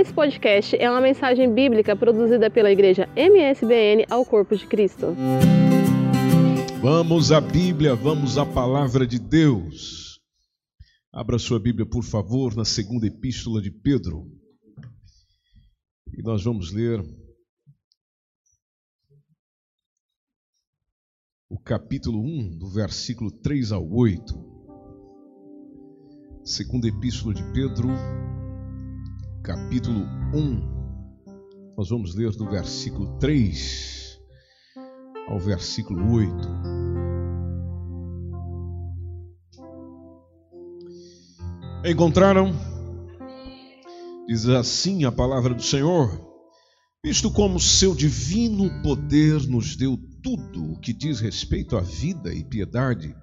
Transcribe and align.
Esse 0.00 0.14
podcast 0.14 0.74
é 0.76 0.90
uma 0.90 1.02
mensagem 1.02 1.52
bíblica 1.52 1.94
produzida 1.94 2.50
pela 2.50 2.70
igreja 2.70 3.06
MSBN 3.14 4.06
ao 4.08 4.24
Corpo 4.24 4.56
de 4.56 4.66
Cristo. 4.66 5.14
Vamos 6.80 7.30
à 7.30 7.38
Bíblia, 7.38 7.94
vamos 7.94 8.38
à 8.38 8.46
palavra 8.46 9.06
de 9.06 9.18
Deus. 9.18 10.18
Abra 11.12 11.38
sua 11.38 11.60
Bíblia, 11.60 11.84
por 11.84 12.02
favor, 12.02 12.56
na 12.56 12.64
segunda 12.64 13.06
epístola 13.06 13.60
de 13.60 13.70
Pedro. 13.70 14.26
E 16.16 16.22
nós 16.22 16.42
vamos 16.42 16.72
ler 16.72 17.04
o 21.46 21.58
capítulo 21.58 22.22
1, 22.22 22.56
do 22.56 22.70
versículo 22.70 23.30
3 23.30 23.70
ao 23.70 23.86
8. 23.86 24.48
Segunda 26.42 26.88
Epístola 26.88 27.34
de 27.34 27.42
Pedro, 27.52 27.88
capítulo 29.42 30.06
1. 30.34 31.74
Nós 31.76 31.88
vamos 31.88 32.14
ler 32.14 32.30
do 32.32 32.48
versículo 32.48 33.18
3 33.18 34.20
ao 35.28 35.38
versículo 35.38 36.12
8. 36.12 36.34
Encontraram? 41.86 42.52
Diz 44.28 44.46
assim 44.46 45.04
a 45.04 45.12
palavra 45.12 45.54
do 45.54 45.62
Senhor: 45.62 46.20
Visto 47.02 47.30
como 47.30 47.58
seu 47.58 47.94
divino 47.94 48.82
poder 48.82 49.46
nos 49.48 49.74
deu 49.74 49.96
tudo 50.22 50.72
o 50.72 50.78
que 50.78 50.92
diz 50.92 51.18
respeito 51.18 51.78
à 51.78 51.80
vida 51.80 52.34
e 52.34 52.44
piedade, 52.44 53.16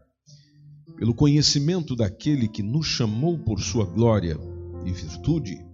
pelo 0.97 1.13
conhecimento 1.13 1.95
daquele 1.95 2.47
que 2.47 2.63
nos 2.63 2.88
chamou 2.88 3.38
por 3.38 3.59
sua 3.59 3.86
glória 3.86 4.36
e 4.84 4.91
virtude, 4.91 5.66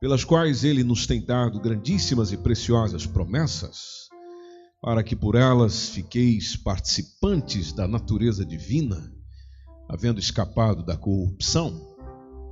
pelas 0.00 0.24
quais 0.24 0.64
ele 0.64 0.84
nos 0.84 1.06
tem 1.06 1.24
dado 1.24 1.60
grandíssimas 1.60 2.32
e 2.32 2.36
preciosas 2.36 3.06
promessas, 3.06 4.08
para 4.82 5.02
que 5.02 5.16
por 5.16 5.34
elas 5.34 5.88
fiqueis 5.88 6.56
participantes 6.56 7.72
da 7.72 7.88
natureza 7.88 8.44
divina, 8.44 9.12
havendo 9.88 10.20
escapado 10.20 10.84
da 10.84 10.96
corrupção 10.96 11.94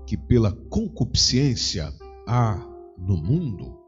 que 0.06 0.16
pela 0.16 0.52
concupiscência 0.70 1.92
há 2.26 2.56
no 2.98 3.16
mundo. 3.16 3.78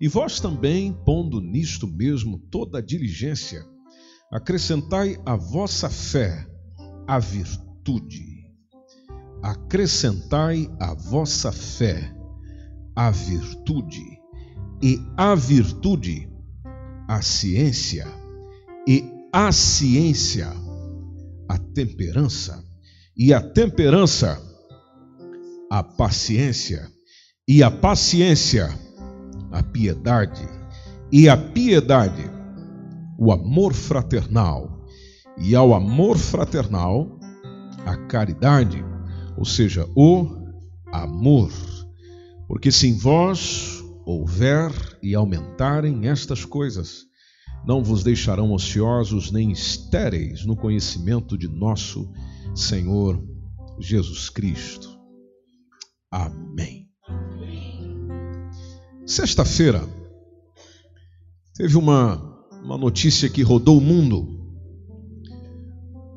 E 0.00 0.06
vós 0.06 0.40
também, 0.40 0.92
pondo 1.04 1.40
nisto 1.40 1.86
mesmo 1.86 2.38
toda 2.50 2.78
a 2.78 2.82
diligência, 2.82 3.64
acrescentai 4.30 5.16
a 5.26 5.34
vossa 5.34 5.88
fé 5.88 6.46
a 7.08 7.18
virtude. 7.18 8.52
Acrescentai 9.42 10.70
a 10.78 10.92
vossa 10.92 11.50
fé 11.50 12.14
a 12.98 13.12
virtude, 13.12 14.18
e 14.82 15.00
a 15.16 15.32
virtude 15.36 16.28
a 17.06 17.22
ciência, 17.22 18.08
e 18.88 19.04
a 19.32 19.52
ciência 19.52 20.52
a 21.48 21.56
temperança, 21.56 22.60
e 23.16 23.32
a 23.32 23.40
temperança 23.40 24.42
a 25.70 25.80
paciência, 25.84 26.90
e 27.46 27.62
a 27.62 27.70
paciência 27.70 28.68
a 29.52 29.62
piedade, 29.62 30.48
e 31.12 31.28
a 31.28 31.36
piedade 31.36 32.28
o 33.16 33.30
amor 33.30 33.74
fraternal 33.74 34.84
e 35.38 35.54
ao 35.54 35.72
amor 35.72 36.18
fraternal, 36.18 37.16
a 37.86 37.96
caridade, 38.08 38.84
ou 39.36 39.44
seja, 39.44 39.88
o 39.94 40.26
amor. 40.92 41.67
Porque 42.48 42.72
se 42.72 42.88
em 42.88 42.96
vós 42.96 43.84
houver 44.06 44.72
e 45.02 45.14
aumentarem 45.14 46.08
estas 46.08 46.46
coisas, 46.46 47.04
não 47.66 47.84
vos 47.84 48.02
deixarão 48.02 48.52
ociosos 48.52 49.30
nem 49.30 49.52
estéreis 49.52 50.46
no 50.46 50.56
conhecimento 50.56 51.36
de 51.36 51.46
nosso 51.46 52.10
Senhor 52.54 53.22
Jesus 53.78 54.30
Cristo. 54.30 54.88
Amém. 56.10 56.88
Sexta-feira, 59.06 59.86
teve 61.54 61.76
uma, 61.76 62.16
uma 62.64 62.78
notícia 62.78 63.28
que 63.28 63.42
rodou 63.42 63.76
o 63.76 63.82
mundo 63.82 64.38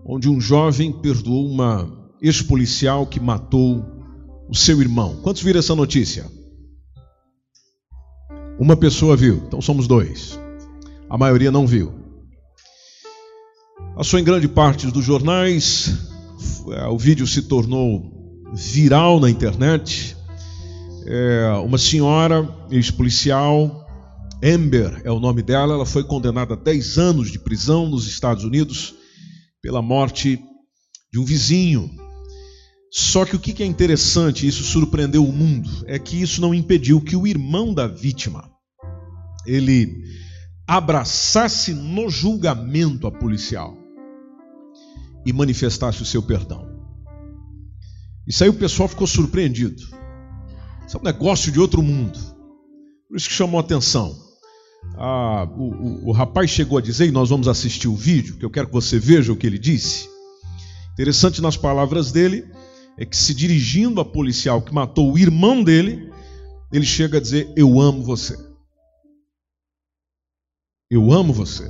onde 0.06 0.30
um 0.30 0.40
jovem 0.40 0.92
perdoou 1.02 1.50
uma 1.50 2.14
ex-policial 2.22 3.06
que 3.06 3.20
matou 3.20 4.01
o 4.52 4.56
seu 4.56 4.82
irmão. 4.82 5.16
Quantos 5.24 5.42
viram 5.42 5.60
essa 5.60 5.74
notícia? 5.74 6.30
Uma 8.60 8.76
pessoa 8.76 9.16
viu, 9.16 9.42
então 9.48 9.62
somos 9.62 9.88
dois. 9.88 10.38
A 11.10 11.18
maioria 11.18 11.50
não 11.50 11.66
viu. 11.66 11.94
Passou 13.96 14.20
em 14.20 14.24
grande 14.24 14.50
parte 14.50 14.88
dos 14.88 15.06
jornais, 15.06 15.98
é, 16.74 16.86
o 16.88 16.98
vídeo 16.98 17.26
se 17.26 17.44
tornou 17.44 18.12
viral 18.54 19.20
na 19.20 19.30
internet. 19.30 20.18
É, 21.06 21.54
uma 21.64 21.78
senhora, 21.78 22.48
ex-policial, 22.70 23.88
Amber 24.44 25.02
é 25.06 25.12
o 25.12 25.20
nome 25.20 25.42
dela, 25.42 25.76
ela 25.76 25.86
foi 25.86 26.04
condenada 26.04 26.56
a 26.56 26.58
10 26.58 26.98
anos 26.98 27.32
de 27.32 27.40
prisão 27.40 27.88
nos 27.88 28.08
Estados 28.08 28.44
Unidos 28.44 28.96
pela 29.62 29.82
morte 29.82 30.40
de 31.12 31.20
um 31.20 31.24
vizinho. 31.24 32.01
Só 32.92 33.24
que 33.24 33.36
o 33.36 33.40
que 33.40 33.64
é 33.64 33.66
interessante, 33.66 34.46
isso 34.46 34.64
surpreendeu 34.64 35.26
o 35.26 35.32
mundo, 35.32 35.70
é 35.86 35.98
que 35.98 36.22
isso 36.22 36.42
não 36.42 36.54
impediu 36.54 37.00
que 37.00 37.16
o 37.16 37.26
irmão 37.26 37.74
da 37.74 37.88
vítima 37.88 38.52
ele 39.46 40.04
abraçasse 40.68 41.74
no 41.74 42.10
julgamento 42.10 43.08
a 43.08 43.12
policial 43.12 43.78
e 45.26 45.32
manifestasse 45.32 46.02
o 46.02 46.06
seu 46.06 46.22
perdão. 46.22 46.70
Isso 48.28 48.44
aí 48.44 48.50
o 48.50 48.54
pessoal 48.54 48.90
ficou 48.90 49.08
surpreendido. 49.08 49.82
Isso 50.86 50.98
é 50.98 51.00
um 51.00 51.04
negócio 51.04 51.52
de 51.52 51.60
outro 51.60 51.82
mundo. 51.82 52.20
Por 53.08 53.18
isso 53.18 53.30
que 53.30 53.34
chamou 53.34 53.58
a 53.58 53.64
atenção 53.64 54.16
ah, 54.96 55.48
o, 55.58 55.64
o, 55.64 56.10
o 56.10 56.12
rapaz 56.12 56.50
chegou 56.50 56.78
a 56.78 56.82
dizer, 56.82 57.08
e 57.08 57.12
nós 57.12 57.30
vamos 57.30 57.48
assistir 57.48 57.88
o 57.88 57.96
vídeo, 57.96 58.38
que 58.38 58.46
eu 58.46 58.50
quero 58.50 58.68
que 58.68 58.74
você 58.74 59.00
veja 59.00 59.32
o 59.32 59.36
que 59.36 59.48
ele 59.48 59.60
disse. 59.60 60.10
Interessante 60.94 61.42
nas 61.42 61.58
palavras 61.58 62.12
dele 62.12 62.46
é 63.02 63.06
que, 63.06 63.18
se 63.18 63.34
dirigindo 63.34 64.00
a 64.00 64.06
policial 64.06 64.62
que 64.62 64.72
matou 64.72 65.12
o 65.12 65.18
irmão 65.18 65.64
dele, 65.64 66.12
ele 66.72 66.86
chega 66.86 67.18
a 67.18 67.22
dizer: 67.22 67.52
Eu 67.56 67.82
amo 67.82 68.04
você. 68.04 68.38
Eu 70.88 71.12
amo 71.12 71.34
você. 71.34 71.64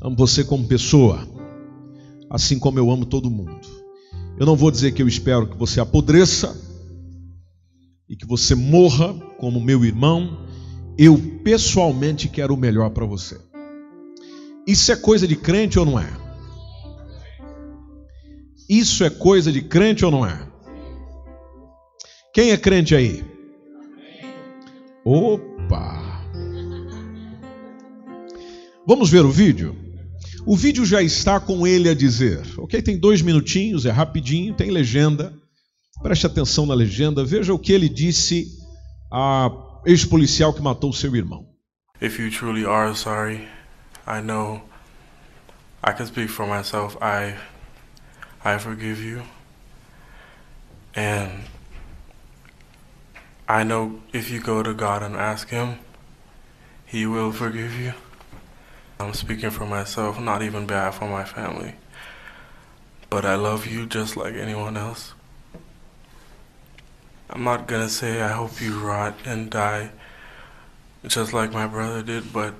Amo 0.00 0.16
você 0.16 0.42
como 0.42 0.66
pessoa, 0.66 1.28
assim 2.30 2.58
como 2.58 2.78
eu 2.78 2.90
amo 2.90 3.04
todo 3.04 3.30
mundo. 3.30 3.60
Eu 4.38 4.46
não 4.46 4.56
vou 4.56 4.70
dizer 4.70 4.92
que 4.92 5.02
eu 5.02 5.08
espero 5.08 5.46
que 5.46 5.58
você 5.58 5.78
apodreça 5.78 6.58
e 8.08 8.16
que 8.16 8.26
você 8.26 8.54
morra 8.54 9.12
como 9.38 9.60
meu 9.60 9.84
irmão, 9.84 10.46
eu 10.96 11.18
pessoalmente 11.44 12.30
quero 12.30 12.54
o 12.54 12.56
melhor 12.56 12.88
para 12.90 13.04
você. 13.04 13.38
Isso 14.66 14.90
é 14.90 14.96
coisa 14.96 15.28
de 15.28 15.36
crente 15.36 15.78
ou 15.78 15.84
não 15.84 16.00
é? 16.00 16.25
Isso 18.68 19.04
é 19.04 19.10
coisa 19.10 19.52
de 19.52 19.62
crente 19.62 20.04
ou 20.04 20.10
não 20.10 20.26
é? 20.26 20.46
Quem 22.34 22.50
é 22.50 22.56
crente 22.56 22.94
aí? 22.94 23.24
Opa! 25.04 26.24
Vamos 28.86 29.08
ver 29.08 29.24
o 29.24 29.30
vídeo? 29.30 29.76
O 30.44 30.56
vídeo 30.56 30.84
já 30.84 31.02
está 31.02 31.40
com 31.40 31.66
ele 31.66 31.88
a 31.88 31.94
dizer, 31.94 32.42
ok? 32.58 32.80
Tem 32.82 32.98
dois 32.98 33.22
minutinhos, 33.22 33.86
é 33.86 33.90
rapidinho, 33.90 34.54
tem 34.54 34.70
legenda. 34.70 35.32
Preste 36.02 36.26
atenção 36.26 36.66
na 36.66 36.74
legenda, 36.74 37.24
veja 37.24 37.54
o 37.54 37.58
que 37.58 37.72
ele 37.72 37.88
disse 37.88 38.46
a 39.12 39.50
ex-policial 39.86 40.52
que 40.52 40.60
matou 40.60 40.92
seu 40.92 41.14
irmão. 41.16 41.46
If 42.00 42.18
you 42.18 42.30
truly 42.30 42.66
are 42.66 42.94
sorry, 42.94 43.48
I 44.06 44.20
know 44.20 44.62
I 45.82 45.92
can 45.92 46.06
speak 46.06 46.28
for 46.28 46.46
myself. 46.46 46.96
I 47.00 47.34
I 48.46 48.58
forgive 48.58 49.02
you. 49.02 49.22
And 50.94 51.32
I 53.48 53.64
know 53.64 54.02
if 54.12 54.30
you 54.30 54.38
go 54.38 54.62
to 54.62 54.72
God 54.72 55.02
and 55.02 55.16
ask 55.16 55.48
him, 55.48 55.80
he 56.84 57.06
will 57.06 57.32
forgive 57.32 57.74
you. 57.74 57.94
I'm 59.00 59.14
speaking 59.14 59.50
for 59.50 59.66
myself, 59.66 60.20
not 60.20 60.44
even 60.44 60.64
bad 60.64 60.94
for 60.94 61.08
my 61.08 61.24
family. 61.24 61.74
But 63.10 63.24
I 63.24 63.34
love 63.34 63.66
you 63.66 63.84
just 63.84 64.16
like 64.16 64.34
anyone 64.34 64.76
else. 64.76 65.12
I'm 67.28 67.42
not 67.42 67.66
gonna 67.66 67.88
say 67.88 68.22
I 68.22 68.28
hope 68.28 68.60
you 68.60 68.78
rot 68.78 69.16
and 69.24 69.50
die 69.50 69.90
just 71.04 71.32
like 71.32 71.52
my 71.52 71.66
brother 71.66 72.00
did, 72.04 72.32
but 72.32 72.54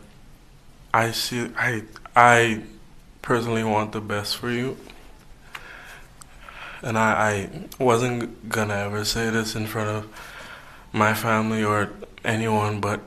I 0.93 1.13
see 1.13 1.49
I 1.57 1.85
I 2.17 2.65
personally 3.23 3.63
want 3.63 3.93
the 3.93 4.01
best 4.01 4.37
for 4.37 4.51
you. 4.51 4.77
And 6.87 6.97
I, 6.97 7.51
I 7.81 7.83
wasn't 7.83 8.49
gonna 8.49 8.77
ever 8.77 9.05
say 9.05 9.29
this 9.29 9.57
in 9.57 9.67
front 9.67 9.89
of 9.89 10.07
my 10.93 11.15
family 11.15 11.65
or 11.65 11.91
anyone, 12.25 12.81
but 12.81 13.01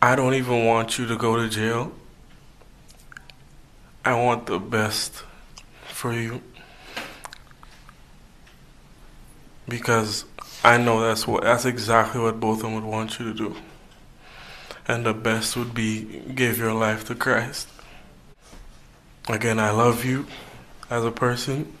I 0.00 0.14
don't 0.14 0.34
even 0.34 0.64
want 0.64 0.96
you 0.96 1.08
to 1.08 1.16
go 1.16 1.34
to 1.34 1.48
jail. 1.48 1.90
I 4.04 4.14
want 4.14 4.46
the 4.46 4.60
best 4.60 5.24
for 5.88 6.12
you. 6.12 6.40
Because 9.68 10.24
I 10.62 10.78
know 10.78 11.00
that's 11.00 11.26
what 11.26 11.42
that's 11.42 11.64
exactly 11.64 12.20
what 12.20 12.38
both 12.38 12.58
of 12.58 12.62
them 12.62 12.76
would 12.76 12.84
want 12.84 13.18
you 13.18 13.24
to 13.24 13.34
do. 13.34 13.56
And 14.86 15.04
the 15.04 15.14
best 15.14 15.56
would 15.56 15.74
be 15.74 16.22
give 16.32 16.58
your 16.58 16.74
life 16.74 17.08
to 17.08 17.16
Christ. 17.16 17.66
Again, 19.28 19.58
I 19.58 19.72
love 19.72 20.04
you 20.04 20.24
as 20.90 21.04
a 21.04 21.10
person. 21.10 21.72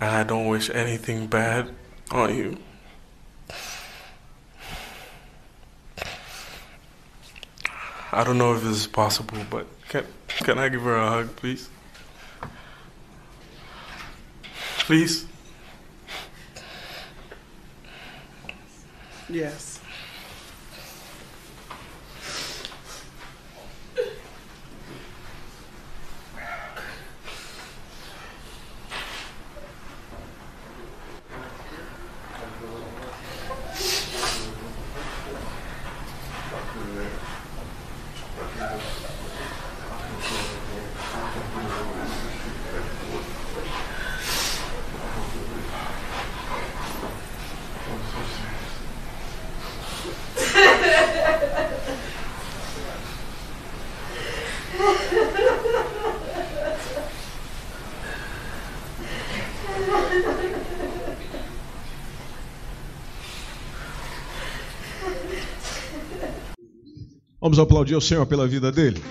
And 0.00 0.10
I 0.10 0.22
don't 0.22 0.46
wish 0.46 0.70
anything 0.70 1.26
bad 1.26 1.74
on 2.10 2.34
you. 2.34 2.58
I 8.10 8.24
don't 8.24 8.38
know 8.38 8.54
if 8.54 8.62
this 8.62 8.76
is 8.76 8.86
possible, 8.86 9.38
but 9.50 9.66
can 9.88 10.04
can 10.28 10.58
I 10.58 10.68
give 10.68 10.82
her 10.82 10.96
a 10.96 11.08
hug, 11.08 11.36
please? 11.36 11.68
Please. 14.78 15.26
Yes. 19.28 19.77
Vamos 67.48 67.58
aplaudir 67.58 67.96
o 67.96 68.00
Senhor 68.02 68.26
pela 68.26 68.46
vida 68.46 68.70
dele. 68.70 69.02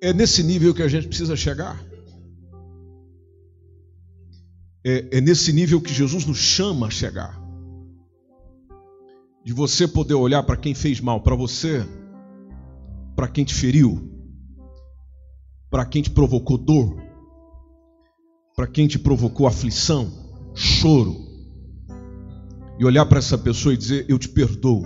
É 0.00 0.12
nesse 0.12 0.44
nível 0.44 0.72
que 0.72 0.80
a 0.80 0.86
gente 0.86 1.08
precisa 1.08 1.34
chegar. 1.34 1.84
É, 4.86 5.18
é, 5.18 5.20
nesse 5.20 5.52
nível 5.52 5.80
que 5.80 5.92
Jesus 5.92 6.24
nos 6.24 6.38
chama 6.38 6.86
a 6.86 6.90
chegar. 6.90 7.36
De 9.44 9.52
você 9.52 9.88
poder 9.88 10.14
olhar 10.14 10.44
para 10.44 10.56
quem 10.56 10.72
fez 10.72 11.00
mal 11.00 11.20
para 11.20 11.34
você, 11.34 11.84
para 13.16 13.26
quem 13.26 13.44
te 13.44 13.56
feriu, 13.56 14.08
para 15.68 15.84
quem 15.84 16.00
te 16.00 16.10
provocou 16.10 16.56
dor, 16.56 17.09
para 18.60 18.66
quem 18.66 18.86
te 18.86 18.98
provocou 18.98 19.46
aflição, 19.46 20.12
choro, 20.54 21.16
e 22.78 22.84
olhar 22.84 23.06
para 23.06 23.18
essa 23.18 23.38
pessoa 23.38 23.72
e 23.72 23.76
dizer: 23.78 24.04
Eu 24.06 24.18
te 24.18 24.28
perdoo. 24.28 24.84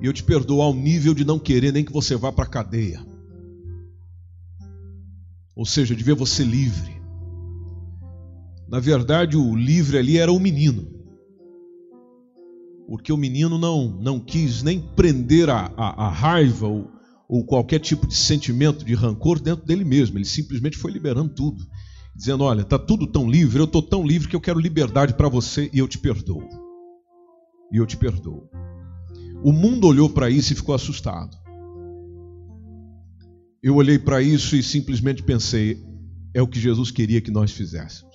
E 0.00 0.06
eu 0.06 0.12
te 0.12 0.22
perdoo 0.22 0.62
ao 0.62 0.72
nível 0.72 1.14
de 1.14 1.24
não 1.24 1.36
querer 1.36 1.72
nem 1.72 1.84
que 1.84 1.92
você 1.92 2.14
vá 2.14 2.30
para 2.30 2.44
a 2.44 2.48
cadeia. 2.48 3.04
Ou 5.56 5.66
seja, 5.66 5.96
de 5.96 6.04
ver 6.04 6.14
você 6.14 6.44
livre. 6.44 6.94
Na 8.68 8.78
verdade, 8.78 9.36
o 9.36 9.56
livre 9.56 9.98
ali 9.98 10.16
era 10.16 10.30
o 10.30 10.38
menino. 10.38 10.86
Porque 12.86 13.12
o 13.12 13.16
menino 13.16 13.58
não, 13.58 13.88
não 14.00 14.20
quis 14.20 14.62
nem 14.62 14.80
prender 14.80 15.50
a, 15.50 15.72
a, 15.76 16.06
a 16.06 16.08
raiva 16.08 16.68
ou, 16.68 16.88
ou 17.28 17.44
qualquer 17.44 17.80
tipo 17.80 18.06
de 18.06 18.14
sentimento 18.14 18.84
de 18.84 18.94
rancor 18.94 19.40
dentro 19.40 19.66
dele 19.66 19.84
mesmo. 19.84 20.18
Ele 20.18 20.24
simplesmente 20.24 20.78
foi 20.78 20.92
liberando 20.92 21.34
tudo. 21.34 21.73
Dizendo: 22.14 22.44
Olha, 22.44 22.60
está 22.60 22.78
tudo 22.78 23.06
tão 23.06 23.28
livre, 23.28 23.58
eu 23.58 23.64
estou 23.64 23.82
tão 23.82 24.06
livre 24.06 24.28
que 24.28 24.36
eu 24.36 24.40
quero 24.40 24.60
liberdade 24.60 25.14
para 25.14 25.28
você 25.28 25.68
e 25.72 25.78
eu 25.78 25.88
te 25.88 25.98
perdoo. 25.98 26.48
E 27.72 27.76
eu 27.76 27.86
te 27.86 27.96
perdoo. 27.96 28.48
O 29.42 29.52
mundo 29.52 29.88
olhou 29.88 30.08
para 30.08 30.30
isso 30.30 30.52
e 30.52 30.56
ficou 30.56 30.74
assustado. 30.74 31.36
Eu 33.62 33.74
olhei 33.76 33.98
para 33.98 34.22
isso 34.22 34.54
e 34.54 34.62
simplesmente 34.62 35.22
pensei: 35.22 35.82
é 36.32 36.40
o 36.40 36.46
que 36.46 36.60
Jesus 36.60 36.90
queria 36.90 37.20
que 37.20 37.30
nós 37.30 37.50
fizéssemos. 37.50 38.14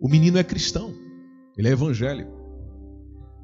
O 0.00 0.08
menino 0.08 0.38
é 0.38 0.44
cristão, 0.44 0.94
ele 1.56 1.68
é 1.68 1.72
evangélico. 1.72 2.38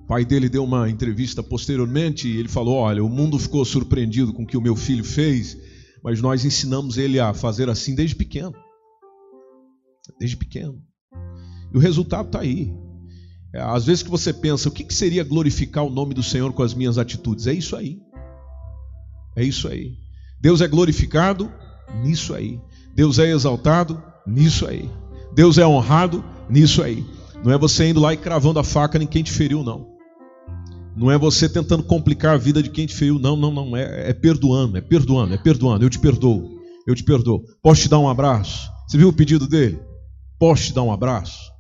O 0.05 0.06
pai 0.06 0.25
dele 0.25 0.49
deu 0.49 0.62
uma 0.62 0.88
entrevista 0.88 1.43
posteriormente 1.43 2.29
e 2.29 2.37
ele 2.38 2.49
falou: 2.49 2.76
Olha, 2.76 3.02
o 3.02 3.08
mundo 3.08 3.38
ficou 3.38 3.64
surpreendido 3.64 4.32
com 4.32 4.44
o 4.44 4.46
que 4.46 4.56
o 4.56 4.62
meu 4.62 4.76
filho 4.76 5.02
fez, 5.02 5.58
mas 6.02 6.22
nós 6.22 6.44
ensinamos 6.44 6.96
ele 6.96 7.19
a 7.19 7.34
fazer 7.34 7.69
assim 7.69 7.93
desde 7.94 8.14
pequeno. 8.14 8.55
Desde 10.19 10.37
pequeno. 10.37 10.82
E 11.73 11.76
o 11.76 11.81
resultado 11.81 12.26
está 12.26 12.41
aí. 12.41 12.73
É, 13.53 13.61
às 13.61 13.87
vezes 13.87 14.03
que 14.03 14.11
você 14.11 14.32
pensa, 14.32 14.69
o 14.69 14.73
que 14.73 14.93
seria 14.93 15.25
glorificar 15.25 15.85
o 15.85 15.91
nome 15.91 16.14
do 16.14 16.23
Senhor 16.23 16.53
com 16.53 16.62
as 16.62 16.75
minhas 16.75 16.99
atitudes? 16.99 17.47
É 17.47 17.53
isso 17.53 17.76
aí. 17.76 17.99
É 19.35 19.43
isso 19.44 19.69
aí. 19.69 19.97
Deus 20.41 20.61
é 20.61 20.69
glorificado 20.69 21.50
nisso 22.03 22.35
aí. 22.35 22.61
Deus 22.94 23.19
é 23.19 23.31
exaltado 23.31 24.03
nisso 24.26 24.67
aí. 24.67 24.91
Deus 25.35 25.58
é 25.58 25.67
honrado 25.67 26.25
nisso 26.49 26.82
aí. 26.82 27.05
Não 27.44 27.53
é 27.53 27.58
você 27.58 27.88
indo 27.88 28.00
lá 28.00 28.12
e 28.12 28.17
cravando 28.17 28.58
a 28.58 28.64
faca 28.64 29.03
em 29.03 29.06
quem 29.06 29.23
te 29.23 29.31
feriu, 29.31 29.62
não. 29.62 29.87
Não 30.97 31.10
é 31.10 31.19
você 31.19 31.48
tentando 31.48 31.82
complicar 31.82 32.34
a 32.34 32.39
vida 32.39 32.63
de 32.63 32.70
quem 32.70 32.86
te 32.86 32.94
feriu, 32.94 33.19
não, 33.19 33.36
não, 33.36 33.53
não. 33.53 33.77
É, 33.77 34.10
é 34.10 34.13
perdoando, 34.15 34.79
é 34.79 34.81
perdoando, 34.81 35.34
é 35.34 35.36
perdoando. 35.36 35.84
Eu 35.84 35.91
te 35.91 35.98
perdoo, 35.98 36.58
eu 36.86 36.94
te 36.94 37.05
perdoo. 37.05 37.44
Posso 37.63 37.82
te 37.82 37.89
dar 37.89 37.98
um 37.98 38.08
abraço? 38.08 38.70
Você 38.89 38.96
viu 38.96 39.08
o 39.08 39.13
pedido 39.13 39.46
dele? 39.46 39.79
Posso 40.38 40.64
te 40.64 40.74
dar 40.74 40.82
um 40.82 40.93
abraço? 40.93 41.50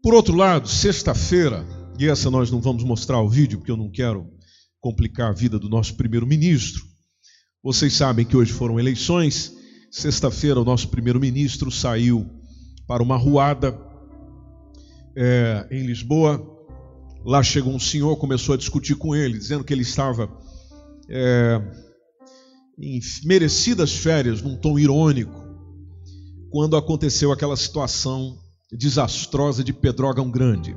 Por 0.00 0.14
outro 0.14 0.36
lado, 0.36 0.68
sexta-feira, 0.68 1.66
e 1.98 2.06
essa 2.06 2.30
nós 2.30 2.50
não 2.50 2.60
vamos 2.60 2.84
mostrar 2.84 3.20
o 3.20 3.28
vídeo, 3.28 3.58
porque 3.58 3.72
eu 3.72 3.76
não 3.76 3.90
quero 3.90 4.30
complicar 4.80 5.30
a 5.30 5.34
vida 5.34 5.58
do 5.58 5.68
nosso 5.68 5.96
primeiro-ministro. 5.96 6.84
Vocês 7.62 7.94
sabem 7.94 8.24
que 8.24 8.36
hoje 8.36 8.52
foram 8.52 8.78
eleições. 8.78 9.52
Sexta-feira, 9.90 10.60
o 10.60 10.64
nosso 10.64 10.88
primeiro-ministro 10.88 11.70
saiu 11.70 12.30
para 12.86 13.02
uma 13.02 13.16
ruada 13.16 13.76
é, 15.16 15.66
em 15.72 15.84
Lisboa. 15.84 16.40
Lá 17.24 17.42
chegou 17.42 17.74
um 17.74 17.80
senhor, 17.80 18.16
começou 18.18 18.54
a 18.54 18.58
discutir 18.58 18.94
com 18.94 19.16
ele, 19.16 19.36
dizendo 19.36 19.64
que 19.64 19.72
ele 19.72 19.82
estava 19.82 20.30
é, 21.10 21.60
em 22.78 23.00
merecidas 23.24 23.96
férias, 23.96 24.40
num 24.40 24.56
tom 24.56 24.78
irônico, 24.78 25.47
quando 26.50 26.76
aconteceu 26.76 27.32
aquela 27.32 27.56
situação 27.56 28.36
desastrosa 28.72 29.64
de 29.64 29.72
Pedrógão 29.72 30.30
Grande. 30.30 30.76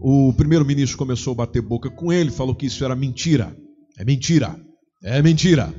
O 0.00 0.32
primeiro-ministro 0.34 0.98
começou 0.98 1.32
a 1.32 1.36
bater 1.36 1.62
boca 1.62 1.90
com 1.90 2.12
ele, 2.12 2.30
falou 2.30 2.54
que 2.54 2.66
isso 2.66 2.84
era 2.84 2.94
mentira. 2.94 3.56
É 3.98 4.04
mentira. 4.04 4.56
É 5.02 5.22
mentira. 5.22 5.74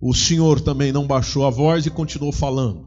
O 0.00 0.14
senhor 0.14 0.60
também 0.60 0.92
não 0.92 1.06
baixou 1.06 1.46
a 1.46 1.50
voz 1.50 1.86
e 1.86 1.90
continuou 1.90 2.32
falando. 2.32 2.86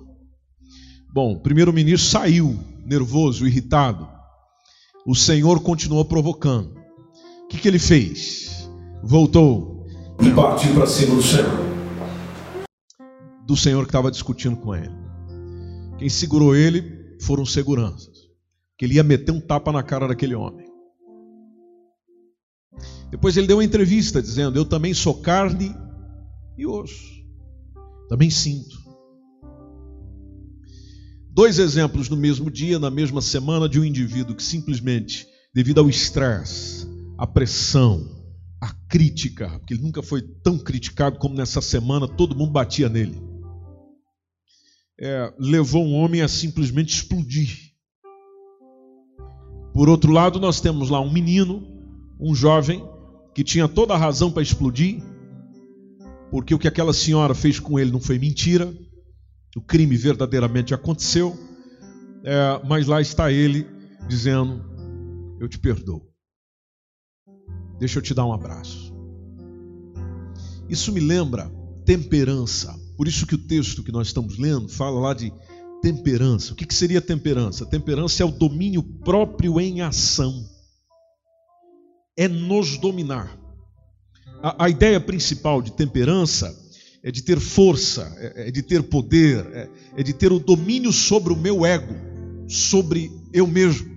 Bom, 1.13 1.33
o 1.33 1.39
primeiro-ministro 1.41 2.09
saiu, 2.09 2.57
nervoso, 2.85 3.45
irritado. 3.45 4.07
O 5.05 5.15
senhor 5.15 5.61
continuou 5.61 6.05
provocando. 6.05 6.73
O 7.43 7.47
que, 7.49 7.57
que 7.57 7.67
ele 7.67 7.79
fez? 7.79 8.69
Voltou 9.03 9.85
e 10.21 10.31
partiu 10.31 10.73
para 10.75 10.85
cima 10.85 11.15
do 11.15 11.23
senhor. 11.23 11.49
Do 13.45 13.57
senhor 13.57 13.81
que 13.83 13.89
estava 13.89 14.11
discutindo 14.11 14.55
com 14.55 14.73
ele. 14.73 15.00
Quem 16.01 16.09
segurou 16.09 16.55
ele 16.55 17.15
foram 17.21 17.45
seguranças 17.45 18.27
que 18.75 18.85
ele 18.85 18.95
ia 18.95 19.03
meter 19.03 19.31
um 19.31 19.39
tapa 19.39 19.71
na 19.71 19.83
cara 19.83 20.07
daquele 20.07 20.33
homem. 20.33 20.65
Depois 23.11 23.37
ele 23.37 23.45
deu 23.45 23.57
uma 23.57 23.63
entrevista 23.63 24.19
dizendo: 24.19 24.57
Eu 24.57 24.65
também 24.65 24.95
sou 24.95 25.21
carne 25.21 25.71
e 26.57 26.65
osso, 26.65 27.23
também 28.09 28.31
sinto. 28.31 28.75
Dois 31.29 31.59
exemplos 31.59 32.09
no 32.09 32.17
mesmo 32.17 32.49
dia, 32.49 32.79
na 32.79 32.89
mesma 32.89 33.21
semana, 33.21 33.69
de 33.69 33.79
um 33.79 33.85
indivíduo 33.85 34.35
que 34.35 34.41
simplesmente, 34.41 35.27
devido 35.53 35.81
ao 35.81 35.87
estresse, 35.87 36.87
à 37.15 37.27
pressão, 37.27 38.09
à 38.59 38.73
crítica, 38.89 39.59
porque 39.59 39.75
ele 39.75 39.83
nunca 39.83 40.01
foi 40.01 40.23
tão 40.23 40.57
criticado 40.57 41.19
como 41.19 41.35
nessa 41.35 41.61
semana, 41.61 42.07
todo 42.07 42.35
mundo 42.35 42.51
batia 42.51 42.89
nele, 42.89 43.21
é, 45.01 45.33
levou 45.39 45.83
um 45.83 45.95
homem 45.95 46.21
a 46.21 46.27
simplesmente 46.27 46.93
explodir. 46.93 47.71
Por 49.73 49.89
outro 49.89 50.11
lado, 50.11 50.39
nós 50.39 50.61
temos 50.61 50.89
lá 50.89 50.99
um 51.01 51.11
menino, 51.11 51.67
um 52.19 52.35
jovem, 52.35 52.87
que 53.33 53.43
tinha 53.43 53.67
toda 53.67 53.93
a 53.95 53.97
razão 53.97 54.31
para 54.31 54.43
explodir, 54.43 55.01
porque 56.29 56.53
o 56.53 56.59
que 56.59 56.67
aquela 56.67 56.93
senhora 56.93 57.33
fez 57.33 57.59
com 57.59 57.79
ele 57.79 57.91
não 57.91 57.99
foi 57.99 58.19
mentira, 58.19 58.71
o 59.55 59.61
crime 59.61 59.97
verdadeiramente 59.97 60.73
aconteceu, 60.73 61.37
é, 62.23 62.61
mas 62.67 62.85
lá 62.85 63.01
está 63.01 63.31
ele 63.31 63.65
dizendo: 64.07 64.63
Eu 65.39 65.47
te 65.49 65.57
perdoo. 65.57 66.07
Deixa 67.79 67.97
eu 67.97 68.03
te 68.03 68.13
dar 68.13 68.25
um 68.25 68.33
abraço. 68.33 68.93
Isso 70.69 70.91
me 70.91 70.99
lembra 70.99 71.51
temperança. 71.83 72.79
Por 73.01 73.07
isso 73.07 73.25
que 73.25 73.33
o 73.33 73.37
texto 73.39 73.81
que 73.81 73.91
nós 73.91 74.09
estamos 74.09 74.37
lendo 74.37 74.69
fala 74.69 74.99
lá 74.99 75.15
de 75.15 75.33
temperança. 75.81 76.53
O 76.53 76.55
que, 76.55 76.67
que 76.67 76.73
seria 76.75 77.01
temperança? 77.01 77.65
Temperança 77.65 78.21
é 78.21 78.25
o 78.27 78.29
domínio 78.31 78.83
próprio 78.83 79.59
em 79.59 79.81
ação. 79.81 80.47
É 82.15 82.27
nos 82.27 82.77
dominar. 82.77 83.35
A, 84.43 84.65
a 84.65 84.69
ideia 84.69 85.01
principal 85.01 85.63
de 85.63 85.71
temperança 85.71 86.55
é 87.01 87.09
de 87.09 87.23
ter 87.23 87.39
força, 87.39 88.15
é, 88.19 88.49
é 88.49 88.51
de 88.51 88.61
ter 88.61 88.83
poder, 88.83 89.47
é, 89.47 89.69
é 89.97 90.03
de 90.03 90.13
ter 90.13 90.31
o 90.31 90.37
domínio 90.37 90.93
sobre 90.93 91.33
o 91.33 91.35
meu 91.35 91.65
ego, 91.65 91.95
sobre 92.47 93.11
eu 93.33 93.47
mesmo, 93.47 93.89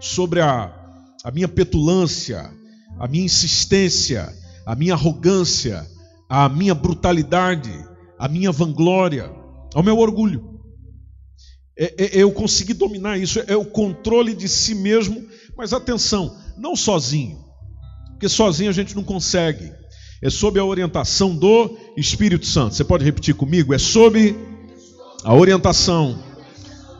sobre 0.00 0.40
a, 0.40 0.74
a 1.22 1.30
minha 1.30 1.46
petulância, 1.46 2.52
a 2.98 3.06
minha 3.06 3.24
insistência, 3.24 4.36
a 4.66 4.74
minha 4.74 4.94
arrogância, 4.94 5.88
a 6.28 6.48
minha 6.48 6.74
brutalidade, 6.74 7.86
a 8.18 8.28
minha 8.28 8.50
vanglória, 8.50 9.30
ao 9.74 9.82
meu 9.82 9.98
orgulho. 9.98 10.58
É, 11.78 11.94
é, 11.96 12.18
é 12.18 12.22
eu 12.22 12.32
conseguir 12.32 12.74
dominar 12.74 13.18
isso, 13.18 13.40
é 13.46 13.56
o 13.56 13.64
controle 13.64 14.34
de 14.34 14.48
si 14.48 14.74
mesmo, 14.74 15.24
mas 15.56 15.72
atenção, 15.72 16.36
não 16.56 16.74
sozinho, 16.74 17.38
porque 18.10 18.28
sozinho 18.28 18.70
a 18.70 18.74
gente 18.74 18.96
não 18.96 19.04
consegue 19.04 19.72
é 20.20 20.30
sob 20.30 20.58
a 20.58 20.64
orientação 20.64 21.34
do 21.34 21.76
Espírito 21.96 22.46
Santo. 22.46 22.74
Você 22.74 22.84
pode 22.84 23.04
repetir 23.04 23.34
comigo? 23.34 23.72
É 23.72 23.78
sob 23.78 24.36
a 25.22 25.34
orientação 25.34 26.22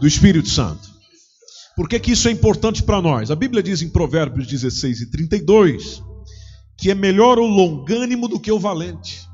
do 0.00 0.06
Espírito 0.06 0.48
Santo. 0.48 0.88
Por 1.74 1.88
que, 1.88 1.98
que 1.98 2.12
isso 2.12 2.28
é 2.28 2.30
importante 2.30 2.82
para 2.82 3.02
nós? 3.02 3.30
A 3.30 3.36
Bíblia 3.36 3.62
diz 3.62 3.82
em 3.82 3.88
Provérbios 3.88 4.46
16 4.46 5.00
e 5.00 5.10
32 5.10 6.02
que 6.76 6.92
é 6.92 6.94
melhor 6.94 7.40
o 7.40 7.46
longânimo 7.46 8.28
do 8.28 8.38
que 8.38 8.52
o 8.52 8.58
valente. 8.58 9.27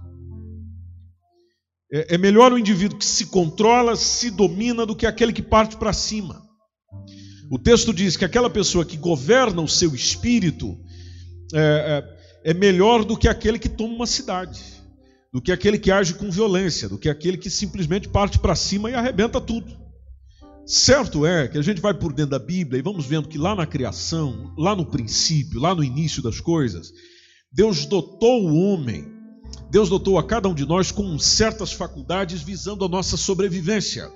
É, 1.94 2.16
é 2.16 2.18
melhor 2.18 2.52
o 2.52 2.58
indivíduo 2.58 2.98
que 2.98 3.06
se 3.06 3.26
controla, 3.26 3.94
se 3.94 4.28
domina, 4.28 4.84
do 4.84 4.96
que 4.96 5.06
aquele 5.06 5.32
que 5.32 5.42
parte 5.42 5.76
para 5.76 5.92
cima. 5.92 6.42
O 7.48 7.56
texto 7.56 7.94
diz 7.94 8.16
que 8.16 8.24
aquela 8.24 8.50
pessoa 8.50 8.84
que 8.84 8.96
governa 8.96 9.62
o 9.62 9.68
seu 9.68 9.94
espírito 9.94 10.76
é, 11.54 12.02
é, 12.44 12.50
é 12.50 12.54
melhor 12.54 13.04
do 13.04 13.16
que 13.16 13.28
aquele 13.28 13.60
que 13.60 13.68
toma 13.68 13.94
uma 13.94 14.06
cidade, 14.08 14.60
do 15.32 15.40
que 15.40 15.52
aquele 15.52 15.78
que 15.78 15.92
age 15.92 16.14
com 16.14 16.28
violência, 16.32 16.88
do 16.88 16.98
que 16.98 17.08
aquele 17.08 17.36
que 17.36 17.48
simplesmente 17.48 18.08
parte 18.08 18.40
para 18.40 18.56
cima 18.56 18.90
e 18.90 18.94
arrebenta 18.94 19.40
tudo. 19.40 19.72
Certo 20.66 21.24
é 21.24 21.46
que 21.46 21.58
a 21.58 21.62
gente 21.62 21.80
vai 21.80 21.94
por 21.94 22.12
dentro 22.12 22.32
da 22.32 22.40
Bíblia 22.40 22.80
e 22.80 22.82
vamos 22.82 23.06
vendo 23.06 23.28
que 23.28 23.38
lá 23.38 23.54
na 23.54 23.66
criação, 23.66 24.52
lá 24.58 24.74
no 24.74 24.86
princípio, 24.86 25.60
lá 25.60 25.72
no 25.76 25.84
início 25.84 26.20
das 26.20 26.40
coisas, 26.40 26.90
Deus 27.52 27.86
dotou 27.86 28.48
o 28.48 28.56
homem, 28.56 29.13
Deus 29.74 29.88
dotou 29.88 30.16
a 30.20 30.22
cada 30.22 30.48
um 30.48 30.54
de 30.54 30.64
nós 30.64 30.92
com 30.92 31.18
certas 31.18 31.72
faculdades 31.72 32.40
visando 32.40 32.84
a 32.84 32.88
nossa 32.88 33.16
sobrevivência. 33.16 34.08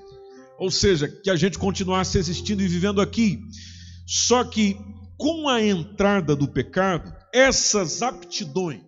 Ou 0.57 0.71
seja, 0.71 1.09
que 1.09 1.29
a 1.29 1.35
gente 1.35 1.59
continuasse 1.59 2.17
existindo 2.17 2.63
e 2.63 2.69
vivendo 2.69 3.01
aqui. 3.01 3.41
Só 4.07 4.45
que 4.45 4.77
com 5.17 5.49
a 5.49 5.61
entrada 5.61 6.37
do 6.37 6.47
pecado, 6.47 7.13
essas 7.35 8.03
aptidões, 8.03 8.85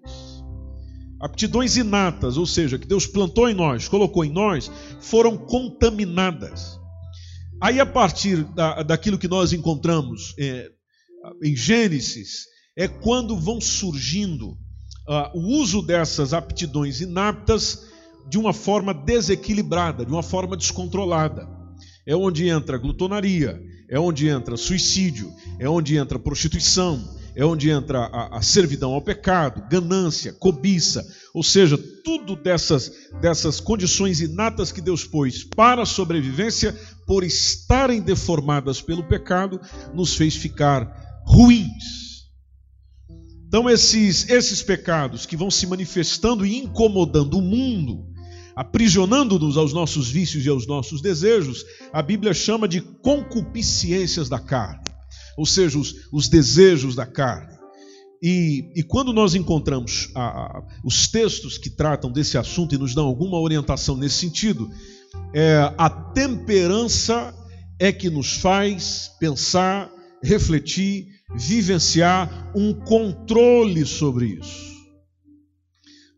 aptidões 1.20 1.76
inatas, 1.76 2.36
ou 2.36 2.46
seja, 2.46 2.78
que 2.78 2.86
Deus 2.86 3.04
plantou 3.04 3.48
em 3.48 3.54
nós, 3.54 3.88
colocou 3.88 4.24
em 4.24 4.30
nós, 4.30 4.70
foram 5.00 5.36
contaminadas. 5.36 6.78
Aí, 7.60 7.80
a 7.80 7.86
partir 7.86 8.44
da, 8.54 8.84
daquilo 8.84 9.18
que 9.18 9.26
nós 9.26 9.52
encontramos 9.52 10.36
é, 10.38 10.70
em 11.42 11.56
Gênesis, 11.56 12.44
é 12.76 12.86
quando 12.86 13.36
vão 13.36 13.60
surgindo 13.60 14.56
uh, 15.10 15.36
o 15.36 15.60
uso 15.60 15.82
dessas 15.82 16.32
aptidões 16.32 17.00
inaptas 17.00 17.86
de 18.28 18.38
uma 18.38 18.52
forma 18.52 18.94
desequilibrada, 18.94 20.06
de 20.06 20.12
uma 20.12 20.22
forma 20.22 20.56
descontrolada. 20.56 21.48
É 22.06 22.14
onde 22.14 22.48
entra 22.48 22.78
glutonaria, 22.78 23.60
é 23.88 23.98
onde 23.98 24.28
entra 24.28 24.56
suicídio, 24.56 25.32
é 25.58 25.68
onde 25.68 25.96
entra 25.96 26.18
prostituição, 26.18 27.02
é 27.34 27.44
onde 27.44 27.70
entra 27.70 28.00
a, 28.00 28.38
a, 28.38 28.42
servidão 28.42 28.92
ao 28.92 29.02
pecado, 29.02 29.66
ganância, 29.68 30.32
cobiça, 30.32 31.04
ou 31.34 31.42
seja, 31.42 31.76
tudo 32.04 32.36
dessas, 32.36 32.92
dessas 33.20 33.60
condições 33.60 34.20
inatas 34.20 34.70
que 34.72 34.80
Deus 34.80 35.04
pôs 35.04 35.44
para 35.44 35.82
a 35.82 35.86
sobrevivência, 35.86 36.76
por 37.06 37.24
estarem 37.24 38.00
deformadas 38.00 38.80
pelo 38.80 39.02
pecado, 39.02 39.60
nos 39.92 40.14
fez 40.14 40.36
ficar 40.36 41.22
ruins. 41.26 42.09
Então, 43.50 43.68
esses, 43.68 44.30
esses 44.30 44.62
pecados 44.62 45.26
que 45.26 45.36
vão 45.36 45.50
se 45.50 45.66
manifestando 45.66 46.46
e 46.46 46.56
incomodando 46.56 47.36
o 47.36 47.42
mundo, 47.42 48.06
aprisionando-nos 48.54 49.56
aos 49.56 49.72
nossos 49.72 50.08
vícios 50.08 50.46
e 50.46 50.48
aos 50.48 50.68
nossos 50.68 51.02
desejos, 51.02 51.64
a 51.92 52.00
Bíblia 52.00 52.32
chama 52.32 52.68
de 52.68 52.80
concupiscências 52.80 54.28
da 54.28 54.38
carne 54.38 54.90
ou 55.40 55.46
seja, 55.46 55.78
os, 55.78 55.94
os 56.12 56.28
desejos 56.28 56.94
da 56.94 57.06
carne. 57.06 57.58
E, 58.22 58.70
e 58.76 58.82
quando 58.82 59.10
nós 59.10 59.34
encontramos 59.34 60.10
a, 60.14 60.20
a, 60.20 60.62
os 60.84 61.08
textos 61.08 61.56
que 61.56 61.70
tratam 61.70 62.12
desse 62.12 62.36
assunto 62.36 62.74
e 62.74 62.78
nos 62.78 62.94
dão 62.94 63.06
alguma 63.06 63.40
orientação 63.40 63.96
nesse 63.96 64.16
sentido, 64.16 64.70
é, 65.34 65.72
a 65.78 65.88
temperança 65.88 67.34
é 67.78 67.90
que 67.90 68.10
nos 68.10 68.34
faz 68.34 69.10
pensar, 69.18 69.90
refletir, 70.22 71.06
vivenciar 71.34 72.50
um 72.54 72.72
controle 72.72 73.84
sobre 73.86 74.38
isso. 74.40 74.70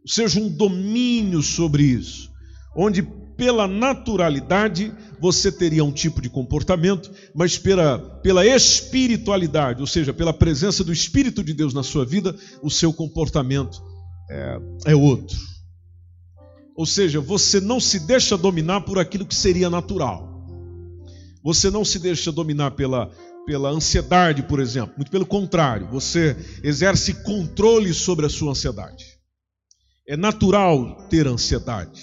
Ou 0.03 0.09
seja, 0.09 0.41
um 0.41 0.49
domínio 0.49 1.43
sobre 1.43 1.85
isso, 1.85 2.31
onde 2.77 3.03
pela 3.37 3.67
naturalidade 3.67 4.93
você 5.21 5.51
teria 5.51 5.85
um 5.85 5.93
tipo 5.93 6.21
de 6.21 6.29
comportamento, 6.29 7.11
mas 7.35 7.57
pela, 7.57 7.99
pela 8.23 8.45
espiritualidade, 8.45 9.81
ou 9.81 9.87
seja, 9.87 10.13
pela 10.13 10.33
presença 10.33 10.83
do 10.83 10.93
Espírito 10.93 11.43
de 11.45 11.55
Deus 11.55 11.73
na 11.73 11.83
sua 11.83 12.05
vida, 12.05 12.37
o 12.63 12.71
seu 12.71 12.93
comportamento 12.93 13.81
é, 14.31 14.59
é 14.87 14.95
outro. 14.95 15.37
Ou 16.75 16.87
seja, 16.87 17.21
você 17.21 17.61
não 17.61 17.79
se 17.79 18.01
deixa 18.01 18.37
dominar 18.37 18.81
por 18.81 18.99
aquilo 18.99 19.27
que 19.27 19.35
seria 19.35 19.69
natural. 19.69 20.33
Você 21.45 21.71
não 21.71 21.85
se 21.85 21.99
deixa 21.99 22.33
dominar 22.33 22.73
pela, 22.73 23.11
pela 23.47 23.71
ansiedade, 23.71 24.43
por 24.43 24.61
exemplo. 24.61 24.95
Muito 24.97 25.11
pelo 25.11 25.27
contrário, 25.27 25.89
você 25.89 26.37
exerce 26.63 27.15
controle 27.23 27.93
sobre 27.93 28.27
a 28.27 28.29
sua 28.29 28.51
ansiedade. 28.51 29.05
É 30.09 30.17
natural 30.17 31.07
ter 31.09 31.27
ansiedade 31.27 32.03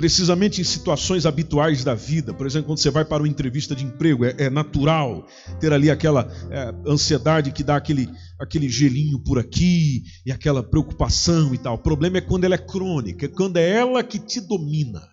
precisamente 0.00 0.62
em 0.62 0.64
situações 0.64 1.26
habituais 1.26 1.84
da 1.84 1.94
vida. 1.94 2.32
Por 2.32 2.46
exemplo, 2.46 2.68
quando 2.68 2.78
você 2.78 2.90
vai 2.90 3.04
para 3.04 3.22
uma 3.22 3.28
entrevista 3.28 3.76
de 3.76 3.84
emprego, 3.84 4.24
é, 4.24 4.34
é 4.38 4.48
natural 4.48 5.26
ter 5.60 5.74
ali 5.74 5.90
aquela 5.90 6.26
é, 6.50 6.74
ansiedade 6.90 7.52
que 7.52 7.62
dá 7.62 7.76
aquele, 7.76 8.08
aquele 8.40 8.66
gelinho 8.66 9.22
por 9.22 9.38
aqui 9.38 10.04
e 10.24 10.32
aquela 10.32 10.62
preocupação 10.62 11.54
e 11.54 11.58
tal. 11.58 11.74
O 11.74 11.82
problema 11.82 12.16
é 12.16 12.22
quando 12.22 12.44
ela 12.44 12.54
é 12.54 12.58
crônica, 12.58 13.26
é 13.26 13.28
quando 13.28 13.58
é 13.58 13.68
ela 13.68 14.02
que 14.02 14.18
te 14.18 14.40
domina. 14.40 15.06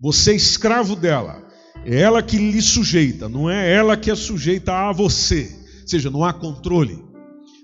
Você 0.00 0.32
é 0.32 0.36
escravo 0.36 0.96
dela, 0.96 1.46
é 1.84 2.00
ela 2.00 2.22
que 2.22 2.36
lhe 2.36 2.60
sujeita, 2.60 3.28
não 3.28 3.48
é 3.48 3.72
ela 3.72 3.96
que 3.96 4.10
é 4.10 4.14
sujeita 4.14 4.72
a 4.72 4.92
você. 4.92 5.56
Ou 5.82 5.88
seja, 5.88 6.10
não 6.10 6.24
há 6.24 6.32
controle. 6.32 7.04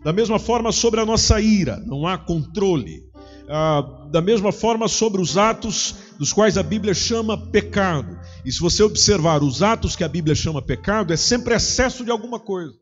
Da 0.03 0.13
mesma 0.13 0.39
forma 0.39 0.73
sobre 0.73 1.01
a 1.01 1.07
nossa 1.07 1.41
ira, 1.41 1.79
não 1.87 2.07
há 2.07 2.17
controle 2.19 3.05
ah, 3.49 4.07
da 4.11 4.23
mesma 4.23 4.53
forma 4.53 4.89
sobre 4.89 5.21
os 5.21 5.37
atos 5.37 5.95
dos 6.19 6.33
quais 6.33 6.57
a 6.57 6.63
Bíblia 6.63 6.95
chama 6.95 7.37
pecado. 7.37 8.19
E 8.45 8.53
se 8.53 8.61
você 8.61 8.83
observar 8.83 9.43
os 9.43 9.63
atos 9.63 9.97
que 9.97 10.05
a 10.05 10.09
Bíblia 10.09 10.35
chama 10.35 10.63
pecado, 10.63 11.13
é 11.13 11.17
sempre 11.17 11.55
excesso 11.55 12.05
de 12.05 12.11
alguma 12.11 12.39
coisa. 12.39 12.73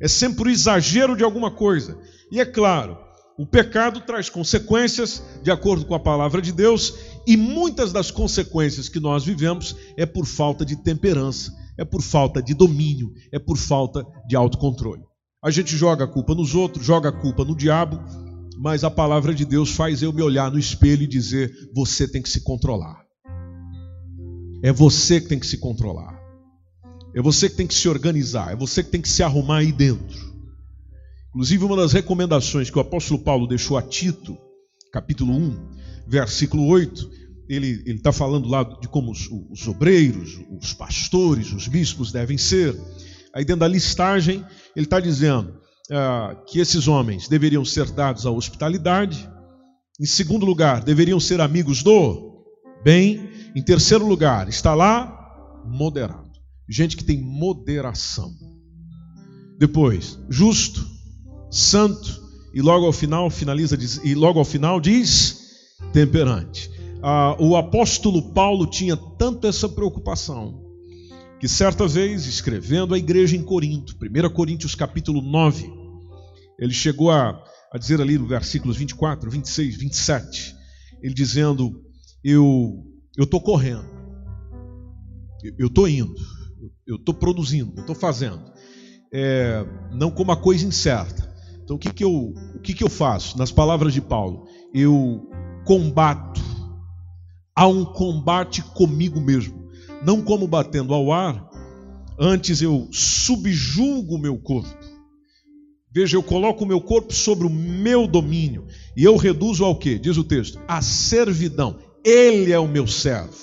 É 0.00 0.08
sempre 0.08 0.48
o 0.48 0.52
exagero 0.52 1.16
de 1.16 1.24
alguma 1.24 1.50
coisa. 1.50 1.98
E 2.30 2.40
é 2.40 2.44
claro, 2.44 2.98
o 3.38 3.46
pecado 3.46 4.00
traz 4.00 4.28
consequências, 4.28 5.22
de 5.42 5.50
acordo 5.50 5.84
com 5.86 5.94
a 5.94 6.00
palavra 6.00 6.42
de 6.42 6.52
Deus, 6.52 6.94
E 7.26 7.36
muitas 7.36 7.92
das 7.92 8.10
consequências 8.10 8.88
que 8.88 9.00
nós 9.00 9.24
vivemos 9.24 9.74
é 9.96 10.04
por 10.04 10.26
falta 10.26 10.64
de 10.64 10.76
temperança, 10.76 11.52
é 11.78 11.84
por 11.84 12.02
falta 12.02 12.42
de 12.42 12.54
domínio, 12.54 13.12
é 13.32 13.38
por 13.38 13.56
falta 13.56 14.06
de 14.26 14.36
autocontrole. 14.36 15.02
A 15.42 15.50
gente 15.50 15.76
joga 15.76 16.04
a 16.04 16.08
culpa 16.08 16.34
nos 16.34 16.54
outros, 16.54 16.84
joga 16.84 17.08
a 17.08 17.12
culpa 17.12 17.44
no 17.44 17.56
diabo, 17.56 18.00
mas 18.58 18.84
a 18.84 18.90
palavra 18.90 19.34
de 19.34 19.44
Deus 19.44 19.70
faz 19.70 20.02
eu 20.02 20.12
me 20.12 20.22
olhar 20.22 20.50
no 20.50 20.58
espelho 20.58 21.02
e 21.02 21.06
dizer: 21.06 21.52
você 21.74 22.06
tem 22.06 22.22
que 22.22 22.28
se 22.28 22.42
controlar. 22.42 23.02
É 24.62 24.72
você 24.72 25.20
que 25.20 25.28
tem 25.28 25.38
que 25.38 25.46
se 25.46 25.58
controlar. 25.58 26.18
É 27.14 27.20
você 27.20 27.48
que 27.48 27.56
tem 27.56 27.66
que 27.66 27.74
se 27.74 27.88
organizar. 27.88 28.52
É 28.52 28.56
você 28.56 28.82
que 28.82 28.90
tem 28.90 29.00
que 29.00 29.08
se 29.08 29.22
arrumar 29.22 29.58
aí 29.58 29.70
dentro. 29.70 30.34
Inclusive, 31.28 31.64
uma 31.64 31.76
das 31.76 31.92
recomendações 31.92 32.70
que 32.70 32.78
o 32.78 32.80
apóstolo 32.80 33.20
Paulo 33.20 33.46
deixou 33.46 33.76
a 33.76 33.82
Tito, 33.82 34.38
capítulo 34.92 35.32
1, 35.34 35.74
versículo 36.06 36.66
8, 36.66 37.10
ele 37.48 37.82
está 37.86 38.12
falando 38.12 38.48
lá 38.48 38.62
de 38.62 38.88
como 38.88 39.10
os, 39.10 39.28
os 39.50 39.66
obreiros, 39.68 40.40
os 40.60 40.72
pastores, 40.72 41.52
os 41.52 41.68
bispos 41.68 42.10
devem 42.12 42.38
ser. 42.38 42.74
Aí, 43.34 43.44
dentro 43.44 43.60
da 43.60 43.68
listagem, 43.68 44.44
ele 44.74 44.86
está 44.86 45.00
dizendo 45.00 45.54
ah, 45.90 46.36
que 46.46 46.58
esses 46.58 46.88
homens 46.88 47.28
deveriam 47.28 47.64
ser 47.64 47.90
dados 47.90 48.26
à 48.26 48.30
hospitalidade. 48.30 49.28
Em 50.00 50.06
segundo 50.06 50.46
lugar, 50.46 50.82
deveriam 50.82 51.20
ser 51.20 51.40
amigos 51.40 51.82
do 51.82 52.44
bem. 52.82 53.28
Em 53.54 53.62
terceiro 53.62 54.06
lugar, 54.06 54.48
está 54.48 54.74
lá 54.74 55.62
moderado. 55.66 56.32
Gente 56.68 56.96
que 56.96 57.04
tem 57.04 57.20
moderação. 57.20 58.32
Depois, 59.58 60.18
justo, 60.28 60.84
santo, 61.50 62.22
e 62.54 62.62
logo 62.62 62.86
ao 62.86 62.92
final 62.92 63.28
finaliza 63.30 63.76
e 64.02 64.14
logo 64.14 64.38
ao 64.38 64.44
final 64.44 64.80
diz 64.80 65.43
temperante. 65.92 66.70
Ah, 67.02 67.36
o 67.38 67.56
apóstolo 67.56 68.32
Paulo 68.32 68.66
tinha 68.66 68.96
tanto 68.96 69.46
essa 69.46 69.68
preocupação 69.68 70.62
que 71.38 71.48
certa 71.48 71.86
vez 71.86 72.26
escrevendo 72.26 72.94
à 72.94 72.98
igreja 72.98 73.36
em 73.36 73.42
Corinto, 73.42 73.94
1 74.00 74.30
Coríntios 74.32 74.74
capítulo 74.74 75.20
9, 75.20 75.70
ele 76.58 76.72
chegou 76.72 77.10
a, 77.10 77.44
a 77.70 77.78
dizer 77.78 78.00
ali 78.00 78.16
no 78.16 78.26
versículos 78.26 78.78
24, 78.78 79.30
26, 79.30 79.76
27, 79.76 80.56
ele 81.02 81.12
dizendo: 81.12 81.82
Eu 82.24 82.82
estou 83.18 83.40
correndo, 83.40 83.84
eu 85.58 85.66
estou 85.66 85.86
indo, 85.86 86.14
eu 86.86 86.96
estou 86.96 87.14
produzindo, 87.14 87.74
eu 87.76 87.80
estou 87.82 87.94
fazendo, 87.94 88.42
é, 89.12 89.66
não 89.92 90.10
como 90.10 90.32
a 90.32 90.36
coisa 90.36 90.64
incerta, 90.64 91.30
então 91.62 91.76
o 91.76 91.78
que, 91.78 91.92
que, 91.92 92.04
eu, 92.04 92.32
o 92.54 92.60
que, 92.60 92.72
que 92.72 92.84
eu 92.84 92.88
faço? 92.88 93.36
Nas 93.36 93.52
palavras 93.52 93.92
de 93.92 94.00
Paulo, 94.00 94.46
eu 94.72 95.28
combato. 95.64 96.40
Há 97.56 97.66
um 97.66 97.84
combate 97.84 98.62
comigo 98.62 99.20
mesmo. 99.20 99.68
Não 100.04 100.22
como 100.22 100.46
batendo 100.46 100.92
ao 100.92 101.12
ar, 101.12 101.48
antes 102.18 102.60
eu 102.60 102.88
subjugo 102.92 104.16
o 104.16 104.18
meu 104.18 104.36
corpo. 104.36 104.76
Veja, 105.92 106.16
eu 106.16 106.22
coloco 106.22 106.64
o 106.64 106.66
meu 106.66 106.80
corpo 106.80 107.14
sobre 107.14 107.46
o 107.46 107.50
meu 107.50 108.06
domínio. 108.06 108.66
E 108.96 109.04
eu 109.04 109.16
reduzo 109.16 109.64
ao 109.64 109.78
que? 109.78 109.98
Diz 109.98 110.16
o 110.16 110.24
texto: 110.24 110.60
a 110.66 110.82
servidão. 110.82 111.78
Ele 112.04 112.52
é 112.52 112.58
o 112.58 112.68
meu 112.68 112.86
servo. 112.86 113.34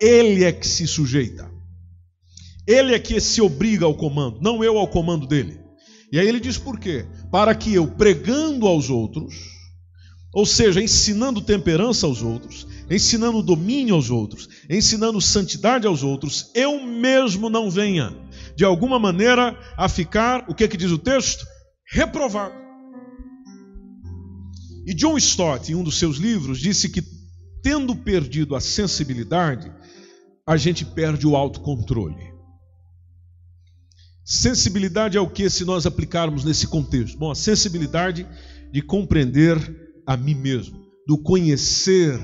Ele 0.00 0.44
é 0.44 0.52
que 0.52 0.66
se 0.66 0.86
sujeita. 0.86 1.50
Ele 2.66 2.94
é 2.94 2.98
que 2.98 3.20
se 3.20 3.40
obriga 3.40 3.84
ao 3.84 3.94
comando, 3.94 4.40
não 4.40 4.64
eu 4.64 4.78
ao 4.78 4.88
comando 4.88 5.26
dele. 5.26 5.60
E 6.10 6.18
aí 6.18 6.26
ele 6.26 6.40
diz 6.40 6.56
por 6.56 6.78
quê? 6.78 7.04
Para 7.30 7.54
que 7.54 7.74
eu, 7.74 7.86
pregando 7.86 8.66
aos 8.66 8.88
outros, 8.88 9.53
ou 10.34 10.44
seja, 10.44 10.82
ensinando 10.82 11.40
temperança 11.40 12.06
aos 12.06 12.20
outros, 12.20 12.66
ensinando 12.90 13.40
domínio 13.40 13.94
aos 13.94 14.10
outros, 14.10 14.48
ensinando 14.68 15.20
santidade 15.20 15.86
aos 15.86 16.02
outros, 16.02 16.50
eu 16.54 16.84
mesmo 16.84 17.48
não 17.48 17.70
venha, 17.70 18.12
de 18.56 18.64
alguma 18.64 18.98
maneira, 18.98 19.56
a 19.76 19.88
ficar, 19.88 20.44
o 20.48 20.54
que, 20.54 20.64
é 20.64 20.68
que 20.68 20.76
diz 20.76 20.90
o 20.90 20.98
texto? 20.98 21.46
Reprovado. 21.86 22.54
E 24.84 24.92
John 24.92 25.16
Stott, 25.16 25.70
em 25.70 25.76
um 25.76 25.84
dos 25.84 25.98
seus 25.98 26.16
livros, 26.16 26.58
disse 26.58 26.88
que, 26.88 27.02
tendo 27.62 27.94
perdido 27.94 28.56
a 28.56 28.60
sensibilidade, 28.60 29.72
a 30.46 30.56
gente 30.56 30.84
perde 30.84 31.26
o 31.26 31.36
autocontrole. 31.36 32.34
Sensibilidade 34.24 35.16
é 35.16 35.20
o 35.20 35.30
que 35.30 35.48
se 35.48 35.64
nós 35.64 35.86
aplicarmos 35.86 36.44
nesse 36.44 36.66
contexto? 36.66 37.16
Bom, 37.16 37.30
a 37.30 37.34
sensibilidade 37.34 38.26
de 38.72 38.82
compreender 38.82 39.83
a 40.06 40.16
mim 40.16 40.34
mesmo, 40.34 40.78
do 41.06 41.18
conhecer 41.18 42.18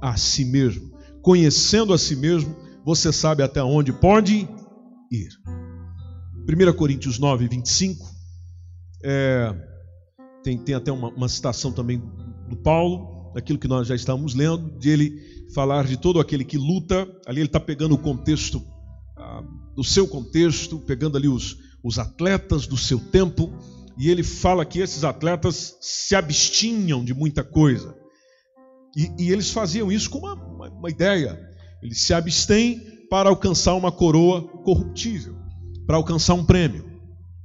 a 0.00 0.16
si 0.16 0.44
mesmo. 0.44 0.92
Conhecendo 1.22 1.92
a 1.92 1.98
si 1.98 2.16
mesmo, 2.16 2.54
você 2.84 3.12
sabe 3.12 3.42
até 3.42 3.62
onde 3.62 3.92
pode 3.92 4.48
ir. 5.10 5.28
1 6.46 6.72
Coríntios 6.76 7.18
9, 7.18 7.48
25, 7.48 8.06
é, 9.02 9.54
tem, 10.42 10.58
tem 10.58 10.74
até 10.74 10.92
uma, 10.92 11.08
uma 11.08 11.28
citação 11.28 11.72
também 11.72 12.02
do 12.48 12.56
Paulo, 12.56 13.32
daquilo 13.34 13.58
que 13.58 13.66
nós 13.66 13.88
já 13.88 13.94
estamos 13.94 14.34
lendo, 14.34 14.78
de 14.78 14.90
ele 14.90 15.34
falar 15.54 15.86
de 15.86 15.96
todo 15.96 16.20
aquele 16.20 16.44
que 16.44 16.58
luta. 16.58 17.08
Ali 17.26 17.40
ele 17.40 17.48
está 17.48 17.58
pegando 17.58 17.94
o 17.94 17.98
contexto 17.98 18.62
ah, 19.16 19.42
do 19.74 19.82
seu 19.82 20.06
contexto, 20.06 20.78
pegando 20.78 21.16
ali 21.16 21.28
os, 21.28 21.56
os 21.82 21.98
atletas 21.98 22.66
do 22.66 22.76
seu 22.76 22.98
tempo, 22.98 23.52
e 23.96 24.10
ele 24.10 24.22
fala 24.22 24.64
que 24.64 24.80
esses 24.80 25.04
atletas 25.04 25.76
se 25.80 26.14
abstinham 26.14 27.04
de 27.04 27.14
muita 27.14 27.44
coisa. 27.44 27.96
E, 28.96 29.10
e 29.18 29.32
eles 29.32 29.50
faziam 29.50 29.90
isso 29.90 30.10
com 30.10 30.18
uma, 30.18 30.34
uma, 30.34 30.68
uma 30.68 30.90
ideia. 30.90 31.38
Eles 31.82 32.00
se 32.00 32.14
abstêm 32.14 32.80
para 33.10 33.28
alcançar 33.28 33.74
uma 33.74 33.92
coroa 33.92 34.42
corruptível, 34.62 35.36
para 35.86 35.96
alcançar 35.96 36.34
um 36.34 36.44
prêmio, 36.44 36.84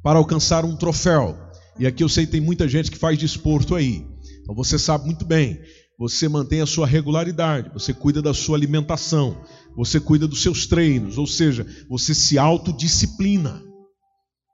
para 0.01 0.17
alcançar 0.17 0.65
um 0.65 0.75
troféu. 0.75 1.38
E 1.77 1.85
aqui 1.85 2.03
eu 2.03 2.09
sei 2.09 2.25
que 2.25 2.31
tem 2.31 2.41
muita 2.41 2.67
gente 2.67 2.91
que 2.91 2.97
faz 2.97 3.17
desporto 3.17 3.75
aí. 3.75 4.05
Então 4.41 4.55
você 4.55 4.79
sabe 4.79 5.05
muito 5.05 5.25
bem. 5.25 5.59
Você 5.99 6.29
mantém 6.29 6.62
a 6.62 6.65
sua 6.65 6.88
regularidade, 6.88 7.71
você 7.73 7.93
cuida 7.93 8.21
da 8.21 8.33
sua 8.33 8.55
alimentação, 8.55 9.41
você 9.75 9.99
cuida 9.99 10.25
dos 10.25 10.41
seus 10.41 10.65
treinos, 10.65 11.17
ou 11.17 11.27
seja, 11.27 11.67
você 11.89 12.15
se 12.15 12.38
autodisciplina. 12.38 13.62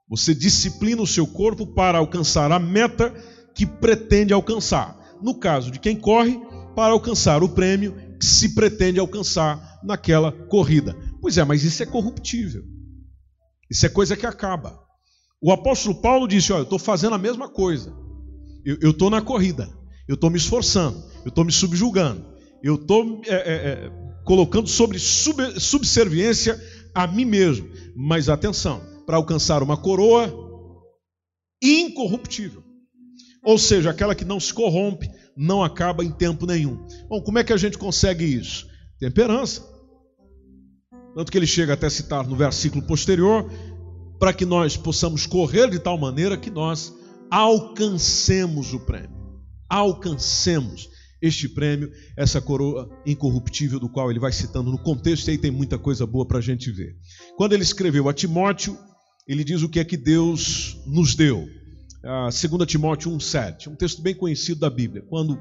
Você 0.08 0.34
disciplina 0.34 1.02
o 1.02 1.06
seu 1.06 1.26
corpo 1.26 1.66
para 1.66 1.98
alcançar 1.98 2.52
a 2.52 2.58
meta 2.58 3.12
que 3.54 3.66
pretende 3.66 4.32
alcançar. 4.32 4.96
No 5.20 5.38
caso 5.38 5.70
de 5.70 5.80
quem 5.80 5.96
corre, 5.96 6.38
para 6.76 6.92
alcançar 6.92 7.42
o 7.42 7.48
prêmio 7.48 7.94
que 8.18 8.24
se 8.24 8.54
pretende 8.54 9.00
alcançar 9.00 9.80
naquela 9.82 10.30
corrida. 10.30 10.94
Pois 11.20 11.38
é, 11.38 11.44
mas 11.44 11.64
isso 11.64 11.82
é 11.82 11.86
corruptível. 11.86 12.62
Isso 13.70 13.84
é 13.84 13.88
coisa 13.88 14.16
que 14.16 14.26
acaba. 14.26 14.78
O 15.42 15.50
apóstolo 15.50 16.00
Paulo 16.00 16.28
disse: 16.28 16.52
Olha, 16.52 16.60
eu 16.60 16.64
estou 16.64 16.78
fazendo 16.78 17.14
a 17.14 17.18
mesma 17.18 17.48
coisa. 17.48 17.92
Eu 18.64 18.90
estou 18.90 19.10
na 19.10 19.20
corrida. 19.20 19.68
Eu 20.06 20.14
estou 20.14 20.30
me 20.30 20.36
esforçando. 20.36 21.02
Eu 21.24 21.30
estou 21.30 21.44
me 21.44 21.52
subjugando. 21.52 22.24
Eu 22.62 22.76
estou 22.76 23.22
é, 23.26 23.34
é, 23.34 23.54
é, 23.54 23.90
colocando 24.24 24.68
sobre 24.68 24.98
sub, 24.98 25.60
subserviência 25.60 26.60
a 26.94 27.06
mim 27.06 27.24
mesmo. 27.24 27.68
Mas 27.94 28.28
atenção, 28.28 28.82
para 29.06 29.16
alcançar 29.16 29.62
uma 29.62 29.76
coroa 29.76 30.32
incorruptível. 31.62 32.62
Ou 33.44 33.56
seja, 33.56 33.90
aquela 33.90 34.14
que 34.14 34.24
não 34.24 34.40
se 34.40 34.52
corrompe, 34.52 35.08
não 35.36 35.62
acaba 35.62 36.04
em 36.04 36.10
tempo 36.10 36.46
nenhum. 36.46 36.84
Bom, 37.08 37.22
como 37.22 37.38
é 37.38 37.44
que 37.44 37.52
a 37.52 37.56
gente 37.56 37.78
consegue 37.78 38.24
isso? 38.24 38.66
Temperança. 38.98 39.62
Tanto 41.14 41.30
que 41.30 41.38
ele 41.38 41.46
chega 41.46 41.74
até 41.74 41.86
a 41.86 41.90
citar 41.90 42.26
no 42.26 42.34
versículo 42.34 42.82
posterior, 42.82 43.48
para 44.18 44.32
que 44.32 44.44
nós 44.44 44.76
possamos 44.76 45.26
correr 45.26 45.70
de 45.70 45.78
tal 45.78 45.96
maneira 45.96 46.36
que 46.36 46.50
nós 46.50 46.92
alcancemos 47.30 48.72
o 48.74 48.80
prêmio. 48.80 49.16
Alcancemos 49.68 50.88
este 51.20 51.48
prêmio, 51.48 51.90
essa 52.16 52.40
coroa 52.40 52.90
incorruptível 53.06 53.80
do 53.80 53.88
qual 53.88 54.10
ele 54.10 54.20
vai 54.20 54.32
citando 54.32 54.70
no 54.70 54.78
contexto, 54.78 55.28
e 55.28 55.32
aí 55.32 55.38
tem 55.38 55.50
muita 55.50 55.78
coisa 55.78 56.06
boa 56.06 56.26
para 56.26 56.38
a 56.38 56.42
gente 56.42 56.70
ver. 56.70 56.96
Quando 57.36 57.52
ele 57.52 57.62
escreveu 57.62 58.08
a 58.08 58.12
Timóteo, 58.12 58.76
ele 59.26 59.42
diz 59.42 59.62
o 59.62 59.68
que 59.68 59.80
é 59.80 59.84
que 59.84 59.96
Deus 59.96 60.80
nos 60.86 61.14
deu. 61.14 61.48
2 62.02 62.66
Timóteo 62.66 63.10
1,7, 63.10 63.66
um 63.66 63.74
texto 63.74 64.00
bem 64.00 64.14
conhecido 64.14 64.60
da 64.60 64.70
Bíblia, 64.70 65.02
quando 65.08 65.40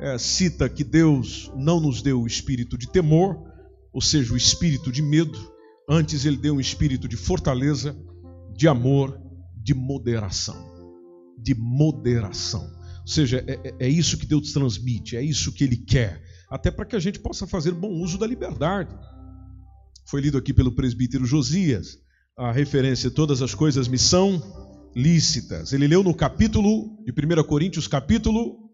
é, 0.00 0.18
cita 0.18 0.68
que 0.68 0.82
Deus 0.82 1.52
não 1.56 1.78
nos 1.78 2.02
deu 2.02 2.20
o 2.20 2.26
espírito 2.26 2.76
de 2.76 2.90
temor, 2.90 3.38
ou 3.92 4.00
seja, 4.00 4.34
o 4.34 4.36
espírito 4.36 4.90
de 4.90 5.02
medo, 5.02 5.38
antes 5.88 6.24
ele 6.24 6.36
deu 6.36 6.54
um 6.54 6.60
espírito 6.60 7.06
de 7.06 7.16
fortaleza, 7.16 7.96
de 8.56 8.66
amor, 8.66 9.20
de 9.56 9.72
moderação. 9.72 10.56
De 11.38 11.54
moderação. 11.54 12.68
Ou 13.02 13.06
seja, 13.06 13.44
é, 13.46 13.68
é, 13.68 13.86
é 13.86 13.88
isso 13.88 14.18
que 14.18 14.26
Deus 14.26 14.52
transmite, 14.52 15.16
é 15.16 15.22
isso 15.22 15.52
que 15.52 15.64
Ele 15.64 15.76
quer, 15.76 16.22
até 16.48 16.70
para 16.70 16.84
que 16.84 16.96
a 16.96 17.00
gente 17.00 17.20
possa 17.20 17.46
fazer 17.46 17.72
bom 17.72 17.90
uso 17.90 18.18
da 18.18 18.26
liberdade. 18.26 18.94
Foi 20.06 20.20
lido 20.20 20.36
aqui 20.36 20.52
pelo 20.52 20.72
presbítero 20.72 21.24
Josias, 21.24 21.98
a 22.40 22.50
referência 22.50 23.10
todas 23.10 23.42
as 23.42 23.54
coisas 23.54 23.86
me 23.86 23.98
são 23.98 24.42
lícitas. 24.96 25.74
Ele 25.74 25.86
leu 25.86 26.02
no 26.02 26.14
capítulo 26.14 26.96
de 27.04 27.12
1 27.12 27.44
Coríntios, 27.44 27.86
capítulo 27.86 28.70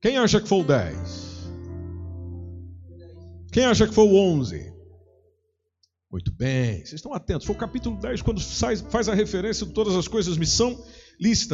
Quem 0.00 0.18
acha 0.18 0.40
que 0.40 0.48
foi 0.48 0.58
o 0.58 0.64
10? 0.64 1.50
Quem 3.52 3.64
acha 3.64 3.86
que 3.86 3.94
foi 3.94 4.04
o 4.04 4.16
11? 4.16 4.74
Muito 6.10 6.32
bem, 6.32 6.78
vocês 6.78 6.94
estão 6.94 7.14
atentos. 7.14 7.46
Foi 7.46 7.54
o 7.54 7.58
capítulo 7.58 7.96
10 8.00 8.22
quando 8.22 8.40
faz 8.90 9.08
a 9.08 9.14
referência 9.14 9.64
de 9.64 9.72
todas 9.72 9.94
as 9.94 10.08
coisas 10.08 10.36
me 10.36 10.46
são 10.46 10.72
lícitas 10.72 11.03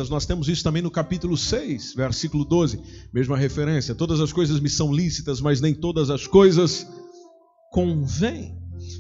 nós 0.09 0.27
temos 0.27 0.49
isso 0.49 0.65
também 0.65 0.83
no 0.83 0.91
capítulo 0.91 1.37
6, 1.37 1.95
versículo 1.95 2.45
12, 2.45 2.81
mesma 3.13 3.37
referência. 3.37 3.95
Todas 3.95 4.21
as 4.21 4.33
coisas 4.33 4.59
me 4.59 4.69
são 4.69 4.93
lícitas, 4.93 5.41
mas 5.41 5.61
nem 5.61 5.75
todas 5.75 6.11
as 6.11 6.27
coisas 6.27 6.87
convêm. 7.71 8.59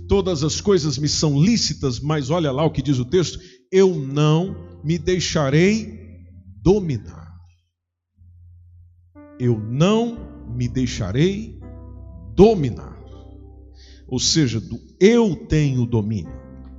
Todas 0.09 0.45
as 0.45 0.61
coisas 0.61 0.99
me 0.99 1.09
são 1.09 1.41
lícitas, 1.43 1.99
mas 1.99 2.31
olha 2.31 2.53
lá 2.53 2.65
o 2.65 2.71
que 2.71 2.83
diz 2.83 2.99
o 2.99 3.05
texto: 3.05 3.39
eu 3.73 3.95
não 3.95 4.81
me 4.85 4.99
deixarei 4.99 5.99
dominar. 6.63 7.31
Eu 9.39 9.59
não 9.59 10.19
me 10.55 10.69
deixarei 10.69 11.59
dominar. 12.35 12.99
Ou 14.07 14.19
seja, 14.19 14.61
do 14.61 14.79
eu 15.01 15.35
tenho 15.35 15.87
domínio, 15.87 16.33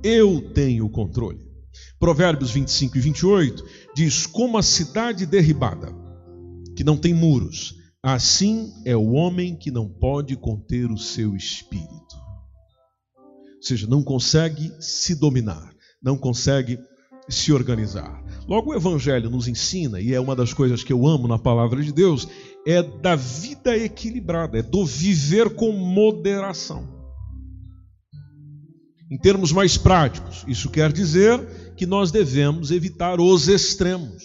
eu 0.04 0.52
tenho 0.52 0.86
o 0.86 0.90
controle. 0.90 1.51
Provérbios 1.98 2.50
25 2.50 2.98
e 2.98 3.00
28 3.00 3.64
diz: 3.94 4.26
Como 4.26 4.58
a 4.58 4.62
cidade 4.62 5.26
derribada, 5.26 5.94
que 6.76 6.84
não 6.84 6.96
tem 6.96 7.14
muros, 7.14 7.76
assim 8.02 8.72
é 8.84 8.96
o 8.96 9.12
homem 9.12 9.56
que 9.56 9.70
não 9.70 9.88
pode 9.88 10.36
conter 10.36 10.90
o 10.90 10.98
seu 10.98 11.36
espírito. 11.36 12.16
Ou 13.56 13.62
seja, 13.62 13.86
não 13.86 14.02
consegue 14.02 14.72
se 14.80 15.14
dominar, 15.14 15.72
não 16.02 16.16
consegue 16.18 16.80
se 17.28 17.52
organizar. 17.52 18.22
Logo, 18.48 18.70
o 18.70 18.74
Evangelho 18.74 19.30
nos 19.30 19.46
ensina, 19.46 20.00
e 20.00 20.12
é 20.12 20.20
uma 20.20 20.34
das 20.34 20.52
coisas 20.52 20.82
que 20.82 20.92
eu 20.92 21.06
amo 21.06 21.28
na 21.28 21.38
palavra 21.38 21.80
de 21.82 21.92
Deus, 21.92 22.28
é 22.66 22.82
da 22.82 23.14
vida 23.14 23.76
equilibrada, 23.76 24.58
é 24.58 24.62
do 24.62 24.84
viver 24.84 25.50
com 25.54 25.72
moderação. 25.72 26.88
Em 29.10 29.18
termos 29.18 29.52
mais 29.52 29.76
práticos, 29.76 30.44
isso 30.48 30.70
quer 30.70 30.90
dizer 30.90 31.61
que 31.82 31.86
nós 31.86 32.12
devemos 32.12 32.70
evitar 32.70 33.20
os 33.20 33.48
extremos. 33.48 34.22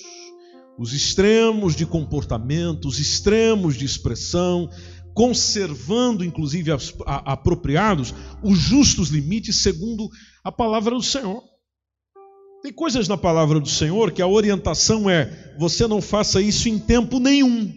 Os 0.78 0.93
extremos 0.93 1.76
de 1.76 1.88
comportamento, 1.88 2.88
os 2.88 3.00
extremos 3.00 3.76
de 3.76 3.84
expressão, 3.84 4.70
conservando, 5.12 6.24
inclusive 6.24 6.70
apropriados, 7.04 8.13
os 8.43 8.60
justos 8.60 9.10
limites 9.10 9.56
segundo 9.56 10.08
a 10.43 10.52
palavra 10.52 10.93
do 10.93 11.02
Senhor. 11.02 11.41
Tem 12.62 12.72
coisas 12.72 13.08
na 13.08 13.17
palavra 13.17 13.60
do 13.60 13.67
Senhor 13.67 14.12
que 14.12 14.22
a 14.22 14.28
orientação 14.28 15.10
é: 15.10 15.56
você 15.58 15.88
não 15.88 16.00
faça 16.00 16.39
isso 16.39 16.70
em 16.70 16.78
tempo 16.78 17.20
nenhum. 17.20 17.74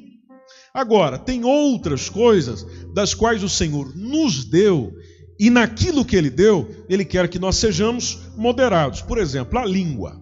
Agora, 0.74 1.18
tem 1.18 1.42
outras 1.42 2.10
coisas 2.10 2.66
das 2.92 3.14
quais 3.14 3.42
o 3.42 3.48
Senhor 3.48 3.96
nos 3.96 4.44
deu 4.44 4.92
e 5.40 5.48
naquilo 5.48 6.04
que 6.04 6.14
ele 6.14 6.28
deu, 6.28 6.84
ele 6.86 7.02
quer 7.02 7.26
que 7.26 7.38
nós 7.38 7.56
sejamos 7.56 8.18
moderados. 8.36 9.00
Por 9.00 9.16
exemplo, 9.16 9.58
a 9.58 9.64
língua. 9.64 10.20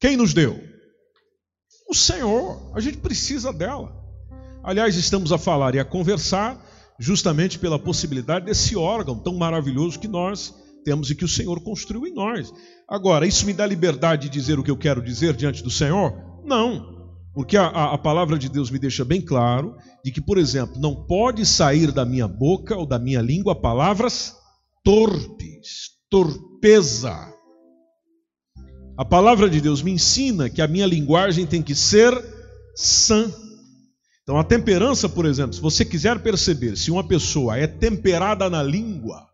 Quem 0.00 0.16
nos 0.16 0.32
deu? 0.32 0.58
O 1.86 1.94
Senhor. 1.94 2.72
A 2.74 2.80
gente 2.80 2.96
precisa 2.96 3.52
dela. 3.52 3.94
Aliás, 4.64 4.96
estamos 4.96 5.32
a 5.32 5.38
falar 5.38 5.74
e 5.74 5.78
a 5.78 5.84
conversar 5.84 6.58
justamente 6.98 7.58
pela 7.58 7.78
possibilidade 7.78 8.46
desse 8.46 8.74
órgão 8.74 9.18
tão 9.18 9.34
maravilhoso 9.34 10.00
que 10.00 10.08
nós 10.08 10.54
temos 10.82 11.10
e 11.10 11.14
que 11.14 11.26
o 11.26 11.28
Senhor 11.28 11.60
construiu 11.60 12.06
em 12.06 12.14
nós. 12.14 12.50
Agora, 12.88 13.26
isso 13.26 13.44
me 13.44 13.52
dá 13.52 13.66
liberdade 13.66 14.30
de 14.30 14.30
dizer 14.30 14.58
o 14.58 14.64
que 14.64 14.70
eu 14.70 14.78
quero 14.78 15.02
dizer 15.02 15.36
diante 15.36 15.62
do 15.62 15.70
Senhor? 15.70 16.40
Não. 16.42 16.95
Porque 17.36 17.54
a, 17.54 17.66
a, 17.66 17.98
palavra 17.98 18.38
de 18.38 18.48
Deus 18.48 18.70
me 18.70 18.78
deixa 18.78 19.04
bem 19.04 19.20
claro 19.20 19.76
de 20.02 20.10
que, 20.10 20.22
por 20.22 20.38
exemplo, 20.38 20.80
não 20.80 20.94
pode 20.94 21.44
sair 21.44 21.92
da 21.92 22.02
minha 22.02 22.26
boca 22.26 22.74
ou 22.74 22.86
da 22.86 22.98
minha 22.98 23.20
língua 23.20 23.54
palavras 23.54 24.34
torpes, 24.82 25.90
torpeza. 26.08 27.14
A 28.96 29.04
palavra 29.04 29.50
de 29.50 29.60
Deus 29.60 29.82
me 29.82 29.90
ensina 29.90 30.48
que 30.48 30.62
a 30.62 30.66
minha 30.66 30.86
linguagem 30.86 31.46
tem 31.46 31.62
que 31.62 31.74
ser 31.74 32.10
sã. 32.74 33.30
Então, 34.22 34.38
a 34.38 34.42
temperança, 34.42 35.06
por 35.06 35.26
exemplo, 35.26 35.52
se 35.52 35.60
você 35.60 35.84
quiser 35.84 36.18
perceber 36.20 36.74
se 36.74 36.90
uma 36.90 37.06
pessoa 37.06 37.58
é 37.58 37.66
temperada 37.66 38.48
na 38.48 38.62
língua, 38.62 39.28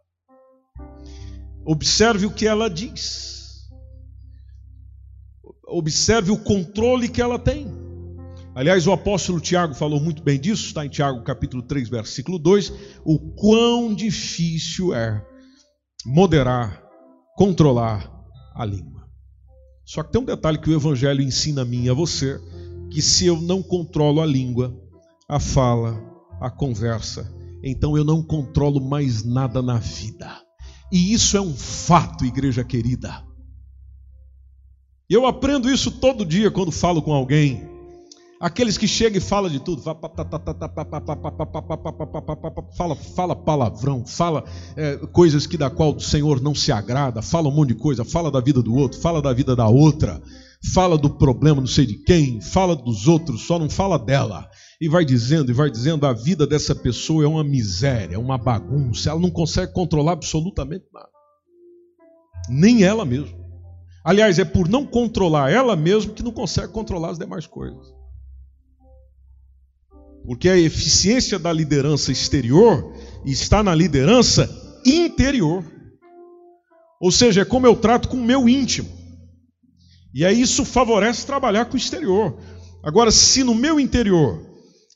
observe 1.65 2.27
o 2.27 2.35
que 2.35 2.49
ela 2.49 2.69
diz. 2.69 3.69
Observe 5.69 6.33
o 6.33 6.37
controle 6.37 7.09
que 7.09 7.23
ela 7.23 7.39
tem. 7.39 7.82
Aliás, 8.55 8.87
o 8.87 8.93
apóstolo 8.93 9.41
Tiago 9.41 9.73
falou 9.75 9.99
muito 9.99 10.23
bem 10.23 10.39
disso, 10.39 10.67
está 10.67 10.85
em 10.85 10.89
Tiago 10.91 11.23
capítulo 11.23 11.63
3, 11.63 11.89
versículo 11.89 12.39
2, 12.39 12.73
o 13.03 13.19
quão 13.19 13.95
difícil 13.95 14.95
é 14.95 15.25
moderar, 16.05 16.83
controlar 17.35 18.13
a 18.55 18.67
língua. 18.67 19.09
Só 19.87 20.03
que 20.03 20.13
tem 20.13 20.21
um 20.21 20.25
detalhe 20.25 20.59
que 20.59 20.69
o 20.69 20.75
evangelho 20.75 21.23
ensina 21.23 21.63
a 21.63 21.65
mim 21.65 21.85
e 21.85 21.91
a 21.91 21.95
você, 21.95 22.39
que 22.91 23.01
se 23.01 23.25
eu 23.25 23.41
não 23.41 23.63
controlo 23.63 24.21
a 24.21 24.27
língua, 24.27 24.79
a 25.27 25.41
fala, 25.41 25.99
a 26.39 26.51
conversa, 26.51 27.33
então 27.65 27.97
eu 27.97 28.05
não 28.05 28.23
controlo 28.23 28.83
mais 28.83 29.25
nada 29.25 29.63
na 29.63 29.79
vida. 29.79 30.31
E 30.93 31.15
isso 31.15 31.39
é 31.39 31.41
um 31.41 31.57
fato, 31.57 32.27
igreja 32.27 32.63
querida. 32.63 33.25
Eu 35.09 35.25
aprendo 35.25 35.71
isso 35.71 35.91
todo 35.91 36.27
dia 36.27 36.51
quando 36.51 36.71
falo 36.71 37.01
com 37.01 37.15
alguém. 37.15 37.72
Aqueles 38.43 38.77
que 38.77 38.89
chegam 38.89 39.19
e 39.19 39.21
falam 39.21 39.49
de 39.49 39.61
tudo, 39.61 39.81
fala, 42.77 42.97
fala 42.97 43.37
palavrão, 43.37 44.05
fala 44.05 44.43
é, 44.75 44.97
coisas 45.13 45.47
que 45.47 45.57
da 45.57 45.71
qual 45.71 45.95
o 45.95 46.01
Senhor 46.01 46.41
não 46.41 46.53
se 46.53 46.73
agrada, 46.73 47.23
fala 47.23 47.49
um 47.49 47.53
monte 47.53 47.69
de 47.69 47.77
coisa, 47.77 48.05
fala 48.05 48.33
da 48.33 48.41
vida 48.41 48.61
do 48.61 48.75
outro, 48.75 49.01
fala 49.01 49.23
da 49.23 49.33
vida 49.33 49.55
da 49.55 49.69
outra, 49.69 50.21
fala 50.75 50.99
do 50.99 51.09
problema 51.09 51.61
não 51.61 51.69
sei 51.69 51.87
de 51.87 51.95
quem, 52.03 52.41
fala 52.41 52.75
dos 52.75 53.07
outros, 53.07 53.43
só 53.43 53.61
não 53.61 53.71
fala 53.71 53.97
dela. 53.97 54.51
E 54.81 54.89
vai 54.89 55.05
dizendo, 55.05 55.53
e 55.53 55.55
vai 55.55 55.71
dizendo, 55.71 56.05
a 56.05 56.13
vida 56.13 56.45
dessa 56.45 56.75
pessoa 56.75 57.23
é 57.23 57.29
uma 57.29 57.45
miséria, 57.45 58.17
é 58.17 58.19
uma 58.19 58.37
bagunça, 58.37 59.11
ela 59.11 59.21
não 59.21 59.31
consegue 59.31 59.73
controlar 59.73 60.15
absolutamente 60.15 60.87
nada. 60.93 61.11
Nem 62.51 62.83
ela 62.83 63.05
mesma. 63.05 63.39
Aliás, 64.05 64.41
é 64.41 64.45
por 64.45 64.69
não 64.69 64.85
controlar 64.85 65.53
ela 65.53 65.77
mesma 65.77 66.13
que 66.13 66.25
não 66.25 66.33
consegue 66.33 66.73
controlar 66.73 67.11
as 67.11 67.19
demais 67.21 67.47
coisas. 67.47 68.02
Porque 70.27 70.49
a 70.49 70.57
eficiência 70.57 71.39
da 71.39 71.53
liderança 71.53 72.13
exterior 72.13 72.93
está 73.25 73.63
na 73.63 73.75
liderança 73.75 74.49
interior. 74.87 75.65
Ou 77.01 77.11
seja, 77.11 77.43
é 77.43 77.45
como 77.45 77.67
eu 77.67 77.75
trato 77.75 78.09
com 78.09 78.17
o 78.17 78.25
meu 78.25 78.49
íntimo. 78.49 78.89
E 80.15 80.25
aí 80.25 80.41
isso 80.41 80.65
favorece 80.65 81.27
trabalhar 81.27 81.65
com 81.65 81.75
o 81.75 81.79
exterior. 81.79 82.39
Agora, 82.83 83.11
se 83.11 83.43
no 83.43 83.55
meu 83.55 83.81
interior 83.81 84.41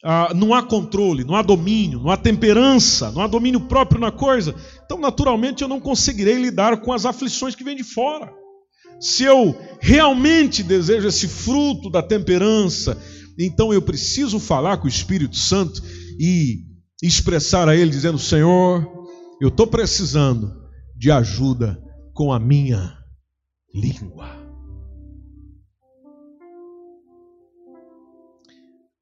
ah, 0.04 0.32
não 0.34 0.52
há 0.54 0.62
controle, 0.62 1.24
não 1.24 1.34
há 1.34 1.42
domínio, 1.42 2.00
não 2.00 2.10
há 2.10 2.16
temperança, 2.16 3.10
não 3.10 3.22
há 3.22 3.26
domínio 3.26 3.60
próprio 3.60 4.00
na 4.00 4.12
coisa, 4.12 4.54
então 4.84 4.98
naturalmente 4.98 5.62
eu 5.62 5.68
não 5.68 5.80
conseguirei 5.80 6.36
lidar 6.36 6.80
com 6.80 6.92
as 6.92 7.04
aflições 7.04 7.54
que 7.54 7.64
vêm 7.64 7.76
de 7.76 7.82
fora. 7.82 8.32
Se 9.00 9.24
eu 9.24 9.56
realmente 9.80 10.62
desejo 10.62 11.08
esse 11.08 11.28
fruto 11.28 11.90
da 11.90 12.02
temperança, 12.02 12.96
então 13.38 13.72
eu 13.72 13.82
preciso 13.82 14.40
falar 14.40 14.78
com 14.78 14.86
o 14.86 14.88
Espírito 14.88 15.36
Santo 15.36 15.82
e 16.18 16.64
expressar 17.02 17.68
a 17.68 17.76
Ele, 17.76 17.90
dizendo: 17.90 18.18
Senhor, 18.18 18.86
eu 19.40 19.48
estou 19.48 19.66
precisando 19.66 20.52
de 20.96 21.10
ajuda 21.10 21.78
com 22.14 22.32
a 22.32 22.40
minha 22.40 22.96
língua. 23.74 24.46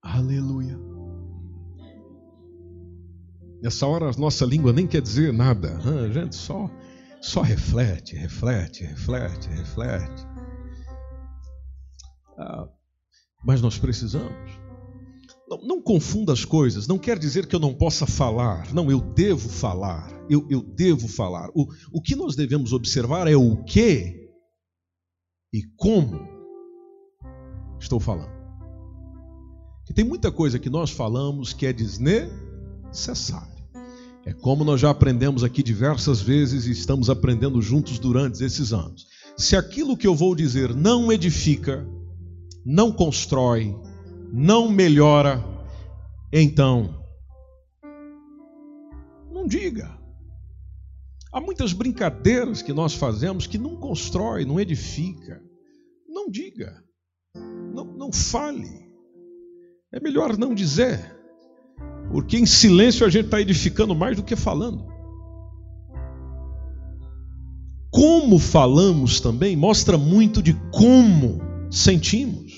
Aleluia. 0.03 0.79
Nessa 3.63 3.87
hora 3.87 4.11
a 4.11 4.13
nossa 4.19 4.45
língua 4.45 4.73
nem 4.73 4.87
quer 4.87 5.01
dizer 5.01 5.33
nada. 5.33 5.79
A 5.79 6.11
gente 6.11 6.35
só, 6.35 6.71
só 7.23 7.41
reflete, 7.41 8.15
reflete, 8.15 8.85
reflete, 8.85 9.49
reflete. 9.49 10.27
Ah, 12.37 12.69
mas 13.45 13.61
nós 13.61 13.79
precisamos. 13.79 14.65
Não, 15.47 15.61
não, 15.61 15.83
confunda 15.83 16.33
as 16.33 16.45
coisas, 16.45 16.89
não 16.89 16.99
quer 16.99 17.19
dizer 17.19 17.47
que 17.47 17.55
eu 17.55 17.61
não 17.61 17.75
possa 17.75 18.07
falar. 18.07 18.73
Não, 18.73 18.91
eu 18.91 19.01
devo 19.01 19.49
falar. 19.49 20.11
Eu, 20.29 20.47
eu 20.49 20.63
devo 20.63 21.07
falar. 21.07 21.51
O, 21.55 21.67
o 21.93 22.01
que 22.01 22.17
nós 22.17 22.35
devemos 22.35 22.73
observar 22.73 23.29
é 23.29 23.37
o 23.37 23.63
que 23.65 24.25
e 25.53 25.63
como 25.77 26.27
estou 27.79 28.01
falando. 28.01 28.33
Que 29.87 29.93
tem 29.93 30.05
muita 30.05 30.33
coisa 30.33 30.59
que 30.59 30.71
nós 30.71 30.91
falamos 30.91 31.53
que 31.53 31.67
é 31.67 31.73
desnecessária. 31.73 33.53
É 34.25 34.33
como 34.33 34.65
nós 34.65 34.81
já 34.81 34.89
aprendemos 34.89 35.45
aqui 35.45 35.63
diversas 35.63 36.23
vezes 36.23 36.65
e 36.65 36.71
estamos 36.71 37.11
aprendendo 37.11 37.61
juntos 37.61 37.99
durante 37.99 38.43
esses 38.43 38.73
anos. 38.73 39.07
Se 39.37 39.55
aquilo 39.55 39.97
que 39.97 40.07
eu 40.07 40.15
vou 40.15 40.35
dizer 40.35 40.75
não 40.75 41.13
edifica, 41.13 41.87
não 42.65 42.93
constrói, 42.93 43.77
não 44.33 44.69
melhora, 44.69 45.45
então 46.33 47.05
não 49.31 49.47
diga. 49.47 49.99
Há 51.31 51.41
muitas 51.41 51.73
brincadeiras 51.73 52.63
que 52.63 52.73
nós 52.73 52.95
fazemos 52.95 53.47
que 53.47 53.59
não 53.59 53.77
constrói, 53.77 54.45
não 54.45 54.61
edifica. 54.61 55.43
Não 56.09 56.31
diga. 56.31 56.81
Não, 57.75 57.85
não 57.85 58.13
fale. 58.13 58.89
É 59.93 60.01
melhor 60.01 60.39
não 60.39 60.55
dizer. 60.55 61.13
Porque 62.13 62.39
em 62.39 62.47
silêncio 62.47 63.05
a 63.05 63.11
gente 63.11 63.25
está 63.25 63.41
edificando 63.41 63.95
mais 63.95 64.17
do 64.17 64.23
que 64.23 64.37
falando. 64.37 64.87
Como 67.91 68.39
falamos 68.39 69.21
também 69.21 69.57
mostra 69.57 69.99
muito 69.99 70.41
de 70.41 70.55
como 70.71 71.41
sentimos. 71.69 72.54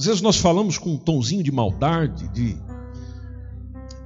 Às 0.00 0.06
vezes 0.06 0.22
nós 0.22 0.38
falamos 0.38 0.78
com 0.78 0.94
um 0.94 0.96
tonzinho 0.96 1.42
de 1.42 1.52
maldade, 1.52 2.26
de, 2.28 2.54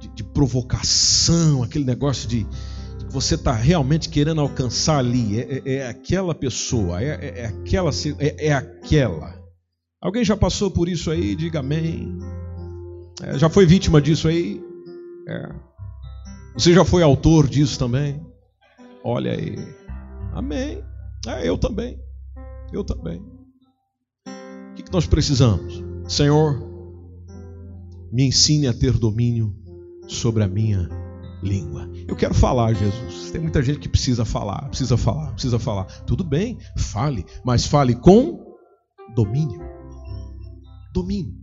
de, 0.01 0.09
de 0.13 0.23
provocação, 0.25 1.63
aquele 1.63 1.85
negócio 1.85 2.27
de, 2.27 2.43
de 2.43 3.05
que 3.05 3.13
você 3.13 3.35
está 3.35 3.53
realmente 3.53 4.09
querendo 4.09 4.41
alcançar 4.41 4.97
ali. 4.97 5.39
É, 5.39 5.61
é, 5.65 5.75
é 5.75 5.87
aquela 5.87 6.35
pessoa, 6.35 7.01
é, 7.01 7.11
é, 7.11 7.39
é 7.43 7.45
aquela, 7.45 7.91
é, 8.19 8.47
é, 8.47 8.53
aquela. 8.53 9.41
Alguém 10.01 10.25
já 10.25 10.35
passou 10.35 10.69
por 10.69 10.89
isso 10.89 11.09
aí? 11.09 11.33
Diga 11.33 11.59
amém. 11.59 12.19
É, 13.23 13.39
já 13.39 13.47
foi 13.47 13.65
vítima 13.65 14.01
disso 14.01 14.27
aí? 14.27 14.61
Você 16.55 16.73
já 16.73 16.83
foi 16.83 17.03
autor 17.03 17.47
disso 17.47 17.79
também? 17.79 18.21
Olha 19.01 19.31
aí. 19.31 19.55
Amém. 20.33 20.83
eu 21.41 21.57
também. 21.57 21.97
Eu 22.73 22.83
também. 22.83 23.23
O 24.27 24.73
que 24.75 24.91
nós 24.91 25.07
precisamos? 25.07 25.84
Senhor, 26.07 26.61
me 28.11 28.23
ensine 28.23 28.67
a 28.67 28.73
ter 28.73 28.93
domínio 28.93 29.55
sobre 30.07 30.43
a 30.43 30.47
minha 30.47 30.87
língua. 31.41 31.89
Eu 32.07 32.15
quero 32.15 32.33
falar, 32.33 32.73
Jesus. 32.73 33.31
Tem 33.31 33.41
muita 33.41 33.61
gente 33.63 33.79
que 33.79 33.89
precisa 33.89 34.23
falar, 34.23 34.69
precisa 34.69 34.97
falar, 34.97 35.31
precisa 35.33 35.59
falar. 35.59 35.85
Tudo 36.05 36.23
bem, 36.23 36.59
fale, 36.77 37.25
mas 37.43 37.65
fale 37.65 37.95
com 37.95 38.55
domínio. 39.15 39.61
Domínio. 40.93 41.33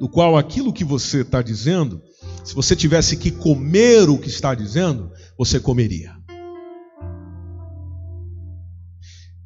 Do 0.00 0.08
qual 0.08 0.36
aquilo 0.36 0.72
que 0.72 0.84
você 0.84 1.20
está 1.20 1.40
dizendo, 1.40 2.02
se 2.42 2.54
você 2.54 2.74
tivesse 2.74 3.16
que 3.16 3.30
comer 3.30 4.08
o 4.08 4.18
que 4.18 4.28
está 4.28 4.54
dizendo, 4.54 5.10
você 5.38 5.60
comeria. 5.60 6.12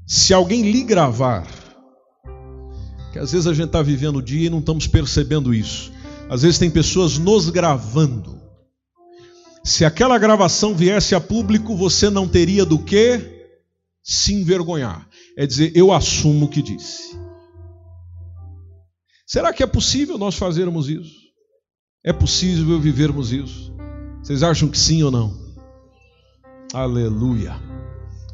Se 0.06 0.32
alguém 0.32 0.62
lhe 0.70 0.82
gravar 0.82 1.46
que 3.12 3.18
às 3.18 3.32
vezes 3.32 3.46
a 3.46 3.54
gente 3.54 3.66
está 3.66 3.82
vivendo 3.82 4.16
o 4.16 4.22
dia 4.22 4.46
e 4.46 4.50
não 4.50 4.58
estamos 4.58 4.86
percebendo 4.86 5.54
isso. 5.54 5.92
Às 6.28 6.42
vezes 6.42 6.58
tem 6.58 6.70
pessoas 6.70 7.18
nos 7.18 7.48
gravando. 7.48 8.40
Se 9.64 9.84
aquela 9.84 10.18
gravação 10.18 10.74
viesse 10.74 11.14
a 11.14 11.20
público, 11.20 11.76
você 11.76 12.10
não 12.10 12.28
teria 12.28 12.64
do 12.64 12.78
que 12.78 13.20
se 14.02 14.34
envergonhar. 14.34 15.08
É 15.36 15.46
dizer, 15.46 15.72
eu 15.74 15.92
assumo 15.92 16.46
o 16.46 16.48
que 16.48 16.62
disse. 16.62 17.18
Será 19.26 19.52
que 19.52 19.62
é 19.62 19.66
possível 19.66 20.16
nós 20.16 20.36
fazermos 20.36 20.88
isso? 20.88 21.14
É 22.04 22.12
possível 22.12 22.80
vivermos 22.80 23.32
isso? 23.32 23.72
Vocês 24.22 24.42
acham 24.42 24.68
que 24.68 24.78
sim 24.78 25.02
ou 25.02 25.10
não? 25.10 25.36
Aleluia. 26.72 27.54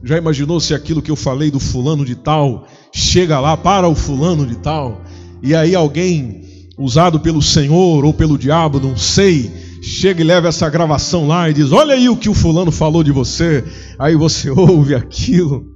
Já 0.05 0.19
imaginou 0.19 0.61
se 0.61 0.75
aquilo 0.75 1.01
que 1.01 1.11
eu 1.11 1.17
falei 1.17 1.51
do 1.51 1.59
fulano 1.59 2.05
de 2.05 2.15
tal 2.15 2.67
chega 2.93 3.41
lá 3.41 3.57
para 3.57 3.89
o 3.89 3.95
fulano 3.95 4.47
de 4.47 4.57
tal 4.57 5.03
e 5.43 5.55
aí 5.55 5.75
alguém 5.75 6.45
usado 6.79 7.21
pelo 7.21 7.43
Senhor 7.43 8.05
ou 8.05 8.13
pelo 8.13 8.39
diabo, 8.39 8.81
não 8.81 8.97
sei, 8.97 9.51
chega 9.83 10.21
e 10.21 10.25
leva 10.25 10.49
essa 10.49 10.69
gravação 10.69 11.27
lá 11.27 11.49
e 11.49 11.55
diz: 11.55 11.71
Olha 11.71 11.95
aí 11.95 12.09
o 12.09 12.17
que 12.17 12.29
o 12.29 12.35
fulano 12.35 12.73
falou 12.73 13.05
de 13.05 13.13
você. 13.13 13.65
Aí 13.99 14.17
você 14.17 14.49
ouve 14.51 14.95
aquilo. 14.95 15.67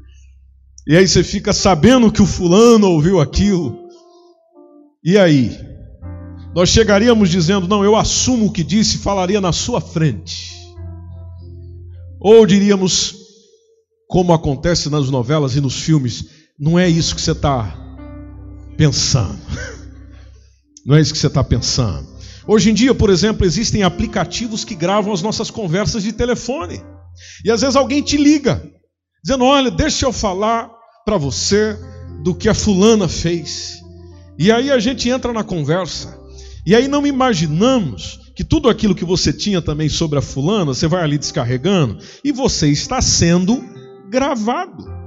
E 0.86 0.96
aí 0.96 1.06
você 1.06 1.22
fica 1.22 1.52
sabendo 1.52 2.10
que 2.10 2.22
o 2.22 2.26
fulano 2.26 2.88
ouviu 2.88 3.20
aquilo. 3.20 3.78
E 5.04 5.18
aí? 5.18 5.54
Nós 6.54 6.70
chegaríamos 6.70 7.28
dizendo: 7.28 7.68
Não, 7.68 7.84
eu 7.84 7.94
assumo 7.94 8.46
o 8.46 8.52
que 8.52 8.64
disse, 8.64 8.98
falaria 8.98 9.40
na 9.40 9.52
sua 9.52 9.80
frente. 9.80 10.56
Ou 12.18 12.46
diríamos: 12.46 13.17
como 14.08 14.32
acontece 14.32 14.88
nas 14.88 15.10
novelas 15.10 15.54
e 15.54 15.60
nos 15.60 15.80
filmes, 15.80 16.24
não 16.58 16.78
é 16.78 16.88
isso 16.88 17.14
que 17.14 17.20
você 17.20 17.32
está 17.32 17.76
pensando. 18.76 19.38
Não 20.86 20.96
é 20.96 21.02
isso 21.02 21.12
que 21.12 21.18
você 21.18 21.26
está 21.26 21.44
pensando. 21.44 22.08
Hoje 22.46 22.70
em 22.70 22.74
dia, 22.74 22.94
por 22.94 23.10
exemplo, 23.10 23.44
existem 23.44 23.82
aplicativos 23.82 24.64
que 24.64 24.74
gravam 24.74 25.12
as 25.12 25.20
nossas 25.20 25.50
conversas 25.50 26.02
de 26.02 26.14
telefone. 26.14 26.80
E 27.44 27.50
às 27.50 27.60
vezes 27.60 27.76
alguém 27.76 28.00
te 28.00 28.16
liga, 28.16 28.62
dizendo: 29.22 29.44
Olha, 29.44 29.70
deixa 29.70 30.06
eu 30.06 30.12
falar 30.14 30.70
para 31.04 31.18
você 31.18 31.76
do 32.22 32.34
que 32.34 32.48
a 32.48 32.54
fulana 32.54 33.06
fez. 33.06 33.82
E 34.38 34.50
aí 34.50 34.70
a 34.70 34.78
gente 34.78 35.10
entra 35.10 35.30
na 35.30 35.44
conversa. 35.44 36.18
E 36.64 36.74
aí 36.74 36.88
não 36.88 37.06
imaginamos 37.06 38.18
que 38.34 38.42
tudo 38.42 38.70
aquilo 38.70 38.94
que 38.94 39.04
você 39.04 39.30
tinha 39.30 39.60
também 39.60 39.90
sobre 39.90 40.18
a 40.18 40.22
fulana, 40.22 40.72
você 40.72 40.86
vai 40.86 41.02
ali 41.02 41.18
descarregando, 41.18 41.98
e 42.24 42.32
você 42.32 42.68
está 42.70 43.02
sendo 43.02 43.62
gravado. 44.08 44.98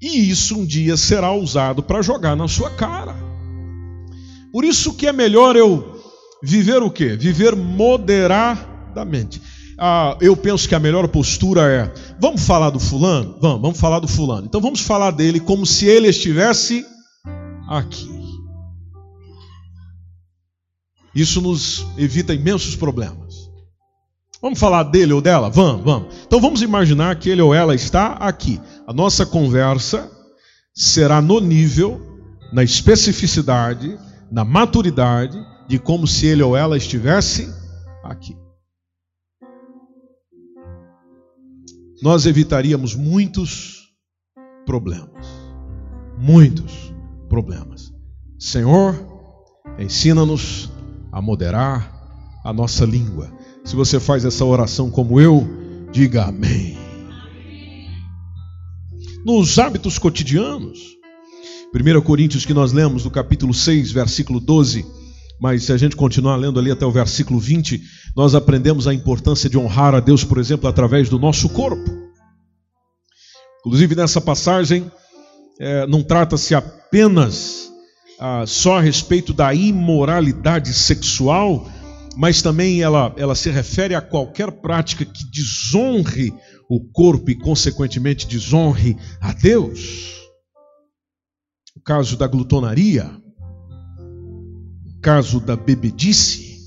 E 0.00 0.30
isso 0.30 0.58
um 0.58 0.66
dia 0.66 0.96
será 0.96 1.32
usado 1.32 1.82
para 1.82 2.02
jogar 2.02 2.36
na 2.36 2.46
sua 2.46 2.70
cara. 2.70 3.16
Por 4.52 4.64
isso 4.64 4.94
que 4.94 5.06
é 5.06 5.12
melhor 5.12 5.56
eu 5.56 6.00
viver 6.42 6.82
o 6.82 6.90
quê? 6.90 7.16
Viver 7.16 7.56
moderadamente. 7.56 9.40
Ah, 9.78 10.16
eu 10.20 10.36
penso 10.36 10.68
que 10.68 10.74
a 10.74 10.78
melhor 10.78 11.08
postura 11.08 11.62
é: 11.62 11.92
vamos 12.20 12.46
falar 12.46 12.70
do 12.70 12.78
fulano? 12.78 13.36
Vamos, 13.40 13.62
vamos 13.62 13.80
falar 13.80 13.98
do 13.98 14.06
fulano. 14.06 14.46
Então 14.46 14.60
vamos 14.60 14.80
falar 14.80 15.10
dele 15.10 15.40
como 15.40 15.66
se 15.66 15.86
ele 15.86 16.08
estivesse 16.08 16.84
aqui. 17.68 18.08
Isso 21.14 21.40
nos 21.40 21.86
evita 21.96 22.34
imensos 22.34 22.76
problemas. 22.76 23.23
Vamos 24.44 24.58
falar 24.58 24.82
dele 24.82 25.14
ou 25.14 25.22
dela? 25.22 25.48
Vamos, 25.48 25.82
vamos. 25.82 26.14
Então 26.26 26.38
vamos 26.38 26.60
imaginar 26.60 27.18
que 27.18 27.30
ele 27.30 27.40
ou 27.40 27.54
ela 27.54 27.74
está 27.74 28.08
aqui. 28.08 28.60
A 28.86 28.92
nossa 28.92 29.24
conversa 29.24 30.12
será 30.74 31.22
no 31.22 31.40
nível, 31.40 31.98
na 32.52 32.62
especificidade, 32.62 33.98
na 34.30 34.44
maturidade 34.44 35.34
de 35.66 35.78
como 35.78 36.06
se 36.06 36.26
ele 36.26 36.42
ou 36.42 36.54
ela 36.54 36.76
estivesse 36.76 37.50
aqui. 38.02 38.36
Nós 42.02 42.26
evitaríamos 42.26 42.94
muitos 42.94 43.94
problemas. 44.66 45.26
Muitos 46.18 46.92
problemas. 47.30 47.90
Senhor, 48.38 48.94
ensina-nos 49.78 50.70
a 51.10 51.22
moderar 51.22 51.90
a 52.44 52.52
nossa 52.52 52.84
língua 52.84 53.33
se 53.64 53.74
você 53.74 53.98
faz 53.98 54.24
essa 54.24 54.44
oração 54.44 54.90
como 54.90 55.20
eu, 55.20 55.48
diga 55.90 56.24
amém. 56.24 56.76
Nos 59.24 59.58
hábitos 59.58 59.98
cotidianos, 59.98 60.78
1 61.74 62.00
Coríntios 62.02 62.44
que 62.44 62.52
nós 62.52 62.72
lemos 62.72 63.04
no 63.04 63.10
capítulo 63.10 63.54
6, 63.54 63.90
versículo 63.90 64.38
12, 64.38 64.84
mas 65.40 65.64
se 65.64 65.72
a 65.72 65.76
gente 65.78 65.96
continuar 65.96 66.36
lendo 66.36 66.60
ali 66.60 66.70
até 66.70 66.84
o 66.84 66.92
versículo 66.92 67.40
20, 67.40 67.80
nós 68.14 68.34
aprendemos 68.34 68.86
a 68.86 68.94
importância 68.94 69.48
de 69.48 69.58
honrar 69.58 69.94
a 69.94 70.00
Deus, 70.00 70.22
por 70.22 70.38
exemplo, 70.38 70.68
através 70.68 71.08
do 71.08 71.18
nosso 71.18 71.48
corpo. 71.48 71.90
Inclusive 73.60 73.94
nessa 73.94 74.20
passagem, 74.20 74.90
é, 75.58 75.86
não 75.86 76.02
trata-se 76.02 76.54
apenas 76.54 77.72
ah, 78.20 78.44
só 78.46 78.78
a 78.78 78.80
respeito 78.80 79.32
da 79.32 79.54
imoralidade 79.54 80.72
sexual, 80.74 81.66
mas 82.16 82.42
também 82.42 82.82
ela, 82.82 83.14
ela 83.16 83.34
se 83.34 83.50
refere 83.50 83.94
a 83.94 84.00
qualquer 84.00 84.50
prática 84.50 85.04
que 85.04 85.24
desonre 85.30 86.32
o 86.68 86.80
corpo 86.80 87.30
e, 87.30 87.34
consequentemente, 87.34 88.26
desonre 88.26 88.96
a 89.20 89.32
Deus. 89.32 90.14
O 91.76 91.80
caso 91.80 92.16
da 92.16 92.26
glutonaria, 92.26 93.10
o 94.86 95.00
caso 95.00 95.40
da 95.40 95.56
bebedice, 95.56 96.58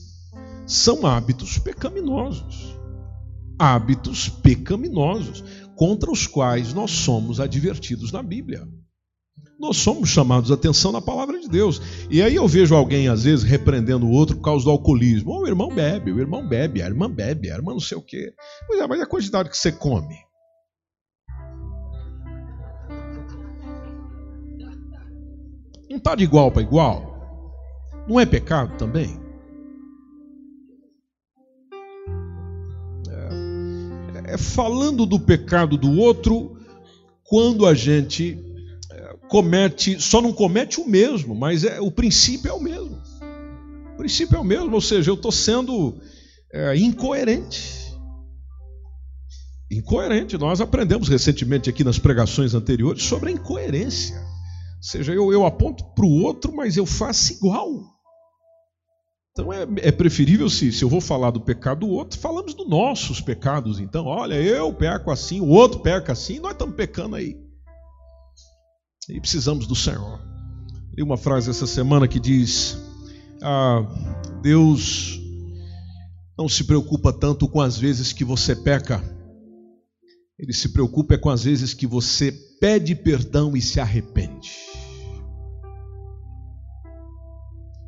são 0.66 1.06
hábitos 1.06 1.58
pecaminosos. 1.58 2.78
Hábitos 3.58 4.30
pecaminosos 4.30 5.44
contra 5.76 6.12
os 6.12 6.28
quais 6.28 6.74
nós 6.74 6.92
somos 6.92 7.40
advertidos 7.40 8.12
na 8.12 8.22
Bíblia. 8.22 8.68
Nós 9.60 9.78
somos 9.78 10.10
chamados 10.10 10.52
a 10.52 10.54
atenção 10.54 10.92
na 10.92 11.02
palavra 11.02 11.40
de 11.40 11.50
Deus. 11.50 11.82
E 12.12 12.22
aí 12.22 12.36
eu 12.36 12.48
vejo 12.48 12.76
alguém, 12.76 13.08
às 13.08 13.24
vezes, 13.24 13.44
repreendendo 13.44 14.06
o 14.06 14.12
outro 14.12 14.36
por 14.36 14.44
causa 14.44 14.66
do 14.66 14.72
alcoolismo. 14.72 15.32
Oh, 15.32 15.42
o 15.42 15.48
irmão 15.48 15.74
bebe, 15.74 16.12
o 16.12 16.20
irmão 16.20 16.48
bebe, 16.48 16.82
a 16.82 16.86
irmã 16.86 17.10
bebe, 17.10 17.50
a 17.50 17.56
irmã 17.56 17.72
não 17.72 17.80
sei 17.80 17.98
o 17.98 18.02
quê. 18.02 18.34
Pois 18.68 18.80
é, 18.80 18.88
mas 18.88 19.02
a 19.02 19.08
quantidade 19.08 19.50
que 19.50 19.58
você 19.58 19.72
come? 19.72 20.16
Não 25.90 25.98
está 25.98 26.14
de 26.14 26.24
igual 26.24 26.52
para 26.52 26.62
igual? 26.62 27.18
Não 28.08 28.20
é 28.20 28.26
pecado 28.28 28.78
também? 28.78 29.20
É, 34.24 34.34
é 34.34 34.38
falando 34.38 35.04
do 35.08 35.20
pecado 35.20 35.78
do 35.78 35.98
outro 35.98 36.58
quando 37.24 37.66
a 37.66 37.74
gente 37.74 38.47
comete, 39.28 40.00
só 40.00 40.22
não 40.22 40.34
comete 40.34 40.80
o 40.80 40.88
mesmo, 40.88 41.36
mas 41.36 41.64
é, 41.64 41.80
o 41.80 41.92
princípio 41.92 42.50
é 42.50 42.54
o 42.54 42.62
mesmo. 42.62 43.02
O 43.94 43.98
princípio 43.98 44.38
é 44.38 44.40
o 44.40 44.44
mesmo, 44.44 44.74
ou 44.74 44.82
seja, 44.82 45.10
eu 45.10 45.16
estou 45.16 45.32
sendo 45.32 46.00
é, 46.52 46.76
incoerente. 46.78 47.78
Incoerente. 49.72 50.38
Nós 50.38 50.62
aprendemos 50.62 51.10
recentemente 51.10 51.70
aqui 51.70 51.84
nas 51.84 52.00
pregações 52.00 52.54
anteriores 52.54 53.04
sobre 53.04 53.30
a 53.30 53.34
incoerência. 53.34 54.16
Ou 54.16 54.84
seja, 54.84 55.14
eu, 55.14 55.34
eu 55.34 55.46
aponto 55.46 55.84
para 55.94 56.06
o 56.06 56.22
outro, 56.24 56.56
mas 56.56 56.78
eu 56.78 56.86
faço 56.86 57.34
igual. 57.34 57.68
Então 59.32 59.54
é, 59.54 59.68
é 59.78 59.92
preferível, 59.92 60.50
se, 60.50 60.72
se 60.72 60.84
eu 60.84 60.90
vou 60.90 61.02
falar 61.02 61.30
do 61.30 61.42
pecado 61.42 61.82
do 61.82 61.90
outro, 61.90 62.20
falamos 62.20 62.54
dos 62.54 62.68
nossos 62.68 63.22
pecados. 63.22 63.80
Então, 63.80 64.06
olha, 64.06 64.36
eu 64.36 64.74
peco 64.74 65.12
assim, 65.12 65.40
o 65.42 65.48
outro 65.48 65.80
peca 65.80 66.14
assim, 66.14 66.40
nós 66.40 66.54
estamos 66.54 66.76
pecando 66.76 67.16
aí. 67.16 67.47
E 69.10 69.20
precisamos 69.22 69.68
do 69.68 69.76
Senhor. 69.76 70.20
Li 70.96 71.02
uma 71.02 71.18
frase 71.18 71.50
essa 71.50 71.66
semana 71.66 72.08
que 72.08 72.20
diz: 72.20 72.78
ah, 73.42 73.86
Deus 74.42 75.20
não 76.38 76.50
se 76.50 76.64
preocupa 76.64 77.14
tanto 77.14 77.48
com 77.48 77.62
as 77.62 77.78
vezes 77.78 78.12
que 78.12 78.26
você 78.26 78.56
peca, 78.56 79.04
ele 80.38 80.54
se 80.54 80.70
preocupa 80.70 81.16
é 81.16 81.18
com 81.18 81.30
as 81.30 81.44
vezes 81.44 81.74
que 81.74 81.88
você 81.88 82.32
pede 82.60 82.94
perdão 82.96 83.56
e 83.56 83.62
se 83.62 83.80
arrepende. 83.80 84.52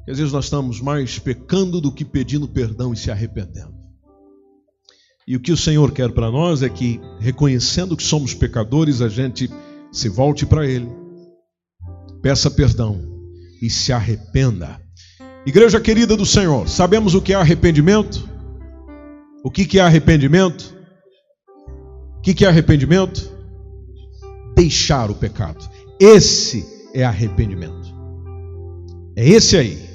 às 0.09 0.17
vezes 0.17 0.33
nós 0.33 0.45
estamos 0.45 0.81
mais 0.81 1.19
pecando 1.19 1.79
do 1.79 1.91
que 1.91 2.03
pedindo 2.03 2.47
perdão 2.47 2.91
e 2.91 2.97
se 2.97 3.11
arrependendo. 3.11 3.77
E 5.27 5.35
o 5.35 5.39
que 5.39 5.51
o 5.51 5.57
Senhor 5.57 5.91
quer 5.91 6.11
para 6.11 6.31
nós 6.31 6.63
é 6.63 6.69
que, 6.69 6.99
reconhecendo 7.19 7.95
que 7.95 8.01
somos 8.01 8.33
pecadores, 8.33 9.01
a 9.01 9.07
gente 9.07 9.47
se 9.91 10.09
volte 10.09 10.47
para 10.47 10.65
Ele, 10.65 10.89
peça 12.21 12.49
perdão 12.49 12.99
e 13.61 13.69
se 13.69 13.91
arrependa. 13.91 14.79
Igreja 15.45 15.79
querida 15.79 16.15
do 16.15 16.25
Senhor, 16.25 16.67
sabemos 16.67 17.15
o 17.15 17.21
que 17.21 17.33
é 17.33 17.35
arrependimento? 17.35 18.27
O 19.43 19.49
que 19.49 19.79
é 19.79 19.81
arrependimento? 19.81 20.75
O 22.17 22.21
que 22.21 22.43
é 22.43 22.47
arrependimento? 22.47 23.31
Deixar 24.55 25.09
o 25.09 25.15
pecado. 25.15 25.69
Esse 25.99 26.65
é 26.93 27.03
arrependimento. 27.03 27.93
É 29.15 29.27
esse 29.27 29.57
aí. 29.57 29.89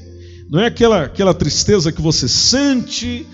Não 0.49 0.61
é 0.61 0.67
aquela, 0.67 1.05
aquela 1.05 1.35
tristeza 1.35 1.93
que 1.93 2.01
você 2.01 2.29
sente, 2.29 3.27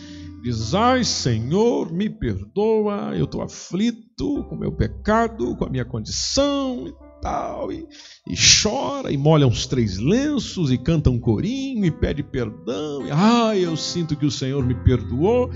diz: 0.42 0.74
Ai, 0.74 1.05
Senhor, 1.05 1.92
me 1.92 2.09
perdoa, 2.09 3.12
eu 3.16 3.24
estou 3.24 3.42
aflito 3.42 4.44
com 4.48 4.55
o 4.55 4.59
meu 4.59 4.72
pecado, 4.72 5.57
com 5.57 5.64
a 5.64 5.70
minha 5.70 5.85
condição 5.85 6.87
e 6.87 7.10
tal. 7.20 7.72
E, 7.72 7.87
e 8.28 8.35
chora, 8.37 9.12
e 9.12 9.16
molha 9.16 9.46
uns 9.46 9.66
três 9.66 9.98
lenços, 9.98 10.70
e 10.70 10.78
canta 10.78 11.11
um 11.11 11.18
corinho, 11.18 11.85
e 11.85 11.90
pede 11.90 12.22
perdão. 12.22 13.06
E, 13.06 13.11
Ai, 13.11 13.64
eu 13.64 13.76
sinto 13.76 14.16
que 14.16 14.26
o 14.26 14.30
Senhor 14.30 14.64
me 14.64 14.74
perdoou. 14.74 15.50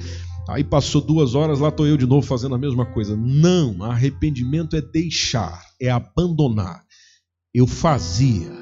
Aí 0.49 0.63
passou 0.63 1.01
duas 1.01 1.35
horas, 1.35 1.59
lá 1.59 1.69
estou 1.69 1.87
eu 1.87 1.97
de 1.97 2.07
novo 2.07 2.27
fazendo 2.27 2.55
a 2.55 2.59
mesma 2.59 2.85
coisa. 2.85 3.17
Não, 3.17 3.83
arrependimento 3.83 4.77
é 4.77 4.83
deixar, 4.83 5.65
é 5.81 5.91
abandonar. 5.91 6.85
Eu 7.55 7.67
fazia, 7.67 8.53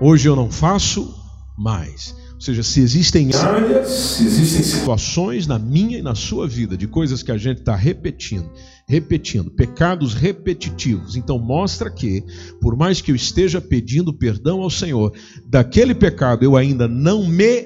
hoje 0.00 0.28
eu 0.28 0.36
não 0.36 0.50
faço 0.50 1.12
mais. 1.58 2.14
Ou 2.42 2.46
seja, 2.46 2.64
se 2.64 2.80
existem 2.80 3.32
áreas, 3.32 3.88
se 3.88 4.24
existem 4.24 4.64
situações 4.64 5.46
na 5.46 5.60
minha 5.60 5.98
e 5.98 6.02
na 6.02 6.16
sua 6.16 6.48
vida 6.48 6.76
de 6.76 6.88
coisas 6.88 7.22
que 7.22 7.30
a 7.30 7.38
gente 7.38 7.60
está 7.60 7.76
repetindo, 7.76 8.50
repetindo, 8.88 9.48
pecados 9.48 10.12
repetitivos, 10.12 11.14
então 11.14 11.38
mostra 11.38 11.88
que, 11.88 12.24
por 12.60 12.76
mais 12.76 13.00
que 13.00 13.12
eu 13.12 13.14
esteja 13.14 13.60
pedindo 13.60 14.12
perdão 14.12 14.60
ao 14.60 14.70
Senhor, 14.70 15.16
daquele 15.46 15.94
pecado 15.94 16.44
eu 16.44 16.56
ainda 16.56 16.88
não 16.88 17.28
me 17.28 17.64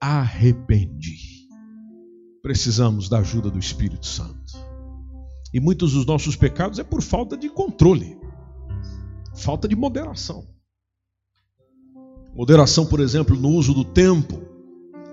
arrependi 0.00 1.32
precisamos 2.40 3.08
da 3.08 3.18
ajuda 3.18 3.50
do 3.50 3.58
Espírito 3.58 4.06
Santo. 4.06 4.52
E 5.52 5.58
muitos 5.58 5.94
dos 5.94 6.06
nossos 6.06 6.36
pecados 6.36 6.78
é 6.78 6.84
por 6.84 7.02
falta 7.02 7.36
de 7.36 7.48
controle, 7.48 8.16
falta 9.34 9.66
de 9.66 9.74
moderação. 9.74 10.51
Moderação, 12.34 12.86
por 12.86 13.00
exemplo, 13.00 13.36
no 13.36 13.50
uso 13.50 13.74
do 13.74 13.84
tempo. 13.84 14.40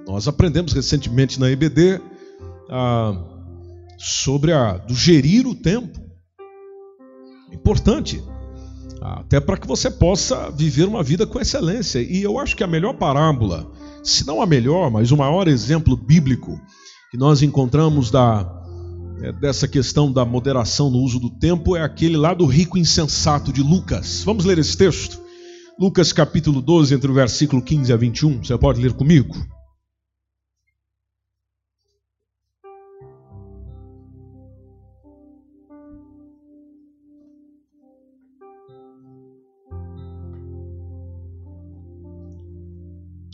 Nós 0.08 0.28
aprendemos 0.28 0.74
recentemente 0.74 1.40
na 1.40 1.52
EBD 1.52 2.02
ah, 2.70 3.14
sobre 3.98 4.54
a 4.54 4.78
do 4.78 4.96
gerir 4.96 5.46
o 5.46 5.54
tempo. 5.54 6.00
Importante, 7.52 8.24
até 9.02 9.40
para 9.40 9.58
que 9.58 9.68
você 9.68 9.90
possa 9.90 10.50
viver 10.52 10.88
uma 10.88 11.04
vida 11.04 11.28
com 11.28 11.40
excelência. 11.40 12.00
E 12.00 12.22
eu 12.22 12.40
acho 12.40 12.56
que 12.56 12.64
a 12.64 12.68
melhor 12.68 12.94
parábola, 12.94 13.70
se 14.04 14.26
não 14.26 14.42
a 14.42 14.46
melhor, 14.46 14.90
mas 14.90 15.12
o 15.12 15.18
maior 15.18 15.48
exemplo 15.48 15.98
bíblico 15.98 16.60
que 17.12 17.18
nós 17.18 17.42
encontramos 17.42 18.12
da, 18.12 18.48
é, 19.22 19.32
dessa 19.32 19.68
questão 19.68 20.12
da 20.12 20.24
moderação 20.24 20.90
no 20.90 21.00
uso 21.00 21.20
do 21.20 21.30
tempo 21.30 21.76
é 21.76 21.82
aquele 21.82 22.16
lá 22.16 22.34
do 22.34 22.46
rico 22.46 22.78
insensato 22.78 23.52
de 23.52 23.62
Lucas. 23.62 24.24
Vamos 24.24 24.46
ler 24.46 24.58
esse 24.60 24.78
texto? 24.78 25.20
Lucas 25.80 26.12
capítulo 26.12 26.62
12, 26.62 26.94
entre 26.94 27.10
o 27.10 27.14
versículo 27.14 27.62
15 27.62 27.94
a 27.94 27.96
21. 27.96 28.44
Você 28.44 28.58
pode 28.58 28.82
ler 28.82 28.92
comigo? 28.92 29.34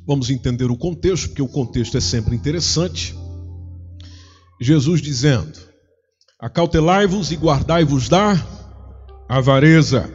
Vamos 0.05 0.29
entender 0.29 0.69
o 0.69 0.77
contexto, 0.77 1.29
porque 1.29 1.41
o 1.41 1.47
contexto 1.47 1.97
é 1.97 2.01
sempre 2.01 2.35
interessante. 2.35 3.15
Jesus 4.61 5.01
dizendo: 5.01 5.57
Acautelai-vos 6.39 7.31
e 7.31 7.35
guardai-vos 7.35 8.07
da 8.07 8.35
avareza, 9.27 10.07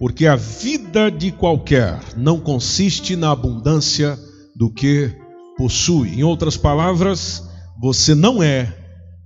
porque 0.00 0.26
a 0.26 0.34
vida 0.34 1.10
de 1.10 1.30
qualquer 1.30 2.00
não 2.16 2.40
consiste 2.40 3.14
na 3.16 3.32
abundância 3.32 4.18
do 4.56 4.72
que 4.72 5.14
possui. 5.58 6.18
Em 6.18 6.22
outras 6.22 6.56
palavras, 6.56 7.46
você 7.78 8.14
não 8.14 8.42
é 8.42 8.74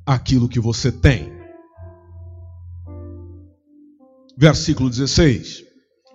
aquilo 0.04 0.48
que 0.48 0.58
você 0.58 0.90
tem. 0.90 1.32
Versículo 4.36 4.90
16. 4.90 5.62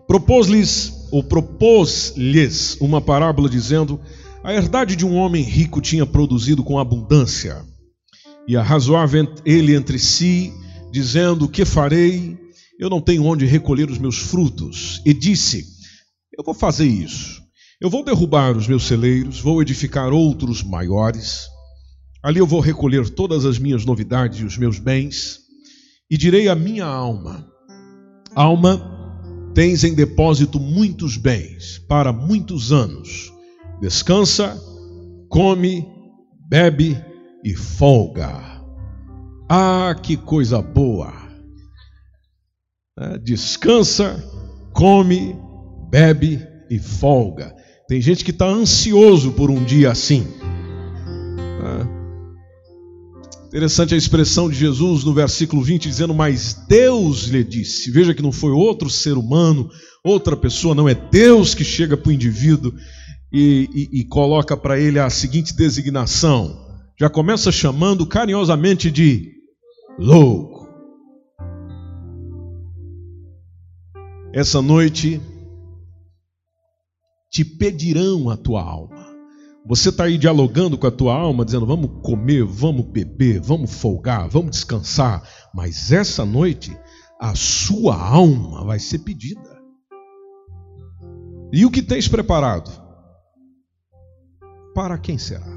Propôs-lhes, 0.05 1.07
ou 1.09 1.23
propôs-lhes, 1.23 2.75
uma 2.81 2.99
parábola 2.99 3.49
dizendo: 3.49 3.97
A 4.43 4.53
herdade 4.53 4.97
de 4.97 5.05
um 5.05 5.15
homem 5.15 5.41
rico 5.41 5.79
tinha 5.79 6.05
produzido 6.05 6.65
com 6.65 6.77
abundância. 6.77 7.63
E 8.45 8.57
arrazoava 8.57 9.15
ele 9.45 9.73
entre 9.73 9.97
si, 9.97 10.53
dizendo: 10.91 11.47
Que 11.47 11.63
farei? 11.63 12.37
Eu 12.79 12.89
não 12.89 13.01
tenho 13.01 13.25
onde 13.25 13.45
recolher 13.45 13.89
os 13.91 13.97
meus 13.97 14.17
frutos. 14.17 15.01
E 15.05 15.13
disse: 15.13 15.65
Eu 16.35 16.45
vou 16.45 16.53
fazer 16.53 16.87
isso. 16.87 17.43
Eu 17.81 17.89
vou 17.89 18.05
derrubar 18.05 18.55
os 18.55 18.67
meus 18.69 18.83
celeiros, 18.83 19.41
vou 19.41 19.61
edificar 19.61 20.13
outros 20.13 20.63
maiores. 20.63 21.45
Ali 22.23 22.39
eu 22.39 22.47
vou 22.47 22.61
recolher 22.61 23.09
todas 23.09 23.45
as 23.45 23.59
minhas 23.59 23.83
novidades 23.83 24.39
e 24.39 24.45
os 24.45 24.57
meus 24.57 24.79
bens. 24.79 25.41
E 26.09 26.17
direi 26.17 26.47
à 26.47 26.55
minha 26.55 26.85
alma: 26.85 27.45
Alma, 28.33 29.51
tens 29.53 29.83
em 29.83 29.93
depósito 29.93 30.57
muitos 30.57 31.17
bens 31.17 31.79
para 31.79 32.13
muitos 32.13 32.71
anos. 32.71 33.29
Descansa, 33.81 34.57
come, 35.27 35.85
bebe 36.49 36.97
e 37.43 37.53
folga. 37.53 38.61
Ah, 39.49 39.93
que 40.01 40.15
coisa 40.15 40.61
boa! 40.61 41.28
É, 42.99 43.17
descansa, 43.17 44.21
come, 44.73 45.33
bebe 45.89 46.45
e 46.69 46.77
folga. 46.77 47.55
Tem 47.87 48.01
gente 48.01 48.25
que 48.25 48.31
está 48.31 48.45
ansioso 48.45 49.31
por 49.31 49.49
um 49.49 49.63
dia 49.63 49.89
assim. 49.89 50.27
É. 51.63 51.99
Interessante 53.47 53.95
a 53.95 53.97
expressão 53.97 54.49
de 54.49 54.55
Jesus 54.57 55.05
no 55.05 55.13
versículo 55.13 55.63
20, 55.63 55.87
dizendo: 55.87 56.13
Mas 56.13 56.53
Deus 56.67 57.23
lhe 57.27 57.41
disse. 57.41 57.89
Veja 57.89 58.13
que 58.13 58.21
não 58.21 58.33
foi 58.33 58.51
outro 58.51 58.89
ser 58.89 59.13
humano, 59.13 59.69
outra 60.03 60.35
pessoa, 60.35 60.75
não 60.75 60.89
é 60.89 60.93
Deus 60.93 61.55
que 61.55 61.63
chega 61.63 61.95
para 61.95 62.09
o 62.09 62.13
indivíduo 62.13 62.73
e, 63.31 63.69
e, 63.73 64.01
e 64.01 64.03
coloca 64.03 64.57
para 64.57 64.77
ele 64.77 64.99
a 64.99 65.09
seguinte 65.09 65.55
designação: 65.55 66.53
já 66.99 67.09
começa 67.09 67.49
chamando 67.49 68.05
carinhosamente 68.05 68.91
de 68.91 69.31
louco. 69.97 70.58
Essa 74.31 74.61
noite, 74.61 75.19
te 77.31 77.43
pedirão 77.43 78.29
a 78.29 78.37
tua 78.37 78.61
alma. 78.61 79.09
Você 79.65 79.89
está 79.89 80.03
aí 80.03 80.19
dialogando 80.19 80.77
com 80.77 80.85
a 80.85 80.91
tua 80.91 81.15
alma, 81.15 81.43
dizendo: 81.43 81.65
vamos 81.65 81.89
comer, 82.03 82.43
vamos 82.43 82.85
beber, 82.85 83.41
vamos 83.41 83.73
folgar, 83.73 84.29
vamos 84.29 84.51
descansar. 84.51 85.27
Mas 85.53 85.91
essa 85.91 86.23
noite, 86.25 86.77
a 87.19 87.33
sua 87.33 87.95
alma 87.95 88.63
vai 88.63 88.79
ser 88.79 88.99
pedida. 88.99 89.59
E 91.51 91.65
o 91.65 91.71
que 91.71 91.81
tens 91.81 92.07
preparado? 92.07 92.69
Para 94.75 94.99
quem 94.99 95.17
será? 95.17 95.47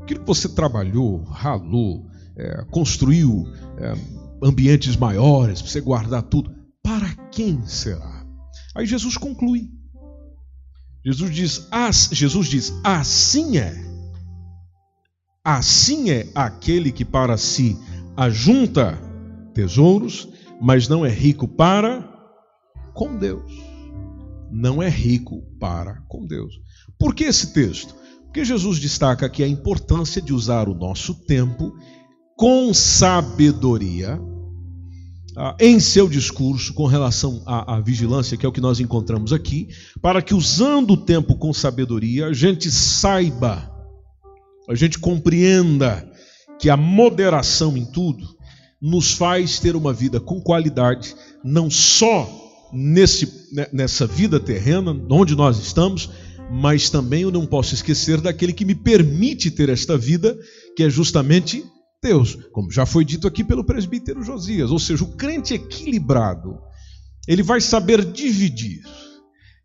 Aquilo 0.00 0.20
que 0.20 0.26
você 0.26 0.48
trabalhou, 0.48 1.22
ralou, 1.24 2.06
é, 2.34 2.64
construiu 2.70 3.46
é, 3.78 3.92
ambientes 4.42 4.96
maiores, 4.96 5.60
para 5.60 5.70
você 5.70 5.80
guardar 5.82 6.22
tudo, 6.22 6.59
para 7.00 7.14
quem 7.30 7.66
será? 7.66 8.26
Aí 8.74 8.84
Jesus 8.84 9.16
conclui. 9.16 9.70
Jesus 11.02 11.34
diz, 11.34 11.66
as, 11.70 12.10
Jesus 12.12 12.46
diz, 12.46 12.74
assim 12.84 13.56
é. 13.56 13.74
Assim 15.42 16.10
é 16.10 16.28
aquele 16.34 16.92
que 16.92 17.02
para 17.06 17.38
si 17.38 17.78
ajunta 18.14 18.98
tesouros, 19.54 20.28
mas 20.60 20.88
não 20.88 21.06
é 21.06 21.08
rico 21.08 21.48
para 21.48 22.06
com 22.92 23.16
Deus. 23.16 23.50
Não 24.50 24.82
é 24.82 24.90
rico 24.90 25.40
para 25.58 26.02
com 26.06 26.26
Deus. 26.26 26.52
Por 26.98 27.14
que 27.14 27.24
esse 27.24 27.54
texto? 27.54 27.94
Porque 28.24 28.44
Jesus 28.44 28.78
destaca 28.78 29.24
aqui 29.24 29.42
a 29.42 29.48
importância 29.48 30.20
de 30.20 30.34
usar 30.34 30.68
o 30.68 30.74
nosso 30.74 31.14
tempo 31.14 31.74
com 32.36 32.74
sabedoria 32.74 34.20
ah, 35.36 35.56
em 35.60 35.78
seu 35.78 36.08
discurso 36.08 36.74
com 36.74 36.86
relação 36.86 37.42
à, 37.46 37.76
à, 37.76 37.80
vigilância, 37.80 38.36
que 38.36 38.44
é 38.44 38.48
o 38.48 38.52
que 38.52 38.60
nós 38.60 38.80
encontramos 38.80 39.32
aqui, 39.32 39.68
para 40.02 40.20
que 40.20 40.34
usando 40.34 40.92
o 40.92 40.96
tempo 40.96 41.36
com 41.36 41.52
sabedoria, 41.52 42.26
a 42.26 42.32
gente 42.32 42.70
saiba, 42.70 43.70
a 44.68 44.74
gente 44.74 44.98
compreenda 44.98 46.08
que 46.58 46.68
a 46.68 46.76
moderação 46.76 47.76
em 47.76 47.84
tudo 47.84 48.26
nos 48.80 49.12
faz 49.12 49.58
ter 49.58 49.76
uma 49.76 49.92
vida 49.92 50.18
com 50.18 50.40
qualidade, 50.40 51.14
não 51.44 51.70
só 51.70 52.28
nesse, 52.72 53.48
né, 53.52 53.66
nessa 53.72 54.06
vida 54.06 54.40
terrena, 54.40 54.98
onde 55.10 55.36
nós 55.36 55.58
estamos, 55.58 56.10
mas 56.50 56.90
também 56.90 57.22
eu 57.22 57.30
não 57.30 57.46
posso 57.46 57.74
esquecer 57.74 58.20
daquele 58.20 58.52
que 58.52 58.64
me 58.64 58.74
permite 58.74 59.50
ter 59.50 59.68
esta 59.68 59.96
vida, 59.96 60.36
que 60.76 60.82
é 60.82 60.90
justamente 60.90 61.64
Deus, 62.02 62.38
como 62.50 62.70
já 62.70 62.86
foi 62.86 63.04
dito 63.04 63.28
aqui 63.28 63.44
pelo 63.44 63.62
presbítero 63.62 64.22
Josias, 64.22 64.70
ou 64.70 64.78
seja, 64.78 65.04
o 65.04 65.16
crente 65.16 65.52
equilibrado, 65.52 66.58
ele 67.28 67.42
vai 67.42 67.60
saber 67.60 68.02
dividir, 68.10 68.80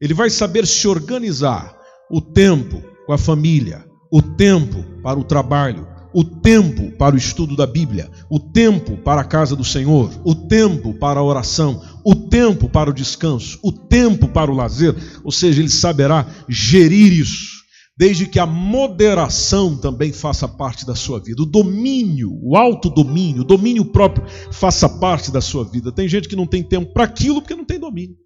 ele 0.02 0.14
vai 0.14 0.30
saber 0.30 0.68
se 0.68 0.86
organizar 0.86 1.74
o 2.12 2.20
tempo 2.20 2.84
com 3.06 3.14
a 3.14 3.18
família, 3.18 3.86
o 4.12 4.22
tempo 4.22 4.84
para 5.02 5.18
o 5.18 5.24
trabalho, 5.24 5.88
o 6.14 6.26
tempo 6.26 6.92
para 6.98 7.16
o 7.16 7.18
estudo 7.18 7.56
da 7.56 7.66
Bíblia, 7.66 8.12
o 8.30 8.38
tempo 8.38 8.98
para 8.98 9.22
a 9.22 9.26
casa 9.26 9.56
do 9.56 9.64
Senhor, 9.64 10.12
o 10.26 10.36
tempo 10.36 10.94
para 10.94 11.22
a 11.22 11.24
oração, 11.24 11.82
o 12.04 12.14
tempo 12.14 12.68
para 12.68 12.90
o 12.90 12.94
descanso, 12.94 13.58
o 13.64 13.72
tempo 13.72 14.28
para 14.28 14.52
o 14.52 14.56
lazer, 14.56 14.94
ou 15.24 15.32
seja, 15.32 15.62
ele 15.62 15.70
saberá 15.70 16.28
gerir 16.50 17.14
isso 17.14 17.55
desde 17.98 18.26
que 18.26 18.40
a 18.40 18.46
moderação 18.46 19.78
também 19.78 20.12
faça 20.12 20.48
parte 20.48 20.86
da 20.86 20.96
sua 20.96 21.20
vida, 21.20 21.42
o 21.42 21.46
domínio, 21.46 22.38
o 22.42 22.58
autodomínio, 22.58 23.42
o 23.42 23.46
domínio 23.46 23.86
próprio 23.86 24.26
faça 24.52 24.90
parte 24.90 25.32
da 25.32 25.40
sua 25.40 25.64
vida. 25.64 25.92
Tem 25.92 26.08
gente 26.08 26.28
que 26.28 26.36
não 26.36 26.46
tem 26.46 26.62
tempo 26.62 26.92
para 26.92 27.06
aquilo 27.06 27.42
porque 27.42 27.56
não 27.56 27.64
tem 27.64 27.80
domínio. 27.80 28.18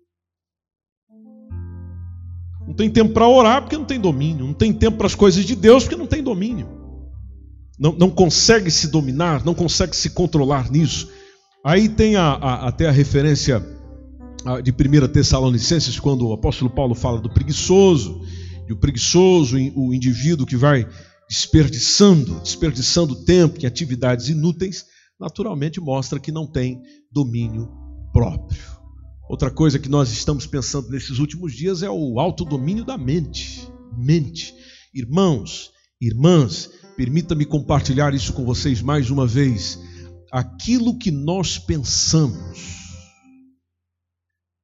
Não 2.68 2.74
tem 2.74 2.90
tempo 2.90 3.14
para 3.14 3.28
orar 3.28 3.62
porque 3.62 3.78
não 3.78 3.86
tem 3.86 4.00
domínio. 4.00 4.46
Não 4.46 4.54
tem 4.54 4.74
tempo 4.74 4.98
para 4.98 5.08
as 5.08 5.16
coisas 5.16 5.46
de 5.46 5.56
Deus 5.56 5.84
porque 5.84 5.96
não 5.96 6.08
tem 6.08 6.24
domínio. 6.24 6.68
Não, 7.80 7.94
não 7.94 8.10
consegue 8.10 8.70
se 8.70 8.88
dominar, 8.88 9.46
não 9.46 9.54
consegue 9.54 9.96
se 9.96 10.10
controlar 10.10 10.70
nisso. 10.70 11.10
Aí 11.64 11.88
tem 11.90 12.16
a, 12.16 12.34
a, 12.34 12.68
até 12.68 12.88
a 12.88 12.92
referência 12.92 13.66
de 14.64 14.72
1 14.72 15.08
Tessalonicenses, 15.10 16.00
quando 16.00 16.28
o 16.28 16.34
apóstolo 16.34 16.70
Paulo 16.70 16.96
fala 16.96 17.20
do 17.20 17.30
preguiçoso 17.30 18.22
e 18.70 18.74
o 18.74 18.78
preguiçoso, 18.78 19.58
o 19.76 19.92
indivíduo 19.92 20.46
que 20.46 20.56
vai 20.56 20.88
desperdiçando, 21.28 22.40
desperdiçando 22.40 23.26
tempo 23.26 23.60
em 23.60 23.66
atividades 23.66 24.30
inúteis, 24.30 24.86
naturalmente 25.20 25.82
mostra 25.82 26.20
que 26.20 26.32
não 26.32 26.46
tem 26.46 26.80
domínio 27.12 27.68
próprio. 28.14 28.62
Outra 29.28 29.50
coisa 29.50 29.80
que 29.80 29.90
nós 29.90 30.12
estamos 30.12 30.46
pensando 30.46 30.90
nesses 30.90 31.18
últimos 31.18 31.54
dias 31.54 31.82
é 31.82 31.90
o 31.90 32.20
autodomínio 32.20 32.86
da 32.86 32.98
mente. 32.98 33.68
Mente. 33.98 34.54
Irmãos, 34.94 35.72
irmãs, 36.00 36.70
permita-me 36.96 37.46
compartilhar 37.46 38.14
isso 38.14 38.34
com 38.34 38.46
vocês 38.46 38.84
mais 38.84 39.10
uma 39.10 39.26
vez. 39.26 39.80
Aquilo 40.32 40.98
que 40.98 41.10
nós 41.10 41.58
pensamos 41.58 42.60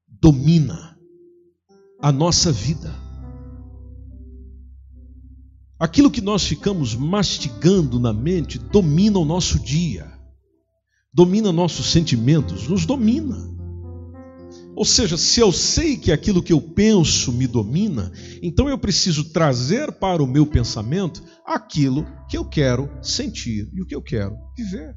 domina 0.08 0.96
a 2.00 2.12
nossa 2.12 2.52
vida. 2.52 3.05
Aquilo 5.78 6.10
que 6.10 6.22
nós 6.22 6.46
ficamos 6.46 6.96
mastigando 6.96 8.00
na 8.00 8.14
mente 8.14 8.58
domina 8.58 9.20
o 9.20 9.26
nosso 9.26 9.60
dia, 9.60 10.10
domina 11.14 11.52
nossos 11.52 11.88
sentimentos, 11.92 12.68
nos 12.68 12.86
domina. 12.86 13.54
Ou 14.74 14.86
seja, 14.86 15.18
se 15.18 15.40
eu 15.40 15.52
sei 15.52 15.98
que 15.98 16.12
aquilo 16.12 16.44
que 16.44 16.52
eu 16.52 16.62
penso 16.62 17.32
me 17.32 17.48
domina, 17.48 18.12
então 18.42 18.70
eu 18.70 18.78
preciso 18.78 19.32
trazer 19.32 19.92
para 19.94 20.22
o 20.24 20.28
meu 20.28 20.46
pensamento 20.46 21.24
aquilo 21.46 22.06
que 22.30 22.38
eu 22.38 22.46
quero 22.46 22.90
sentir 23.02 23.70
e 23.74 23.82
o 23.82 23.86
que 23.86 23.96
eu 23.96 24.02
quero 24.02 24.36
viver. 24.58 24.96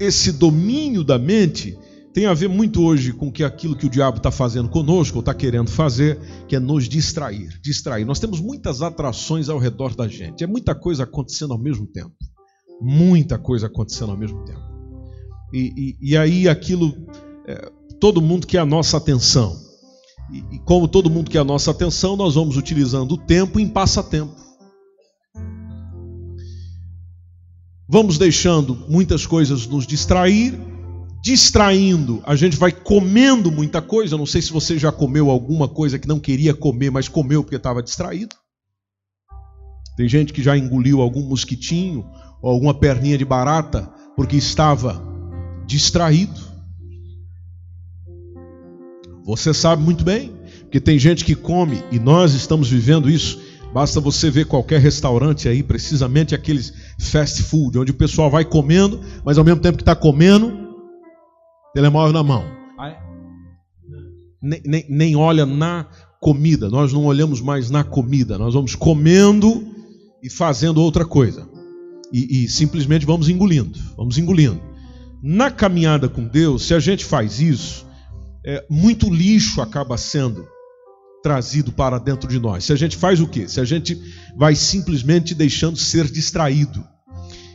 esse 0.00 0.32
domínio 0.32 1.04
da 1.04 1.18
mente 1.18 1.78
tem 2.18 2.26
a 2.26 2.34
ver 2.34 2.48
muito 2.48 2.82
hoje 2.82 3.12
com 3.12 3.30
que 3.30 3.44
aquilo 3.44 3.76
que 3.76 3.86
o 3.86 3.88
diabo 3.88 4.16
está 4.16 4.28
fazendo 4.28 4.68
conosco, 4.68 5.18
ou 5.18 5.20
está 5.20 5.32
querendo 5.32 5.70
fazer, 5.70 6.18
que 6.48 6.56
é 6.56 6.58
nos 6.58 6.88
distrair. 6.88 7.60
Distrair. 7.62 8.04
Nós 8.04 8.18
temos 8.18 8.40
muitas 8.40 8.82
atrações 8.82 9.48
ao 9.48 9.56
redor 9.56 9.94
da 9.94 10.08
gente. 10.08 10.42
É 10.42 10.46
muita 10.48 10.74
coisa 10.74 11.04
acontecendo 11.04 11.52
ao 11.52 11.58
mesmo 11.60 11.86
tempo. 11.86 12.10
Muita 12.82 13.38
coisa 13.38 13.68
acontecendo 13.68 14.10
ao 14.10 14.18
mesmo 14.18 14.44
tempo. 14.44 14.60
E, 15.54 15.96
e, 16.02 16.10
e 16.10 16.16
aí 16.16 16.48
aquilo, 16.48 16.92
é, 17.46 17.70
todo 18.00 18.20
mundo 18.20 18.48
quer 18.48 18.58
a 18.58 18.66
nossa 18.66 18.96
atenção. 18.96 19.56
E, 20.32 20.56
e 20.56 20.58
como 20.64 20.88
todo 20.88 21.08
mundo 21.08 21.30
quer 21.30 21.38
a 21.38 21.44
nossa 21.44 21.70
atenção, 21.70 22.16
nós 22.16 22.34
vamos 22.34 22.56
utilizando 22.56 23.12
o 23.12 23.16
tempo 23.16 23.60
em 23.60 23.68
passatempo. 23.68 24.34
Vamos 27.88 28.18
deixando 28.18 28.76
muitas 28.88 29.24
coisas 29.24 29.68
nos 29.68 29.86
distrair 29.86 30.77
distraindo, 31.22 32.22
a 32.24 32.36
gente 32.36 32.56
vai 32.56 32.72
comendo 32.72 33.50
muita 33.50 33.82
coisa. 33.82 34.16
não 34.16 34.26
sei 34.26 34.40
se 34.40 34.52
você 34.52 34.78
já 34.78 34.92
comeu 34.92 35.30
alguma 35.30 35.68
coisa 35.68 35.98
que 35.98 36.08
não 36.08 36.20
queria 36.20 36.54
comer, 36.54 36.90
mas 36.90 37.08
comeu 37.08 37.42
porque 37.42 37.56
estava 37.56 37.82
distraído. 37.82 38.36
Tem 39.96 40.08
gente 40.08 40.32
que 40.32 40.42
já 40.42 40.56
engoliu 40.56 41.00
algum 41.00 41.22
mosquitinho 41.22 42.08
ou 42.40 42.50
alguma 42.50 42.72
perninha 42.72 43.18
de 43.18 43.24
barata 43.24 43.90
porque 44.14 44.36
estava 44.36 45.02
distraído. 45.66 46.40
Você 49.24 49.52
sabe 49.52 49.82
muito 49.82 50.04
bem, 50.04 50.32
porque 50.62 50.80
tem 50.80 50.98
gente 50.98 51.24
que 51.24 51.34
come 51.34 51.82
e 51.90 51.98
nós 51.98 52.32
estamos 52.32 52.70
vivendo 52.70 53.10
isso. 53.10 53.40
Basta 53.74 54.00
você 54.00 54.30
ver 54.30 54.46
qualquer 54.46 54.80
restaurante 54.80 55.48
aí, 55.48 55.62
precisamente 55.62 56.34
aqueles 56.34 56.72
fast 56.98 57.42
food, 57.42 57.78
onde 57.78 57.90
o 57.90 57.94
pessoal 57.94 58.30
vai 58.30 58.44
comendo, 58.44 59.00
mas 59.24 59.36
ao 59.36 59.44
mesmo 59.44 59.60
tempo 59.60 59.76
que 59.76 59.82
está 59.82 59.94
comendo, 59.94 60.67
Telemóvel 61.74 62.12
na 62.12 62.22
mão. 62.22 62.44
Nem, 64.40 64.62
nem, 64.64 64.86
nem 64.88 65.16
olha 65.16 65.44
na 65.44 65.86
comida. 66.20 66.68
Nós 66.68 66.92
não 66.92 67.04
olhamos 67.04 67.40
mais 67.40 67.70
na 67.70 67.84
comida. 67.84 68.38
Nós 68.38 68.54
vamos 68.54 68.74
comendo 68.74 69.66
e 70.22 70.30
fazendo 70.30 70.80
outra 70.80 71.04
coisa. 71.04 71.48
E, 72.12 72.44
e 72.44 72.48
simplesmente 72.48 73.06
vamos 73.06 73.28
engolindo. 73.28 73.78
Vamos 73.96 74.18
engolindo. 74.18 74.60
Na 75.22 75.50
caminhada 75.50 76.08
com 76.08 76.24
Deus, 76.24 76.66
se 76.66 76.74
a 76.74 76.80
gente 76.80 77.04
faz 77.04 77.40
isso, 77.40 77.86
é, 78.44 78.64
muito 78.70 79.12
lixo 79.12 79.60
acaba 79.60 79.96
sendo 79.96 80.46
trazido 81.22 81.72
para 81.72 81.98
dentro 81.98 82.28
de 82.28 82.38
nós. 82.38 82.64
Se 82.64 82.72
a 82.72 82.76
gente 82.76 82.96
faz 82.96 83.20
o 83.20 83.26
quê? 83.26 83.48
Se 83.48 83.60
a 83.60 83.64
gente 83.64 84.00
vai 84.36 84.54
simplesmente 84.54 85.34
deixando 85.34 85.76
ser 85.76 86.10
distraído. 86.10 86.84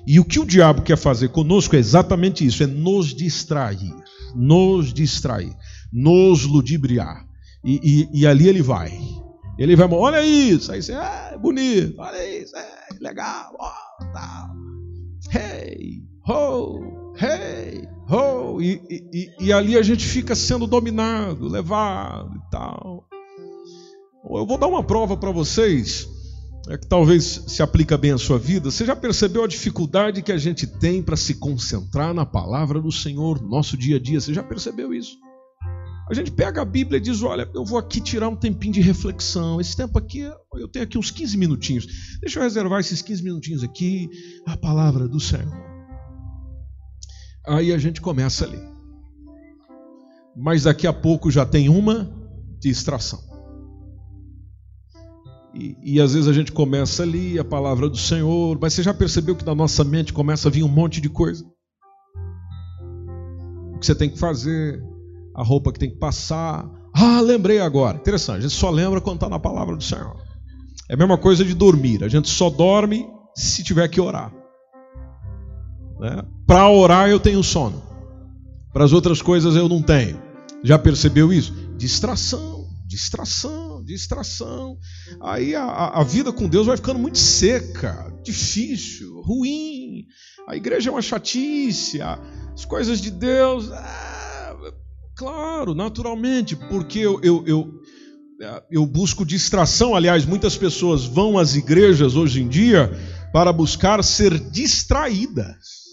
E 0.05 0.19
o 0.19 0.25
que 0.25 0.39
o 0.39 0.45
diabo 0.45 0.81
quer 0.81 0.97
fazer 0.97 1.29
conosco 1.29 1.75
é 1.75 1.79
exatamente 1.79 2.45
isso: 2.45 2.61
é 2.61 2.67
nos 2.67 3.13
distrair, 3.13 3.93
nos 4.35 4.93
distrair, 4.93 5.55
nos 5.91 6.45
ludibriar. 6.45 7.25
E, 7.63 8.07
e, 8.13 8.21
e 8.21 8.27
ali 8.27 8.47
ele 8.47 8.61
vai. 8.61 8.97
Ele 9.57 9.75
vai, 9.75 9.87
olha 9.91 10.25
isso, 10.25 10.71
aí 10.71 10.81
você, 10.81 10.93
é 10.93 11.37
bonito, 11.37 11.95
olha 11.99 12.41
isso, 12.41 12.55
é 12.57 12.87
legal, 12.99 13.55
ó, 13.59 13.71
tal. 14.11 14.49
Hey, 15.31 16.03
ho, 16.27 17.13
hey, 17.15 17.87
Oh, 18.09 18.61
e, 18.61 18.81
e, 18.89 19.45
e 19.45 19.53
ali 19.53 19.77
a 19.77 19.81
gente 19.81 20.05
fica 20.05 20.35
sendo 20.35 20.67
dominado, 20.67 21.47
levado 21.47 22.35
e 22.35 22.51
tal. 22.51 23.07
Eu 24.29 24.45
vou 24.45 24.57
dar 24.57 24.67
uma 24.67 24.83
prova 24.83 25.15
para 25.15 25.31
vocês, 25.31 26.07
é 26.69 26.77
que 26.77 26.87
talvez 26.87 27.43
se 27.47 27.61
aplica 27.61 27.97
bem 27.97 28.11
à 28.11 28.17
sua 28.17 28.39
vida. 28.39 28.71
Você 28.71 28.85
já 28.85 28.95
percebeu 28.95 29.43
a 29.43 29.47
dificuldade 29.47 30.21
que 30.21 30.31
a 30.31 30.37
gente 30.37 30.65
tem 30.65 31.03
para 31.03 31.17
se 31.17 31.35
concentrar 31.35 32.13
na 32.13 32.25
palavra 32.25 32.79
do 32.79 32.91
Senhor 32.91 33.41
no 33.41 33.49
nosso 33.49 33.75
dia 33.75 33.97
a 33.97 33.99
dia? 33.99 34.19
Você 34.19 34.33
já 34.33 34.41
percebeu 34.41 34.93
isso? 34.93 35.17
A 36.09 36.13
gente 36.13 36.31
pega 36.31 36.61
a 36.61 36.65
Bíblia 36.65 36.97
e 36.97 37.01
diz: 37.01 37.21
Olha, 37.21 37.49
eu 37.53 37.65
vou 37.65 37.77
aqui 37.77 37.99
tirar 37.99 38.29
um 38.29 38.35
tempinho 38.35 38.73
de 38.73 38.81
reflexão. 38.81 39.59
Esse 39.59 39.75
tempo 39.75 39.97
aqui, 39.97 40.19
eu 40.53 40.67
tenho 40.67 40.85
aqui 40.85 40.97
uns 40.97 41.11
15 41.11 41.37
minutinhos. 41.37 41.87
Deixa 42.21 42.39
eu 42.39 42.43
reservar 42.43 42.79
esses 42.79 43.01
15 43.01 43.23
minutinhos 43.23 43.63
aqui, 43.63 44.09
a 44.45 44.55
palavra 44.55 45.07
do 45.07 45.19
Senhor. 45.19 45.51
Aí 47.45 47.73
a 47.73 47.77
gente 47.77 47.99
começa 47.99 48.45
ali. 48.45 48.59
Mas 50.35 50.63
daqui 50.63 50.87
a 50.87 50.93
pouco 50.93 51.29
já 51.29 51.45
tem 51.45 51.67
uma 51.67 52.09
distração. 52.59 53.32
E, 55.53 55.77
e, 55.83 56.01
às 56.01 56.13
vezes 56.13 56.27
a 56.27 56.33
gente 56.33 56.51
começa 56.51 57.03
ali 57.03 57.37
a 57.37 57.45
palavra 57.45 57.87
do 57.87 57.97
Senhor, 57.97 58.57
mas 58.59 58.73
você 58.73 58.81
já 58.81 58.93
percebeu 58.93 59.35
que 59.35 59.45
da 59.45 59.53
nossa 59.53 59.83
mente 59.83 60.11
começa 60.11 60.49
a 60.49 60.51
vir 60.51 60.63
um 60.63 60.67
monte 60.67 60.99
de 60.99 61.09
coisa? 61.09 61.45
O 63.75 63.79
que 63.79 63.85
você 63.85 63.93
tem 63.93 64.09
que 64.09 64.17
fazer, 64.17 64.81
a 65.35 65.43
roupa 65.43 65.71
que 65.71 65.79
tem 65.79 65.91
que 65.91 65.97
passar. 65.97 66.67
Ah, 66.93 67.21
lembrei 67.21 67.59
agora. 67.59 67.97
Interessante, 67.97 68.39
a 68.39 68.41
gente 68.41 68.53
só 68.53 68.69
lembra 68.69 68.99
quando 68.99 69.17
está 69.17 69.29
na 69.29 69.39
palavra 69.39 69.75
do 69.75 69.83
Senhor. 69.83 70.15
É 70.89 70.95
a 70.95 70.97
mesma 70.97 71.17
coisa 71.17 71.45
de 71.45 71.53
dormir, 71.53 72.03
a 72.03 72.07
gente 72.07 72.29
só 72.29 72.49
dorme 72.49 73.07
se 73.35 73.63
tiver 73.63 73.87
que 73.87 74.01
orar. 74.01 74.33
Né? 75.99 76.23
Para 76.45 76.69
orar 76.69 77.09
eu 77.09 77.19
tenho 77.19 77.43
sono, 77.43 77.81
para 78.71 78.83
as 78.83 78.91
outras 78.91 79.21
coisas 79.21 79.55
eu 79.55 79.69
não 79.69 79.81
tenho. 79.81 80.19
Já 80.63 80.77
percebeu 80.79 81.31
isso? 81.31 81.53
Distração, 81.77 82.67
distração, 82.87 83.72
distração. 83.83 84.77
Aí 85.21 85.55
a, 85.55 85.65
a 85.65 86.03
vida 86.03 86.31
com 86.31 86.47
Deus 86.47 86.67
vai 86.67 86.77
ficando 86.77 86.99
muito 86.99 87.17
seca, 87.17 88.11
difícil, 88.23 89.21
ruim. 89.21 90.05
A 90.47 90.55
igreja 90.55 90.89
é 90.89 90.93
uma 90.93 91.01
chatice, 91.01 92.01
as 92.01 92.65
coisas 92.65 92.99
de 93.01 93.11
Deus. 93.11 93.71
Ah, 93.71 94.55
claro, 95.15 95.73
naturalmente, 95.73 96.55
porque 96.55 96.99
eu, 96.99 97.19
eu, 97.23 97.43
eu, 97.45 97.73
eu 98.71 98.85
busco 98.85 99.25
distração. 99.25 99.95
Aliás, 99.95 100.25
muitas 100.25 100.57
pessoas 100.57 101.05
vão 101.05 101.37
às 101.37 101.55
igrejas 101.55 102.15
hoje 102.15 102.41
em 102.41 102.47
dia 102.47 102.91
para 103.31 103.51
buscar 103.51 104.03
ser 104.03 104.37
distraídas. 104.51 105.83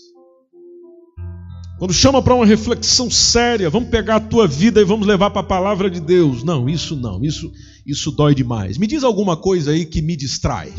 Quando 1.80 1.94
chama 1.94 2.20
para 2.20 2.34
uma 2.34 2.44
reflexão 2.44 3.10
séria, 3.10 3.70
vamos 3.70 3.88
pegar 3.88 4.16
a 4.16 4.20
tua 4.20 4.46
vida 4.46 4.82
e 4.82 4.84
vamos 4.84 5.06
levar 5.06 5.30
para 5.30 5.40
a 5.40 5.44
palavra 5.44 5.88
de 5.88 5.98
Deus. 5.98 6.44
Não, 6.44 6.68
isso 6.68 6.94
não, 6.94 7.24
isso 7.24 7.50
isso 7.90 8.10
dói 8.10 8.34
demais. 8.34 8.78
Me 8.78 8.86
diz 8.86 9.02
alguma 9.02 9.36
coisa 9.36 9.72
aí 9.72 9.84
que 9.84 10.00
me 10.00 10.16
distrai. 10.16 10.72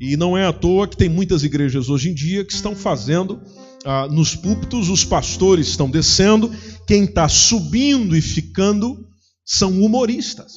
E 0.00 0.16
não 0.16 0.38
é 0.38 0.46
à 0.46 0.52
toa 0.52 0.86
que 0.86 0.96
tem 0.96 1.08
muitas 1.08 1.42
igrejas 1.42 1.88
hoje 1.88 2.10
em 2.10 2.14
dia 2.14 2.44
que 2.44 2.52
estão 2.52 2.76
fazendo 2.76 3.40
ah, 3.84 4.06
nos 4.08 4.36
púlpitos, 4.36 4.88
os 4.88 5.04
pastores 5.04 5.68
estão 5.68 5.90
descendo, 5.90 6.52
quem 6.86 7.04
está 7.04 7.28
subindo 7.28 8.16
e 8.16 8.20
ficando 8.20 9.06
são 9.44 9.82
humoristas. 9.82 10.52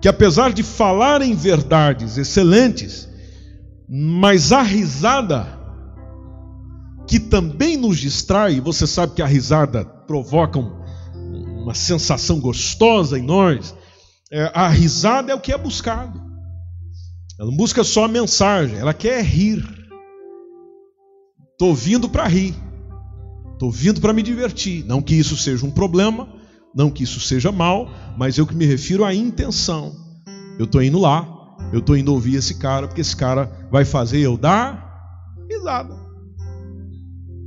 Que 0.00 0.08
apesar 0.08 0.52
de 0.52 0.62
falarem 0.62 1.34
verdades 1.34 2.16
excelentes, 2.18 3.08
mas 3.88 4.52
a 4.52 4.62
risada 4.62 5.56
que 7.08 7.18
também 7.18 7.76
nos 7.76 7.98
distrai, 7.98 8.60
você 8.60 8.86
sabe 8.86 9.14
que 9.14 9.22
a 9.22 9.26
risada 9.26 9.84
provoca 9.84 10.58
um, 10.58 10.85
uma 11.66 11.74
sensação 11.74 12.38
gostosa 12.38 13.18
em 13.18 13.22
nós. 13.22 13.74
É, 14.30 14.52
a 14.54 14.68
risada 14.68 15.32
é 15.32 15.34
o 15.34 15.40
que 15.40 15.52
é 15.52 15.58
buscado. 15.58 16.22
Ela 17.36 17.50
não 17.50 17.56
busca 17.56 17.82
só 17.82 18.04
a 18.04 18.08
mensagem, 18.08 18.78
ela 18.78 18.94
quer 18.94 19.22
rir. 19.24 19.66
Estou 21.52 21.74
vindo 21.74 22.08
para 22.08 22.28
rir, 22.28 22.54
estou 23.52 23.70
vindo 23.70 24.00
para 24.00 24.12
me 24.12 24.22
divertir. 24.22 24.84
Não 24.84 25.02
que 25.02 25.16
isso 25.16 25.36
seja 25.36 25.66
um 25.66 25.70
problema, 25.70 26.28
não 26.72 26.88
que 26.88 27.02
isso 27.02 27.18
seja 27.18 27.50
mal, 27.50 27.90
mas 28.16 28.38
eu 28.38 28.46
que 28.46 28.54
me 28.54 28.64
refiro 28.64 29.04
à 29.04 29.12
intenção. 29.12 29.92
Eu 30.58 30.66
estou 30.66 30.80
indo 30.80 31.00
lá, 31.00 31.26
eu 31.72 31.80
estou 31.80 31.96
indo 31.96 32.12
ouvir 32.12 32.36
esse 32.36 32.54
cara, 32.54 32.86
porque 32.86 33.00
esse 33.00 33.16
cara 33.16 33.66
vai 33.72 33.84
fazer 33.84 34.20
eu 34.20 34.36
dar 34.36 35.34
risada. 35.50 36.05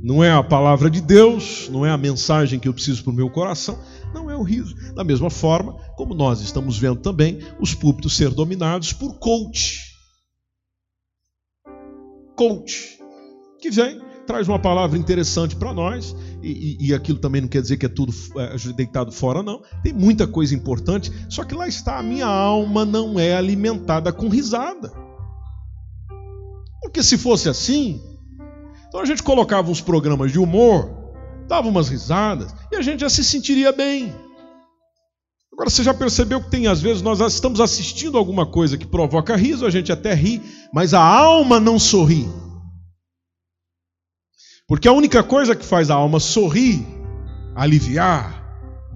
Não 0.02 0.24
é 0.24 0.32
a 0.32 0.42
palavra 0.42 0.90
de 0.90 1.00
Deus, 1.00 1.68
não 1.70 1.84
é 1.84 1.90
a 1.90 1.98
mensagem 1.98 2.58
que 2.58 2.66
eu 2.66 2.72
preciso 2.72 3.02
para 3.02 3.12
o 3.12 3.16
meu 3.16 3.28
coração, 3.28 3.78
não 4.14 4.30
é 4.30 4.36
o 4.36 4.42
riso. 4.42 4.74
Da 4.94 5.04
mesma 5.04 5.28
forma, 5.28 5.74
como 5.96 6.14
nós 6.14 6.40
estamos 6.40 6.78
vendo 6.78 7.00
também 7.00 7.38
os 7.60 7.74
púlpitos 7.74 8.16
ser 8.16 8.30
dominados 8.30 8.92
por 8.92 9.18
coach. 9.18 9.90
Coach, 12.34 12.98
que 13.60 13.70
vem, 13.70 14.00
traz 14.26 14.48
uma 14.48 14.58
palavra 14.58 14.96
interessante 14.96 15.54
para 15.54 15.74
nós, 15.74 16.16
e, 16.42 16.78
e, 16.80 16.88
e, 16.88 16.94
aquilo 16.94 17.18
também 17.18 17.42
não 17.42 17.48
quer 17.48 17.60
dizer 17.60 17.76
que 17.76 17.84
é 17.84 17.88
tudo 17.88 18.14
é, 18.36 18.72
deitado 18.72 19.12
fora, 19.12 19.42
não. 19.42 19.60
Tem 19.82 19.92
muita 19.92 20.26
coisa 20.26 20.54
importante, 20.54 21.12
só 21.28 21.44
que 21.44 21.54
lá 21.54 21.68
está, 21.68 21.98
a 21.98 22.02
minha 22.02 22.26
alma 22.26 22.86
não 22.86 23.20
é 23.20 23.34
alimentada 23.34 24.10
com 24.10 24.28
risada. 24.28 24.90
Porque 26.80 27.02
se 27.02 27.18
fosse 27.18 27.48
assim, 27.48 28.00
então 28.90 29.00
a 29.00 29.04
gente 29.04 29.22
colocava 29.22 29.70
uns 29.70 29.80
programas 29.80 30.32
de 30.32 30.38
humor, 30.40 30.90
dava 31.46 31.68
umas 31.68 31.88
risadas 31.88 32.52
e 32.72 32.76
a 32.76 32.82
gente 32.82 33.00
já 33.00 33.08
se 33.08 33.22
sentiria 33.22 33.70
bem. 33.70 34.12
Agora 35.52 35.70
você 35.70 35.84
já 35.84 35.94
percebeu 35.94 36.42
que 36.42 36.50
tem 36.50 36.66
às 36.66 36.80
vezes 36.80 37.00
nós 37.00 37.20
estamos 37.20 37.60
assistindo 37.60 38.18
alguma 38.18 38.44
coisa 38.44 38.76
que 38.76 38.84
provoca 38.84 39.36
riso, 39.36 39.64
a 39.64 39.70
gente 39.70 39.92
até 39.92 40.12
ri, 40.12 40.42
mas 40.74 40.92
a 40.92 41.00
alma 41.00 41.60
não 41.60 41.78
sorri. 41.78 42.28
Porque 44.66 44.88
a 44.88 44.92
única 44.92 45.22
coisa 45.22 45.54
que 45.54 45.64
faz 45.64 45.88
a 45.88 45.94
alma 45.94 46.18
sorrir, 46.18 46.84
aliviar, 47.54 48.42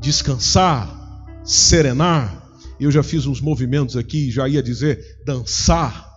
descansar, 0.00 0.90
serenar, 1.44 2.50
eu 2.80 2.90
já 2.90 3.04
fiz 3.04 3.26
uns 3.26 3.40
movimentos 3.40 3.96
aqui, 3.96 4.28
já 4.28 4.48
ia 4.48 4.62
dizer 4.62 5.22
dançar. 5.24 6.12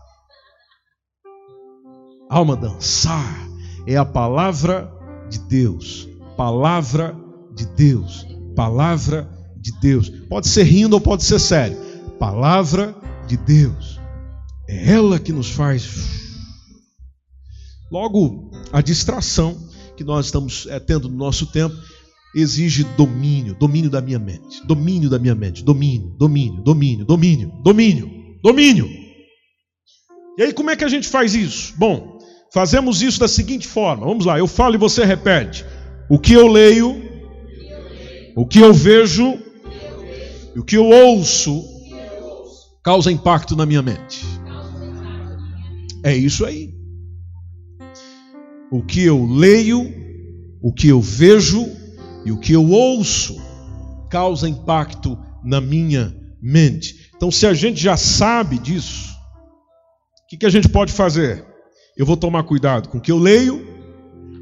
Alma 2.28 2.56
dançar 2.56 3.47
é 3.88 3.96
a 3.96 4.06
palavra 4.06 4.92
de 5.30 5.40
Deus. 5.40 6.08
Palavra 6.36 7.18
de 7.56 7.66
Deus. 7.66 8.28
Palavra 8.56 9.30
de 9.56 9.72
Deus. 9.80 10.10
Pode 10.30 10.50
ser 10.50 10.64
rindo 10.64 10.94
ou 10.94 11.02
pode 11.02 11.24
ser 11.24 11.40
sério. 11.40 11.78
Palavra 12.20 12.94
de 13.28 13.38
Deus. 13.38 14.00
É 14.68 14.92
ela 14.92 15.18
que 15.18 15.32
nos 15.32 15.50
faz. 15.50 15.88
Logo, 17.90 18.52
a 18.74 18.82
distração 18.82 19.58
que 19.96 20.04
nós 20.04 20.26
estamos 20.26 20.68
é, 20.70 20.80
tendo 20.80 21.08
no 21.08 21.16
nosso 21.16 21.46
tempo 21.48 21.76
exige 22.36 22.84
domínio, 22.98 23.56
domínio 23.56 23.90
da 23.90 24.02
minha 24.02 24.20
mente, 24.20 24.66
domínio 24.68 25.10
da 25.10 25.18
minha 25.18 25.34
mente, 25.34 25.64
domínio, 25.64 26.10
domínio, 26.18 26.62
domínio, 26.62 27.06
domínio, 27.06 27.52
domínio, 27.64 28.12
domínio. 28.44 28.90
E 30.38 30.44
aí 30.44 30.54
como 30.54 30.70
é 30.70 30.76
que 30.76 30.84
a 30.84 30.90
gente 30.90 31.08
faz 31.08 31.34
isso? 31.34 31.74
Bom, 31.78 32.17
Fazemos 32.54 33.02
isso 33.02 33.20
da 33.20 33.28
seguinte 33.28 33.68
forma: 33.68 34.06
vamos 34.06 34.26
lá, 34.26 34.38
eu 34.38 34.48
falo 34.48 34.76
e 34.76 34.78
você 34.78 35.04
repete. 35.04 35.66
O 36.10 36.18
que 36.18 36.34
eu 36.34 36.48
leio, 36.48 37.02
o 38.36 38.46
que 38.46 38.60
eu 38.60 38.74
vejo 38.74 39.40
o 40.58 40.64
que 40.64 40.76
eu 40.76 40.86
ouço 40.86 41.64
causa 42.84 43.12
impacto 43.12 43.56
na 43.56 43.66
minha 43.66 43.82
mente. 43.82 44.26
É 46.04 46.16
isso 46.16 46.46
aí. 46.46 46.74
O 48.72 48.82
que 48.82 49.04
eu 49.04 49.26
leio, 49.26 49.82
o 50.62 50.74
que 50.74 50.88
eu 50.88 51.00
vejo 51.00 51.64
e 52.26 52.32
o 52.32 52.40
que 52.40 52.54
eu 52.54 52.68
ouço 52.70 53.40
causa 54.10 54.50
impacto 54.50 55.18
na 55.44 55.62
minha 55.62 56.16
mente. 56.42 57.12
Então, 57.16 57.30
se 57.30 57.46
a 57.46 57.54
gente 57.54 57.80
já 57.80 57.96
sabe 57.96 58.58
disso, 58.58 59.14
o 60.24 60.28
que, 60.28 60.38
que 60.38 60.46
a 60.46 60.50
gente 60.50 60.70
pode 60.70 60.92
fazer? 60.92 61.46
Eu 61.98 62.06
vou 62.06 62.16
tomar 62.16 62.44
cuidado 62.44 62.90
com 62.90 63.00
o 63.00 63.02
que 63.02 63.12
eu 63.12 63.18
leio, 63.18 63.66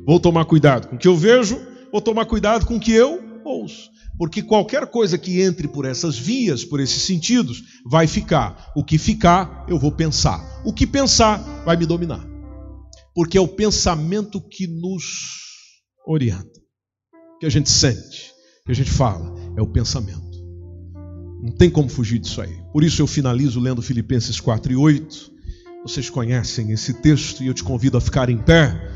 vou 0.05 0.19
tomar 0.19 0.43
cuidado 0.43 0.89
com 0.89 0.97
o 0.97 0.99
que 0.99 1.07
eu 1.07 1.15
vejo, 1.15 1.57
vou 1.89 2.01
tomar 2.01 2.25
cuidado 2.25 2.65
com 2.65 2.75
o 2.75 2.79
que 2.79 2.91
eu 2.91 3.41
ouço. 3.45 3.89
Porque 4.17 4.43
qualquer 4.43 4.87
coisa 4.87 5.17
que 5.17 5.41
entre 5.41 5.67
por 5.67 5.85
essas 5.85 6.17
vias, 6.17 6.65
por 6.65 6.81
esses 6.81 7.03
sentidos, 7.03 7.63
vai 7.85 8.07
ficar. 8.07 8.71
O 8.75 8.83
que 8.83 8.97
ficar, 8.97 9.65
eu 9.69 9.79
vou 9.79 9.91
pensar. 9.91 10.63
O 10.65 10.73
que 10.73 10.85
pensar, 10.85 11.37
vai 11.63 11.77
me 11.77 11.85
dominar. 11.85 12.25
Porque 13.13 13.37
é 13.37 13.41
o 13.41 13.47
pensamento 13.47 14.41
que 14.41 14.67
nos 14.67 15.03
orienta. 16.05 16.59
Que 17.39 17.45
a 17.45 17.49
gente 17.49 17.69
sente, 17.69 18.31
que 18.65 18.71
a 18.71 18.75
gente 18.75 18.91
fala, 18.91 19.33
é 19.57 19.61
o 19.61 19.67
pensamento. 19.67 20.35
Não 21.41 21.51
tem 21.51 21.69
como 21.69 21.87
fugir 21.87 22.19
disso 22.19 22.41
aí. 22.41 22.57
Por 22.73 22.83
isso 22.83 23.01
eu 23.01 23.07
finalizo 23.07 23.59
lendo 23.59 23.81
Filipenses 23.81 24.39
4 24.39 24.71
e 24.71 24.75
8 24.75 25.34
vocês 25.85 26.09
conhecem 26.09 26.71
esse 26.71 26.95
texto 26.95 27.43
e 27.43 27.47
eu 27.47 27.53
te 27.53 27.63
convido 27.63 27.95
a 27.95 28.01
ficar 28.01 28.27
em 28.27 28.39
pé 28.39 28.91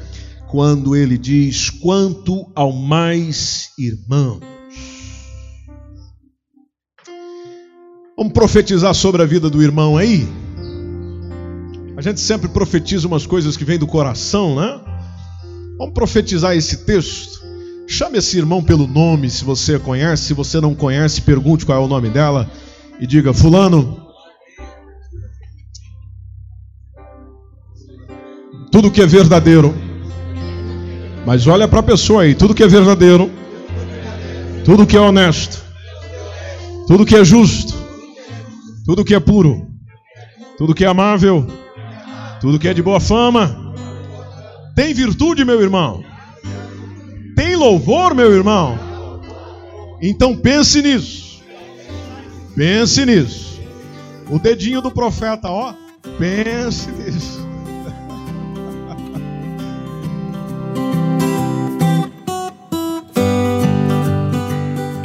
quando 0.47 0.95
ele 0.95 1.19
diz: 1.19 1.69
quanto 1.69 2.51
ao 2.55 2.71
mais 2.73 3.69
irmãos. 3.77 4.39
Vamos 8.17 8.33
profetizar 8.33 8.93
sobre 8.95 9.21
a 9.21 9.25
vida 9.25 9.51
do 9.51 9.61
irmão 9.61 9.97
aí? 9.97 10.27
A 11.95 12.01
gente 12.01 12.19
sempre 12.19 12.49
profetiza 12.49 13.07
umas 13.07 13.27
coisas 13.27 13.55
que 13.55 13.63
vêm 13.63 13.77
do 13.77 13.85
coração, 13.85 14.55
né? 14.55 14.81
Vamos 15.77 15.93
profetizar 15.93 16.57
esse 16.57 16.85
texto. 16.85 17.39
Chame 17.87 18.17
esse 18.17 18.35
irmão 18.35 18.63
pelo 18.63 18.87
nome, 18.87 19.29
se 19.29 19.43
você 19.43 19.77
conhece. 19.77 20.23
Se 20.23 20.33
você 20.33 20.59
não 20.59 20.73
conhece, 20.73 21.21
pergunte 21.21 21.67
qual 21.67 21.79
é 21.79 21.85
o 21.85 21.87
nome 21.87 22.09
dela 22.09 22.49
e 22.99 23.05
diga: 23.05 23.31
Fulano, 23.31 24.08
tudo 28.79 28.91
que 28.91 29.01
é 29.01 29.05
verdadeiro. 29.05 29.75
Mas 31.25 31.45
olha 31.47 31.67
para 31.67 31.81
a 31.81 31.83
pessoa 31.83 32.21
aí, 32.21 32.33
tudo 32.33 32.55
que 32.55 32.63
é 32.63 32.67
verdadeiro, 32.67 33.29
tudo 34.63 34.87
que 34.87 34.95
é 34.95 35.01
honesto, 35.01 35.61
tudo 36.87 37.05
que 37.05 37.13
é 37.13 37.25
justo, 37.25 37.75
tudo 38.85 39.03
que 39.03 39.13
é 39.13 39.19
puro, 39.19 39.67
tudo 40.57 40.73
que 40.73 40.85
é 40.85 40.87
amável, 40.87 41.45
tudo 42.39 42.57
que 42.57 42.69
é 42.69 42.73
de 42.73 42.81
boa 42.81 43.01
fama, 43.01 43.75
tem 44.77 44.93
virtude, 44.93 45.43
meu 45.43 45.61
irmão, 45.61 46.01
tem 47.35 47.57
louvor, 47.57 48.15
meu 48.15 48.33
irmão. 48.33 48.79
Então 50.01 50.37
pense 50.37 50.81
nisso, 50.81 51.41
pense 52.55 53.05
nisso. 53.05 53.59
O 54.29 54.39
dedinho 54.39 54.81
do 54.81 54.89
profeta, 54.89 55.49
ó, 55.49 55.73
pense 56.17 56.89
nisso. 56.91 57.48